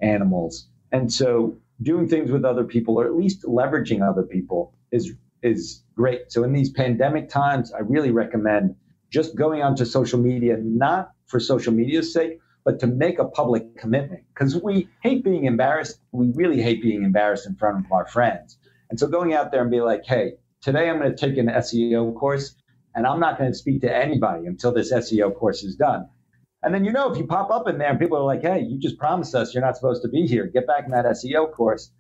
animals. 0.00 0.68
And 0.92 1.12
so, 1.12 1.56
doing 1.82 2.08
things 2.08 2.30
with 2.30 2.44
other 2.44 2.64
people, 2.64 2.98
or 2.98 3.06
at 3.06 3.16
least 3.16 3.42
leveraging 3.42 4.08
other 4.08 4.22
people, 4.22 4.74
is 4.90 5.12
is 5.42 5.82
great. 5.94 6.32
So 6.32 6.42
in 6.42 6.52
these 6.52 6.70
pandemic 6.70 7.28
times, 7.28 7.72
I 7.72 7.80
really 7.80 8.10
recommend 8.10 8.74
just 9.10 9.36
going 9.36 9.62
onto 9.62 9.84
social 9.84 10.18
media, 10.18 10.56
not 10.58 11.12
for 11.26 11.38
social 11.38 11.72
media's 11.72 12.12
sake, 12.12 12.40
but 12.64 12.80
to 12.80 12.86
make 12.86 13.18
a 13.18 13.26
public 13.26 13.76
commitment 13.76 14.22
because 14.32 14.60
we 14.60 14.88
hate 15.02 15.22
being 15.22 15.44
embarrassed. 15.44 16.00
We 16.12 16.32
really 16.34 16.62
hate 16.62 16.82
being 16.82 17.04
embarrassed 17.04 17.46
in 17.46 17.54
front 17.56 17.84
of 17.84 17.92
our 17.92 18.06
friends. 18.06 18.56
And 18.90 18.98
so 18.98 19.06
going 19.06 19.34
out 19.34 19.52
there 19.52 19.60
and 19.60 19.70
be 19.70 19.82
like, 19.82 20.04
hey, 20.06 20.34
today 20.62 20.88
I'm 20.88 20.98
going 20.98 21.14
to 21.14 21.16
take 21.16 21.36
an 21.36 21.46
SEO 21.46 22.14
course 22.14 22.56
and 22.94 23.06
I'm 23.06 23.20
not 23.20 23.38
going 23.38 23.52
to 23.52 23.56
speak 23.56 23.82
to 23.82 23.94
anybody 23.94 24.46
until 24.46 24.72
this 24.72 24.92
SEO 24.92 25.34
course 25.34 25.62
is 25.62 25.76
done. 25.76 26.08
And 26.64 26.74
then, 26.74 26.84
you 26.84 26.92
know, 26.92 27.12
if 27.12 27.18
you 27.18 27.26
pop 27.26 27.50
up 27.50 27.68
in 27.68 27.78
there 27.78 27.90
and 27.90 27.98
people 27.98 28.16
are 28.16 28.24
like, 28.24 28.42
hey, 28.42 28.60
you 28.60 28.78
just 28.78 28.98
promised 28.98 29.34
us 29.34 29.52
you're 29.52 29.62
not 29.62 29.76
supposed 29.76 30.02
to 30.02 30.08
be 30.08 30.26
here, 30.26 30.46
get 30.46 30.66
back 30.66 30.84
in 30.86 30.92
that 30.92 31.04
SEO 31.04 31.52
course, 31.52 31.90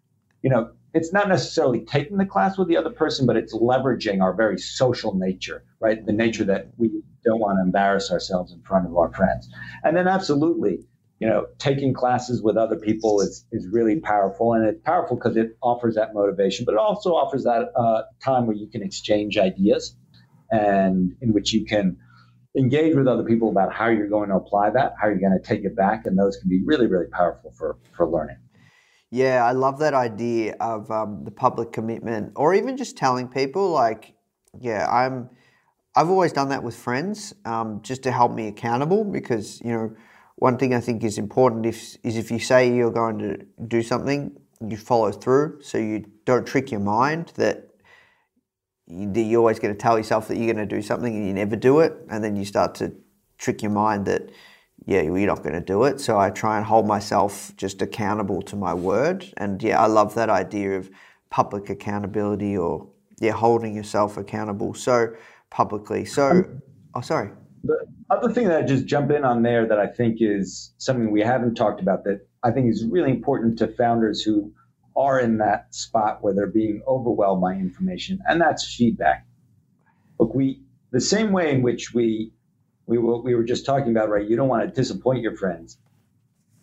you 0.42 0.50
know, 0.50 0.70
it's 0.94 1.12
not 1.12 1.28
necessarily 1.28 1.80
taking 1.84 2.16
the 2.16 2.24
class 2.24 2.56
with 2.56 2.68
the 2.68 2.76
other 2.76 2.90
person, 2.90 3.26
but 3.26 3.36
it's 3.36 3.54
leveraging 3.54 4.22
our 4.22 4.32
very 4.32 4.58
social 4.58 5.14
nature, 5.14 5.64
right? 5.80 6.04
The 6.06 6.12
nature 6.12 6.44
that 6.44 6.68
we 6.76 7.02
don't 7.24 7.40
want 7.40 7.58
to 7.58 7.62
embarrass 7.62 8.10
ourselves 8.10 8.52
in 8.52 8.62
front 8.62 8.86
of 8.86 8.96
our 8.96 9.12
friends. 9.12 9.48
And 9.82 9.96
then, 9.96 10.06
absolutely, 10.06 10.86
you 11.18 11.26
know, 11.26 11.46
taking 11.58 11.92
classes 11.94 12.42
with 12.42 12.56
other 12.56 12.76
people 12.76 13.20
is, 13.20 13.44
is 13.50 13.66
really 13.68 13.98
powerful. 14.00 14.52
And 14.52 14.66
it's 14.66 14.80
powerful 14.82 15.16
because 15.16 15.36
it 15.36 15.56
offers 15.62 15.94
that 15.96 16.14
motivation, 16.14 16.64
but 16.64 16.72
it 16.72 16.78
also 16.78 17.14
offers 17.14 17.44
that 17.44 17.70
uh, 17.76 18.02
time 18.22 18.46
where 18.46 18.56
you 18.56 18.68
can 18.68 18.82
exchange 18.82 19.36
ideas 19.36 19.96
and 20.50 21.16
in 21.20 21.32
which 21.32 21.52
you 21.52 21.64
can 21.64 21.96
engage 22.56 22.94
with 22.94 23.08
other 23.08 23.24
people 23.24 23.50
about 23.50 23.72
how 23.72 23.88
you're 23.88 24.08
going 24.08 24.28
to 24.28 24.36
apply 24.36 24.70
that, 24.70 24.94
how 25.00 25.08
you're 25.08 25.18
going 25.18 25.38
to 25.38 25.44
take 25.44 25.64
it 25.64 25.76
back. 25.76 26.06
And 26.06 26.18
those 26.18 26.36
can 26.36 26.48
be 26.48 26.62
really, 26.64 26.86
really 26.86 27.08
powerful 27.08 27.52
for, 27.52 27.78
for 27.96 28.08
learning. 28.08 28.36
Yeah, 29.10 29.44
I 29.44 29.52
love 29.52 29.78
that 29.78 29.94
idea 29.94 30.56
of 30.58 30.90
um, 30.90 31.22
the 31.24 31.30
public 31.30 31.70
commitment, 31.72 32.32
or 32.34 32.52
even 32.52 32.76
just 32.76 32.96
telling 32.96 33.28
people, 33.28 33.70
like, 33.70 34.14
yeah, 34.60 34.88
I'm. 34.90 35.30
I've 35.96 36.10
always 36.10 36.32
done 36.32 36.48
that 36.48 36.64
with 36.64 36.74
friends, 36.74 37.32
um, 37.44 37.80
just 37.82 38.02
to 38.02 38.10
help 38.10 38.32
me 38.32 38.48
accountable. 38.48 39.04
Because 39.04 39.60
you 39.60 39.70
know, 39.70 39.94
one 40.34 40.58
thing 40.58 40.74
I 40.74 40.80
think 40.80 41.04
is 41.04 41.16
important 41.16 41.64
if, 41.64 41.96
is 42.02 42.16
if 42.16 42.32
you 42.32 42.40
say 42.40 42.74
you're 42.74 42.90
going 42.90 43.18
to 43.20 43.46
do 43.68 43.80
something, 43.82 44.36
you 44.68 44.76
follow 44.76 45.12
through. 45.12 45.62
So 45.62 45.78
you 45.78 46.04
don't 46.24 46.44
trick 46.44 46.72
your 46.72 46.80
mind 46.80 47.32
that 47.36 47.68
you're 48.86 49.40
always 49.40 49.58
going 49.58 49.74
to 49.74 49.80
tell 49.80 49.96
yourself 49.96 50.28
that 50.28 50.36
you're 50.36 50.52
going 50.52 50.68
to 50.68 50.76
do 50.76 50.82
something 50.82 51.14
and 51.14 51.26
you 51.26 51.32
never 51.32 51.56
do 51.56 51.80
it, 51.80 51.94
and 52.10 52.22
then 52.22 52.36
you 52.36 52.44
start 52.44 52.74
to 52.76 52.92
trick 53.38 53.62
your 53.62 53.70
mind 53.70 54.06
that 54.06 54.30
yeah, 54.86 55.00
you're 55.00 55.26
not 55.26 55.42
going 55.42 55.54
to 55.54 55.60
do 55.60 55.84
it. 55.84 56.00
So 56.00 56.18
I 56.18 56.30
try 56.30 56.56
and 56.58 56.66
hold 56.66 56.86
myself 56.86 57.52
just 57.56 57.80
accountable 57.80 58.42
to 58.42 58.56
my 58.56 58.74
word. 58.74 59.32
And 59.36 59.62
yeah, 59.62 59.80
I 59.80 59.86
love 59.86 60.14
that 60.14 60.28
idea 60.28 60.76
of 60.76 60.90
public 61.30 61.70
accountability 61.70 62.56
or 62.56 62.88
yeah, 63.20 63.32
holding 63.32 63.74
yourself 63.74 64.16
accountable 64.16 64.74
so 64.74 65.14
publicly. 65.50 66.04
So, 66.04 66.30
um, 66.30 66.62
oh, 66.94 67.00
sorry. 67.00 67.30
The 67.62 67.86
other 68.10 68.30
thing 68.30 68.48
that 68.48 68.58
I 68.58 68.62
just 68.62 68.84
jump 68.84 69.10
in 69.10 69.24
on 69.24 69.42
there 69.42 69.66
that 69.66 69.78
I 69.78 69.86
think 69.86 70.18
is 70.20 70.72
something 70.78 71.10
we 71.10 71.20
haven't 71.20 71.54
talked 71.54 71.80
about 71.80 72.04
that 72.04 72.26
I 72.42 72.50
think 72.50 72.70
is 72.70 72.84
really 72.84 73.10
important 73.10 73.58
to 73.60 73.68
founders 73.68 74.22
who 74.22 74.52
are 74.96 75.18
in 75.18 75.38
that 75.38 75.74
spot 75.74 76.22
where 76.22 76.34
they're 76.34 76.46
being 76.46 76.82
overwhelmed 76.86 77.42
by 77.42 77.54
information, 77.54 78.20
and 78.28 78.40
that's 78.40 78.74
feedback. 78.74 79.26
Look, 80.18 80.34
we 80.34 80.62
the 80.92 81.00
same 81.00 81.32
way 81.32 81.52
in 81.52 81.62
which 81.62 81.92
we 81.92 82.32
we 82.86 82.98
were, 82.98 83.20
we 83.20 83.34
were 83.34 83.44
just 83.44 83.66
talking 83.66 83.90
about, 83.90 84.10
right? 84.10 84.28
You 84.28 84.36
don't 84.36 84.48
want 84.48 84.62
to 84.68 84.74
disappoint 84.74 85.22
your 85.22 85.36
friends. 85.36 85.78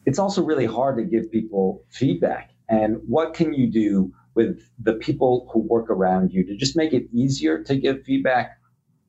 It's 0.05 0.19
also 0.19 0.43
really 0.43 0.65
hard 0.65 0.97
to 0.97 1.03
give 1.03 1.31
people 1.31 1.83
feedback. 1.89 2.51
And 2.69 2.97
what 3.07 3.33
can 3.33 3.53
you 3.53 3.67
do 3.67 4.13
with 4.33 4.61
the 4.79 4.93
people 4.93 5.49
who 5.51 5.59
work 5.59 5.89
around 5.89 6.31
you 6.31 6.45
to 6.45 6.55
just 6.55 6.77
make 6.77 6.93
it 6.93 7.07
easier 7.13 7.63
to 7.63 7.75
give 7.75 8.03
feedback? 8.03 8.57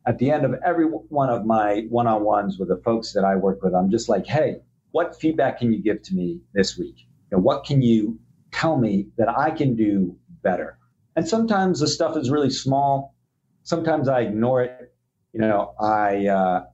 At 0.06 0.18
the 0.18 0.32
end 0.32 0.44
of 0.44 0.54
every 0.64 0.86
one 0.86 1.30
of 1.30 1.46
my 1.46 1.86
one 1.88 2.08
on 2.08 2.24
ones 2.24 2.58
with 2.58 2.68
the 2.68 2.78
folks 2.78 3.12
that 3.12 3.24
I 3.24 3.36
work 3.36 3.62
with, 3.62 3.74
I'm 3.74 3.90
just 3.90 4.08
like, 4.08 4.26
hey, 4.26 4.56
what 4.90 5.18
feedback 5.20 5.58
can 5.58 5.72
you 5.72 5.80
give 5.80 6.02
to 6.02 6.14
me 6.14 6.40
this 6.54 6.76
week? 6.76 6.96
You 7.30 7.36
know, 7.36 7.42
what 7.42 7.64
can 7.64 7.82
you 7.82 8.18
tell 8.52 8.76
me 8.76 9.08
that 9.16 9.28
I 9.28 9.50
can 9.50 9.74
do 9.74 10.16
better? 10.42 10.78
And 11.16 11.26
sometimes 11.26 11.80
the 11.80 11.88
stuff 11.88 12.16
is 12.16 12.30
really 12.30 12.50
small. 12.50 13.14
Sometimes 13.64 14.08
I 14.08 14.20
ignore 14.20 14.62
it. 14.62 14.94
You 15.32 15.40
know, 15.40 15.74
I, 15.80 16.26
uh, 16.26 16.64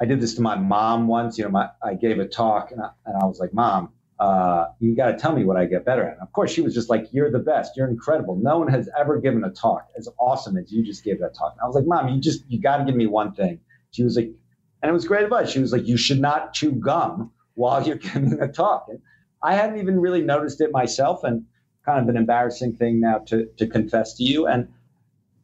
I 0.00 0.04
did 0.04 0.20
this 0.20 0.34
to 0.34 0.42
my 0.42 0.56
mom 0.56 1.08
once. 1.08 1.38
You 1.38 1.44
know, 1.44 1.50
my, 1.50 1.68
I 1.82 1.94
gave 1.94 2.18
a 2.18 2.26
talk 2.26 2.70
and 2.70 2.80
I, 2.80 2.90
and 3.06 3.16
I 3.20 3.26
was 3.26 3.40
like, 3.40 3.52
Mom, 3.52 3.92
uh, 4.18 4.66
you 4.80 4.96
got 4.96 5.12
to 5.12 5.16
tell 5.16 5.32
me 5.32 5.44
what 5.44 5.56
I 5.56 5.64
get 5.66 5.84
better 5.84 6.02
at. 6.02 6.14
And 6.14 6.22
of 6.22 6.32
course, 6.32 6.50
she 6.52 6.60
was 6.60 6.74
just 6.74 6.90
like, 6.90 7.06
You're 7.12 7.30
the 7.30 7.38
best. 7.38 7.76
You're 7.76 7.88
incredible. 7.88 8.36
No 8.36 8.58
one 8.58 8.68
has 8.68 8.88
ever 8.98 9.20
given 9.20 9.44
a 9.44 9.50
talk 9.50 9.88
as 9.96 10.08
awesome 10.18 10.56
as 10.56 10.72
you 10.72 10.84
just 10.84 11.04
gave 11.04 11.20
that 11.20 11.34
talk. 11.34 11.52
And 11.52 11.60
I 11.62 11.66
was 11.66 11.74
like, 11.74 11.86
Mom, 11.86 12.08
you 12.08 12.20
just, 12.20 12.44
you 12.48 12.60
got 12.60 12.78
to 12.78 12.84
give 12.84 12.96
me 12.96 13.06
one 13.06 13.34
thing. 13.34 13.60
She 13.90 14.02
was 14.02 14.16
like, 14.16 14.30
and 14.82 14.90
it 14.90 14.92
was 14.92 15.06
great 15.06 15.24
advice. 15.24 15.50
She 15.50 15.60
was 15.60 15.72
like, 15.72 15.86
You 15.86 15.96
should 15.96 16.20
not 16.20 16.52
chew 16.52 16.72
gum 16.72 17.32
while 17.54 17.86
you're 17.86 17.96
giving 17.96 18.40
a 18.40 18.48
talk. 18.48 18.86
And 18.88 19.00
I 19.42 19.54
hadn't 19.54 19.78
even 19.78 20.00
really 20.00 20.22
noticed 20.22 20.60
it 20.60 20.72
myself 20.72 21.24
and 21.24 21.44
kind 21.84 22.00
of 22.02 22.08
an 22.08 22.16
embarrassing 22.16 22.76
thing 22.76 23.00
now 23.00 23.18
to, 23.28 23.46
to 23.58 23.66
confess 23.66 24.14
to 24.14 24.24
you. 24.24 24.46
And 24.46 24.68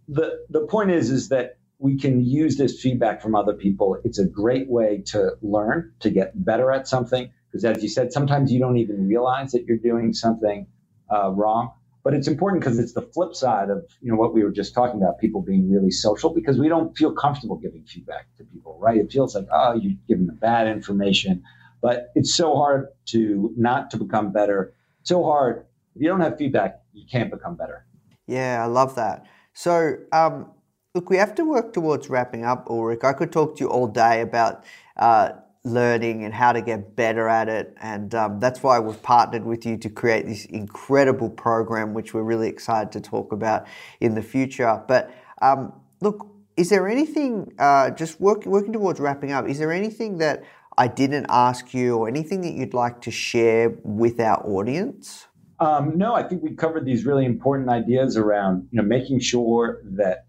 the, 0.09 0.45
the 0.51 0.67
point 0.67 0.91
is, 0.91 1.11
is 1.11 1.29
that 1.29 1.59
we 1.79 1.97
can 1.99 2.25
use 2.25 2.57
this 2.57 2.81
feedback 2.81 3.23
from 3.23 3.35
other 3.35 3.53
people. 3.55 3.99
It's 4.05 4.19
a 4.19 4.27
great 4.27 4.69
way 4.69 5.03
to 5.07 5.33
learn, 5.43 5.93
to 6.01 6.11
get 6.11 6.33
better 6.45 6.71
at 6.73 6.89
something. 6.89 7.31
Because 7.51 7.65
as 7.65 7.83
you 7.83 7.89
said, 7.89 8.13
sometimes 8.13 8.53
you 8.53 8.59
don't 8.59 8.79
even 8.79 9.07
realize 9.07 9.53
that 9.53 9.65
you're 9.67 9.79
doing 9.79 10.13
something 10.13 10.67
uh, 11.13 11.31
wrong. 11.31 11.73
But 12.03 12.13
it's 12.13 12.29
important 12.29 12.63
because 12.63 12.79
it's 12.79 12.93
the 12.93 13.03
flip 13.03 13.35
side 13.35 13.71
of 13.71 13.87
you 14.03 14.13
know 14.13 14.19
what 14.19 14.35
we 14.35 14.45
were 14.45 14.51
just 14.51 14.75
talking 14.75 15.01
about, 15.01 15.19
people 15.19 15.41
being 15.41 15.71
really 15.71 15.91
social, 15.91 16.35
because 16.35 16.59
we 16.59 16.69
don't 16.69 16.97
feel 16.97 17.13
comfortable 17.13 17.57
giving 17.57 17.85
feedback 17.85 18.27
to 18.37 18.45
people, 18.45 18.79
right? 18.79 18.99
It 18.99 19.11
feels 19.11 19.35
like, 19.35 19.47
oh, 19.51 19.73
you're 19.75 19.95
giving 20.07 20.27
them 20.27 20.37
bad 20.37 20.67
information. 20.67 21.43
But 21.85 21.97
it's 22.15 22.35
so 22.35 22.57
hard 22.57 22.89
to 23.13 23.53
not 23.57 23.91
to 23.93 23.97
become 24.05 24.33
better. 24.33 24.61
So 25.03 25.23
hard. 25.23 25.67
If 25.95 26.03
you 26.03 26.09
don't 26.09 26.25
have 26.27 26.39
feedback, 26.39 26.81
you 26.93 27.05
can't 27.15 27.31
become 27.31 27.55
better. 27.57 27.87
Yeah, 28.27 28.65
I 28.65 28.67
love 28.67 28.95
that. 28.97 29.27
So 29.53 29.97
um, 30.11 30.51
Look, 30.95 31.11
we 31.11 31.17
have 31.17 31.35
to 31.35 31.45
work 31.45 31.73
towards 31.73 32.09
wrapping 32.09 32.45
up, 32.45 32.71
Ulrich. 32.71 33.03
I 33.03 33.15
could 33.15 33.33
talk 33.33 33.57
to 33.57 33.65
you 33.65 33.69
all 33.69 33.89
day 33.89 34.21
about 34.21 34.63
uh, 34.97 35.31
learning 35.65 36.23
and 36.23 36.33
how 36.33 36.53
to 36.53 36.63
get 36.63 36.95
better 36.95 37.29
at 37.29 37.49
it, 37.49 37.75
and 37.83 38.15
um, 38.15 38.39
that's 38.39 38.63
why 38.63 38.79
we've 38.79 39.03
partnered 39.03 39.45
with 39.45 39.67
you 39.67 39.77
to 39.79 39.91
create 39.91 40.25
this 40.25 40.45
incredible 40.45 41.29
program, 41.29 41.95
which 41.95 42.15
we're 42.15 42.23
really 42.23 42.49
excited 42.49 42.93
to 42.93 43.01
talk 43.01 43.33
about 43.33 43.67
in 43.99 44.15
the 44.15 44.23
future. 44.23 44.81
But 44.87 45.11
um, 45.43 45.73
look, 46.01 46.29
is 46.57 46.71
there 46.71 46.87
anything, 46.87 47.53
uh, 47.59 47.91
just 47.91 48.21
work, 48.21 48.47
working 48.47 48.73
towards 48.73 49.01
wrapping 49.01 49.33
up, 49.33 49.49
is 49.49 49.59
there 49.59 49.73
anything 49.73 50.19
that 50.19 50.45
I 50.77 50.89
didn't 50.89 51.27
ask 51.29 51.73
you 51.73 51.97
or 51.97 52.09
anything 52.09 52.41
that 52.43 52.53
you'd 52.53 52.75
like 52.75 53.01
to 53.03 53.11
share 53.11 53.71
with 53.83 54.21
our 54.21 54.45
audience? 54.47 55.27
Um, 55.61 55.97
no, 55.97 56.15
I 56.15 56.25
think 56.25 56.43
we 56.43 56.55
covered 56.55 56.85
these 56.85 57.07
really 57.07 57.25
important 57.25 57.69
ideas 57.69 58.17
around 58.17 58.69
you 58.71 58.83
know 58.83 58.87
making 58.87 59.21
sure 59.21 59.83
that 59.97 60.27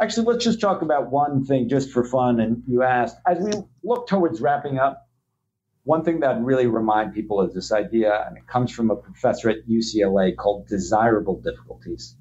Actually, 0.00 0.32
let's 0.32 0.44
just 0.44 0.62
talk 0.62 0.80
about 0.80 1.10
one 1.10 1.44
thing 1.44 1.68
just 1.68 1.90
for 1.90 2.02
fun. 2.04 2.40
And 2.40 2.62
you 2.66 2.82
asked, 2.82 3.18
as 3.26 3.38
we 3.38 3.52
look 3.84 4.08
towards 4.08 4.40
wrapping 4.40 4.78
up, 4.78 5.06
one 5.84 6.04
thing 6.04 6.20
that 6.20 6.30
I'd 6.30 6.44
really 6.44 6.66
remind 6.66 7.12
people 7.12 7.42
is 7.42 7.52
this 7.52 7.70
idea, 7.70 8.24
and 8.26 8.38
it 8.38 8.46
comes 8.46 8.72
from 8.72 8.90
a 8.90 8.96
professor 8.96 9.50
at 9.50 9.68
UCLA 9.68 10.34
called 10.34 10.66
desirable 10.68 11.40
difficulties. 11.42 12.16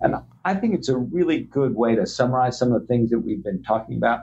And 0.00 0.16
I 0.44 0.54
think 0.54 0.74
it's 0.74 0.88
a 0.88 0.96
really 0.96 1.42
good 1.42 1.76
way 1.76 1.94
to 1.94 2.04
summarize 2.04 2.58
some 2.58 2.72
of 2.72 2.80
the 2.80 2.86
things 2.88 3.10
that 3.10 3.20
we've 3.20 3.44
been 3.44 3.62
talking 3.62 3.96
about. 3.96 4.22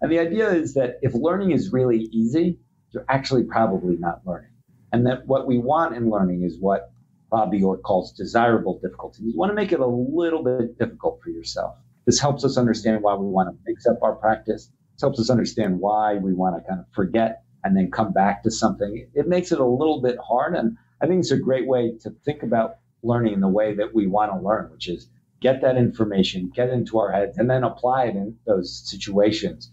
And 0.00 0.12
the 0.12 0.18
idea 0.18 0.50
is 0.50 0.74
that 0.74 0.98
if 1.02 1.14
learning 1.14 1.52
is 1.52 1.72
really 1.72 2.08
easy, 2.12 2.58
you're 2.90 3.06
actually 3.08 3.44
probably 3.44 3.96
not 3.96 4.20
learning. 4.26 4.50
And 4.92 5.06
that 5.06 5.26
what 5.26 5.46
we 5.46 5.58
want 5.58 5.96
in 5.96 6.10
learning 6.10 6.42
is 6.42 6.58
what 6.58 6.92
Bob 7.30 7.50
Bjork 7.50 7.82
calls 7.82 8.12
desirable 8.12 8.78
difficulty. 8.80 9.24
You 9.24 9.32
want 9.36 9.50
to 9.50 9.54
make 9.54 9.72
it 9.72 9.80
a 9.80 9.86
little 9.86 10.44
bit 10.44 10.78
difficult 10.78 11.20
for 11.22 11.30
yourself. 11.30 11.76
This 12.04 12.20
helps 12.20 12.44
us 12.44 12.56
understand 12.56 13.02
why 13.02 13.14
we 13.14 13.26
want 13.26 13.48
to 13.48 13.58
mix 13.66 13.86
up 13.86 13.98
our 14.02 14.14
practice. 14.14 14.70
This 14.94 15.02
helps 15.02 15.18
us 15.18 15.28
understand 15.28 15.80
why 15.80 16.14
we 16.14 16.32
want 16.32 16.56
to 16.56 16.68
kind 16.68 16.80
of 16.80 16.86
forget 16.94 17.42
and 17.64 17.76
then 17.76 17.90
come 17.90 18.12
back 18.12 18.44
to 18.44 18.50
something. 18.50 19.08
It 19.14 19.26
makes 19.26 19.50
it 19.50 19.58
a 19.58 19.66
little 19.66 20.00
bit 20.00 20.18
hard. 20.24 20.54
And 20.54 20.76
I 21.00 21.06
think 21.06 21.20
it's 21.20 21.32
a 21.32 21.36
great 21.36 21.66
way 21.66 21.94
to 22.02 22.10
think 22.24 22.42
about 22.44 22.76
learning 23.02 23.34
in 23.34 23.40
the 23.40 23.48
way 23.48 23.74
that 23.74 23.92
we 23.92 24.06
want 24.06 24.32
to 24.32 24.38
learn, 24.38 24.70
which 24.70 24.88
is 24.88 25.08
get 25.40 25.62
that 25.62 25.76
information, 25.76 26.52
get 26.54 26.70
into 26.70 26.98
our 26.98 27.10
heads, 27.10 27.38
and 27.38 27.50
then 27.50 27.64
apply 27.64 28.04
it 28.04 28.16
in 28.16 28.36
those 28.46 28.88
situations, 28.88 29.72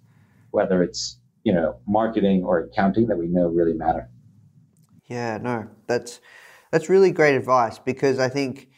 whether 0.54 0.84
it's, 0.84 1.18
you 1.44 1.52
know, 1.52 1.76
marketing 1.88 2.44
or 2.44 2.60
accounting 2.60 3.08
that 3.08 3.18
we 3.18 3.28
know 3.28 3.48
really 3.48 3.74
matter. 3.74 4.10
Yeah, 5.08 5.40
no, 5.42 5.68
that's 5.88 6.22
that's 6.72 6.90
really 6.90 7.12
great 7.12 7.36
advice 7.36 7.80
because 7.80 8.20
I 8.20 8.30
think, 8.30 8.70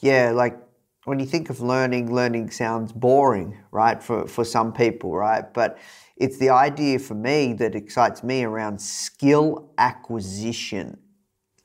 yeah, 0.00 0.32
like 0.32 0.58
when 1.04 1.18
you 1.18 1.26
think 1.26 1.48
of 1.50 1.60
learning, 1.60 2.14
learning 2.14 2.50
sounds 2.50 2.92
boring, 2.92 3.58
right, 3.70 4.02
for, 4.02 4.26
for 4.26 4.44
some 4.44 4.72
people, 4.72 5.14
right? 5.14 5.52
But 5.52 5.78
it's 6.16 6.38
the 6.38 6.50
idea 6.50 6.98
for 6.98 7.14
me 7.14 7.52
that 7.54 7.74
excites 7.74 8.22
me 8.22 8.44
around 8.44 8.80
skill 8.80 9.72
acquisition, 9.78 10.98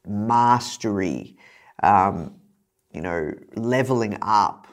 mastery, 0.07 1.37
um, 1.83 2.35
you 2.91 3.01
know, 3.01 3.33
leveling 3.55 4.17
up, 4.21 4.66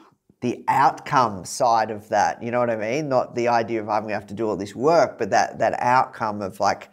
the 0.45 0.63
outcome 0.67 1.43
side 1.43 1.89
of 1.89 2.07
that. 2.09 2.43
You 2.43 2.51
know 2.51 2.59
what 2.59 2.69
I 2.69 2.75
mean? 2.75 3.09
Not 3.09 3.33
the 3.33 3.47
idea 3.47 3.81
of 3.81 3.89
I'm 3.89 4.03
going 4.03 4.09
to 4.09 4.13
have 4.13 4.27
to 4.27 4.35
do 4.35 4.47
all 4.47 4.55
this 4.55 4.75
work, 4.75 5.17
but 5.17 5.31
that, 5.31 5.57
that 5.57 5.73
outcome 5.79 6.43
of 6.43 6.59
like 6.59 6.91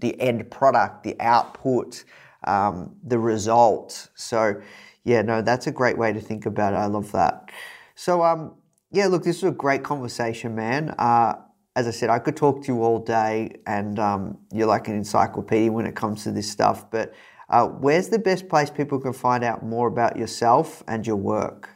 the 0.00 0.20
end 0.20 0.50
product, 0.50 1.02
the 1.02 1.16
output, 1.18 2.04
um, 2.46 2.94
the 3.02 3.18
result. 3.18 4.10
So, 4.14 4.60
yeah, 5.02 5.22
no, 5.22 5.40
that's 5.40 5.66
a 5.66 5.72
great 5.72 5.96
way 5.96 6.12
to 6.12 6.20
think 6.20 6.44
about 6.44 6.74
it. 6.74 6.76
I 6.76 6.84
love 6.84 7.10
that. 7.12 7.50
So, 7.94 8.22
um, 8.22 8.54
yeah, 8.90 9.06
look, 9.06 9.24
this 9.24 9.42
was 9.42 9.52
a 9.52 9.56
great 9.56 9.82
conversation, 9.82 10.54
man. 10.54 10.90
Uh, 10.98 11.36
as 11.74 11.88
I 11.88 11.90
said, 11.90 12.10
I 12.10 12.18
could 12.18 12.36
talk 12.36 12.64
to 12.64 12.72
you 12.72 12.82
all 12.82 12.98
day, 12.98 13.56
and 13.66 13.98
um, 13.98 14.38
you're 14.52 14.66
like 14.66 14.88
an 14.88 14.94
encyclopedia 14.94 15.72
when 15.72 15.86
it 15.86 15.96
comes 15.96 16.22
to 16.24 16.32
this 16.32 16.50
stuff. 16.50 16.90
But 16.90 17.14
uh, 17.48 17.66
where's 17.66 18.10
the 18.10 18.18
best 18.18 18.46
place 18.50 18.68
people 18.68 19.00
can 19.00 19.14
find 19.14 19.42
out 19.42 19.64
more 19.64 19.88
about 19.88 20.18
yourself 20.18 20.82
and 20.86 21.06
your 21.06 21.16
work? 21.16 21.73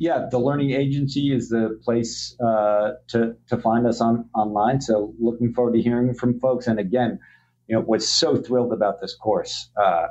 Yeah, 0.00 0.28
the 0.30 0.38
Learning 0.38 0.70
Agency 0.70 1.30
is 1.30 1.50
the 1.50 1.78
place 1.84 2.34
uh, 2.40 2.92
to 3.08 3.36
to 3.48 3.58
find 3.58 3.86
us 3.86 4.00
on 4.00 4.30
online. 4.34 4.80
So, 4.80 5.12
looking 5.20 5.52
forward 5.52 5.74
to 5.74 5.82
hearing 5.82 6.14
from 6.14 6.40
folks. 6.40 6.66
And 6.66 6.80
again, 6.80 7.20
you 7.68 7.76
know, 7.76 7.82
was 7.82 8.08
so 8.08 8.36
thrilled 8.38 8.72
about 8.72 9.02
this 9.02 9.14
course. 9.14 9.68
Uh, 9.76 10.06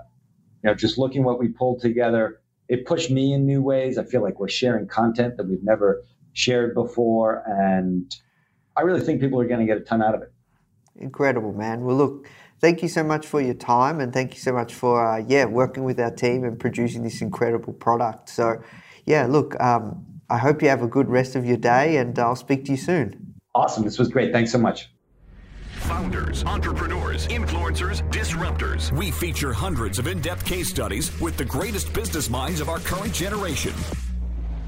you 0.64 0.70
know, 0.70 0.76
just 0.76 1.00
looking 1.00 1.24
what 1.24 1.40
we 1.40 1.48
pulled 1.48 1.82
together, 1.82 2.40
it 2.68 2.86
pushed 2.86 3.10
me 3.10 3.34
in 3.34 3.48
new 3.48 3.64
ways. 3.64 3.98
I 3.98 4.04
feel 4.04 4.22
like 4.22 4.40
we're 4.40 4.48
sharing 4.48 4.88
content 4.88 5.38
that 5.38 5.48
we've 5.48 5.64
never 5.64 6.04
shared 6.34 6.76
before, 6.76 7.44
and 7.48 8.16
I 8.78 8.82
really 8.82 9.02
think 9.02 9.22
people 9.22 9.42
are 9.42 9.48
going 9.48 9.60
to 9.60 9.66
get 9.66 9.78
a 9.78 9.84
ton 9.84 10.04
out 10.04 10.14
of 10.14 10.22
it. 10.22 10.32
Incredible, 10.98 11.52
man. 11.52 11.84
Well, 11.84 11.96
look, 11.96 12.28
thank 12.60 12.84
you 12.84 12.90
so 12.90 13.04
much 13.04 13.26
for 13.26 13.42
your 13.42 13.56
time, 13.56 14.02
and 14.02 14.14
thank 14.14 14.36
you 14.36 14.40
so 14.40 14.54
much 14.54 14.72
for 14.72 15.04
uh, 15.04 15.18
yeah 15.28 15.46
working 15.46 15.84
with 15.84 16.00
our 16.00 16.12
team 16.12 16.44
and 16.44 16.60
producing 16.60 17.02
this 17.02 17.22
incredible 17.22 17.74
product. 17.74 18.30
So, 18.30 18.62
yeah, 19.10 19.26
look, 19.26 19.60
um, 19.60 20.06
I 20.30 20.38
hope 20.38 20.62
you 20.62 20.70
have 20.70 20.84
a 20.84 20.88
good 20.88 21.10
rest 21.10 21.36
of 21.36 21.44
your 21.44 21.58
day, 21.58 21.98
and 21.98 22.18
I'll 22.20 22.36
speak 22.36 22.66
to 22.66 22.72
you 22.72 22.78
soon. 22.78 23.34
Awesome. 23.56 23.84
This 23.84 23.98
was 23.98 24.08
great. 24.08 24.32
Thanks 24.32 24.52
so 24.52 24.60
much. 24.60 24.92
Founders, 25.88 26.44
entrepreneurs, 26.44 27.28
influencers, 27.28 28.08
disruptors. 28.12 28.92
We 28.96 29.10
feature 29.10 29.52
hundreds 29.52 29.98
of 29.98 30.06
in 30.06 30.22
depth 30.22 30.46
case 30.46 30.70
studies 30.70 31.20
with 31.20 31.38
the 31.38 31.46
greatest 31.46 31.92
business 31.92 32.30
minds 32.30 32.62
of 32.62 32.70
our 32.70 32.78
current 32.78 33.12
generation. 33.12 33.74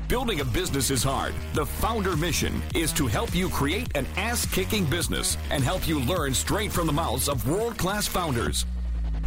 Building 0.08 0.40
a 0.40 0.46
business 0.46 0.90
is 0.90 1.04
hard. 1.04 1.36
The 1.54 1.66
Foundr 1.66 2.20
mission 2.20 2.64
is 2.74 2.92
to 2.94 3.06
help 3.06 3.36
you 3.36 3.48
create 3.48 3.96
an 3.96 4.08
ass 4.18 4.48
kicking 4.48 4.86
business 4.86 5.38
and 5.52 5.64
help 5.64 5.88
you 5.88 6.00
learn 6.00 6.34
straight 6.34 6.72
from 6.72 6.88
the 6.88 6.94
mouths 6.94 7.30
of 7.30 7.48
world 7.48 7.78
class 7.78 8.08
founders. 8.08 8.66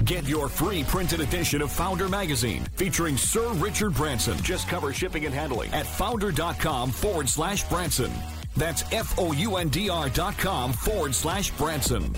Get 0.03 0.25
your 0.25 0.49
free 0.49 0.85
printed 0.85 1.21
edition 1.21 1.63
of 1.63 1.71
Foundr 1.71 2.11
Magazine 2.11 2.65
featuring 2.75 3.17
Sir 3.17 3.53
Richard 3.55 3.95
Branson. 3.95 4.37
Just 4.43 4.69
cover 4.69 4.93
shipping 4.93 5.25
and 5.25 5.35
handling 5.35 5.71
at 5.73 5.87
foundr.com 5.87 6.91
forward 6.91 7.29
slash 7.29 7.67
Branson. 7.69 8.11
That's 8.57 8.83
F 8.93 9.19
O 9.19 9.33
U 9.33 9.57
N 9.57 9.69
D 9.69 9.89
R 9.89 10.09
dot 10.09 10.37
com 10.37 10.73
forward 10.73 11.15
slash 11.15 11.51
Branson. 11.53 12.13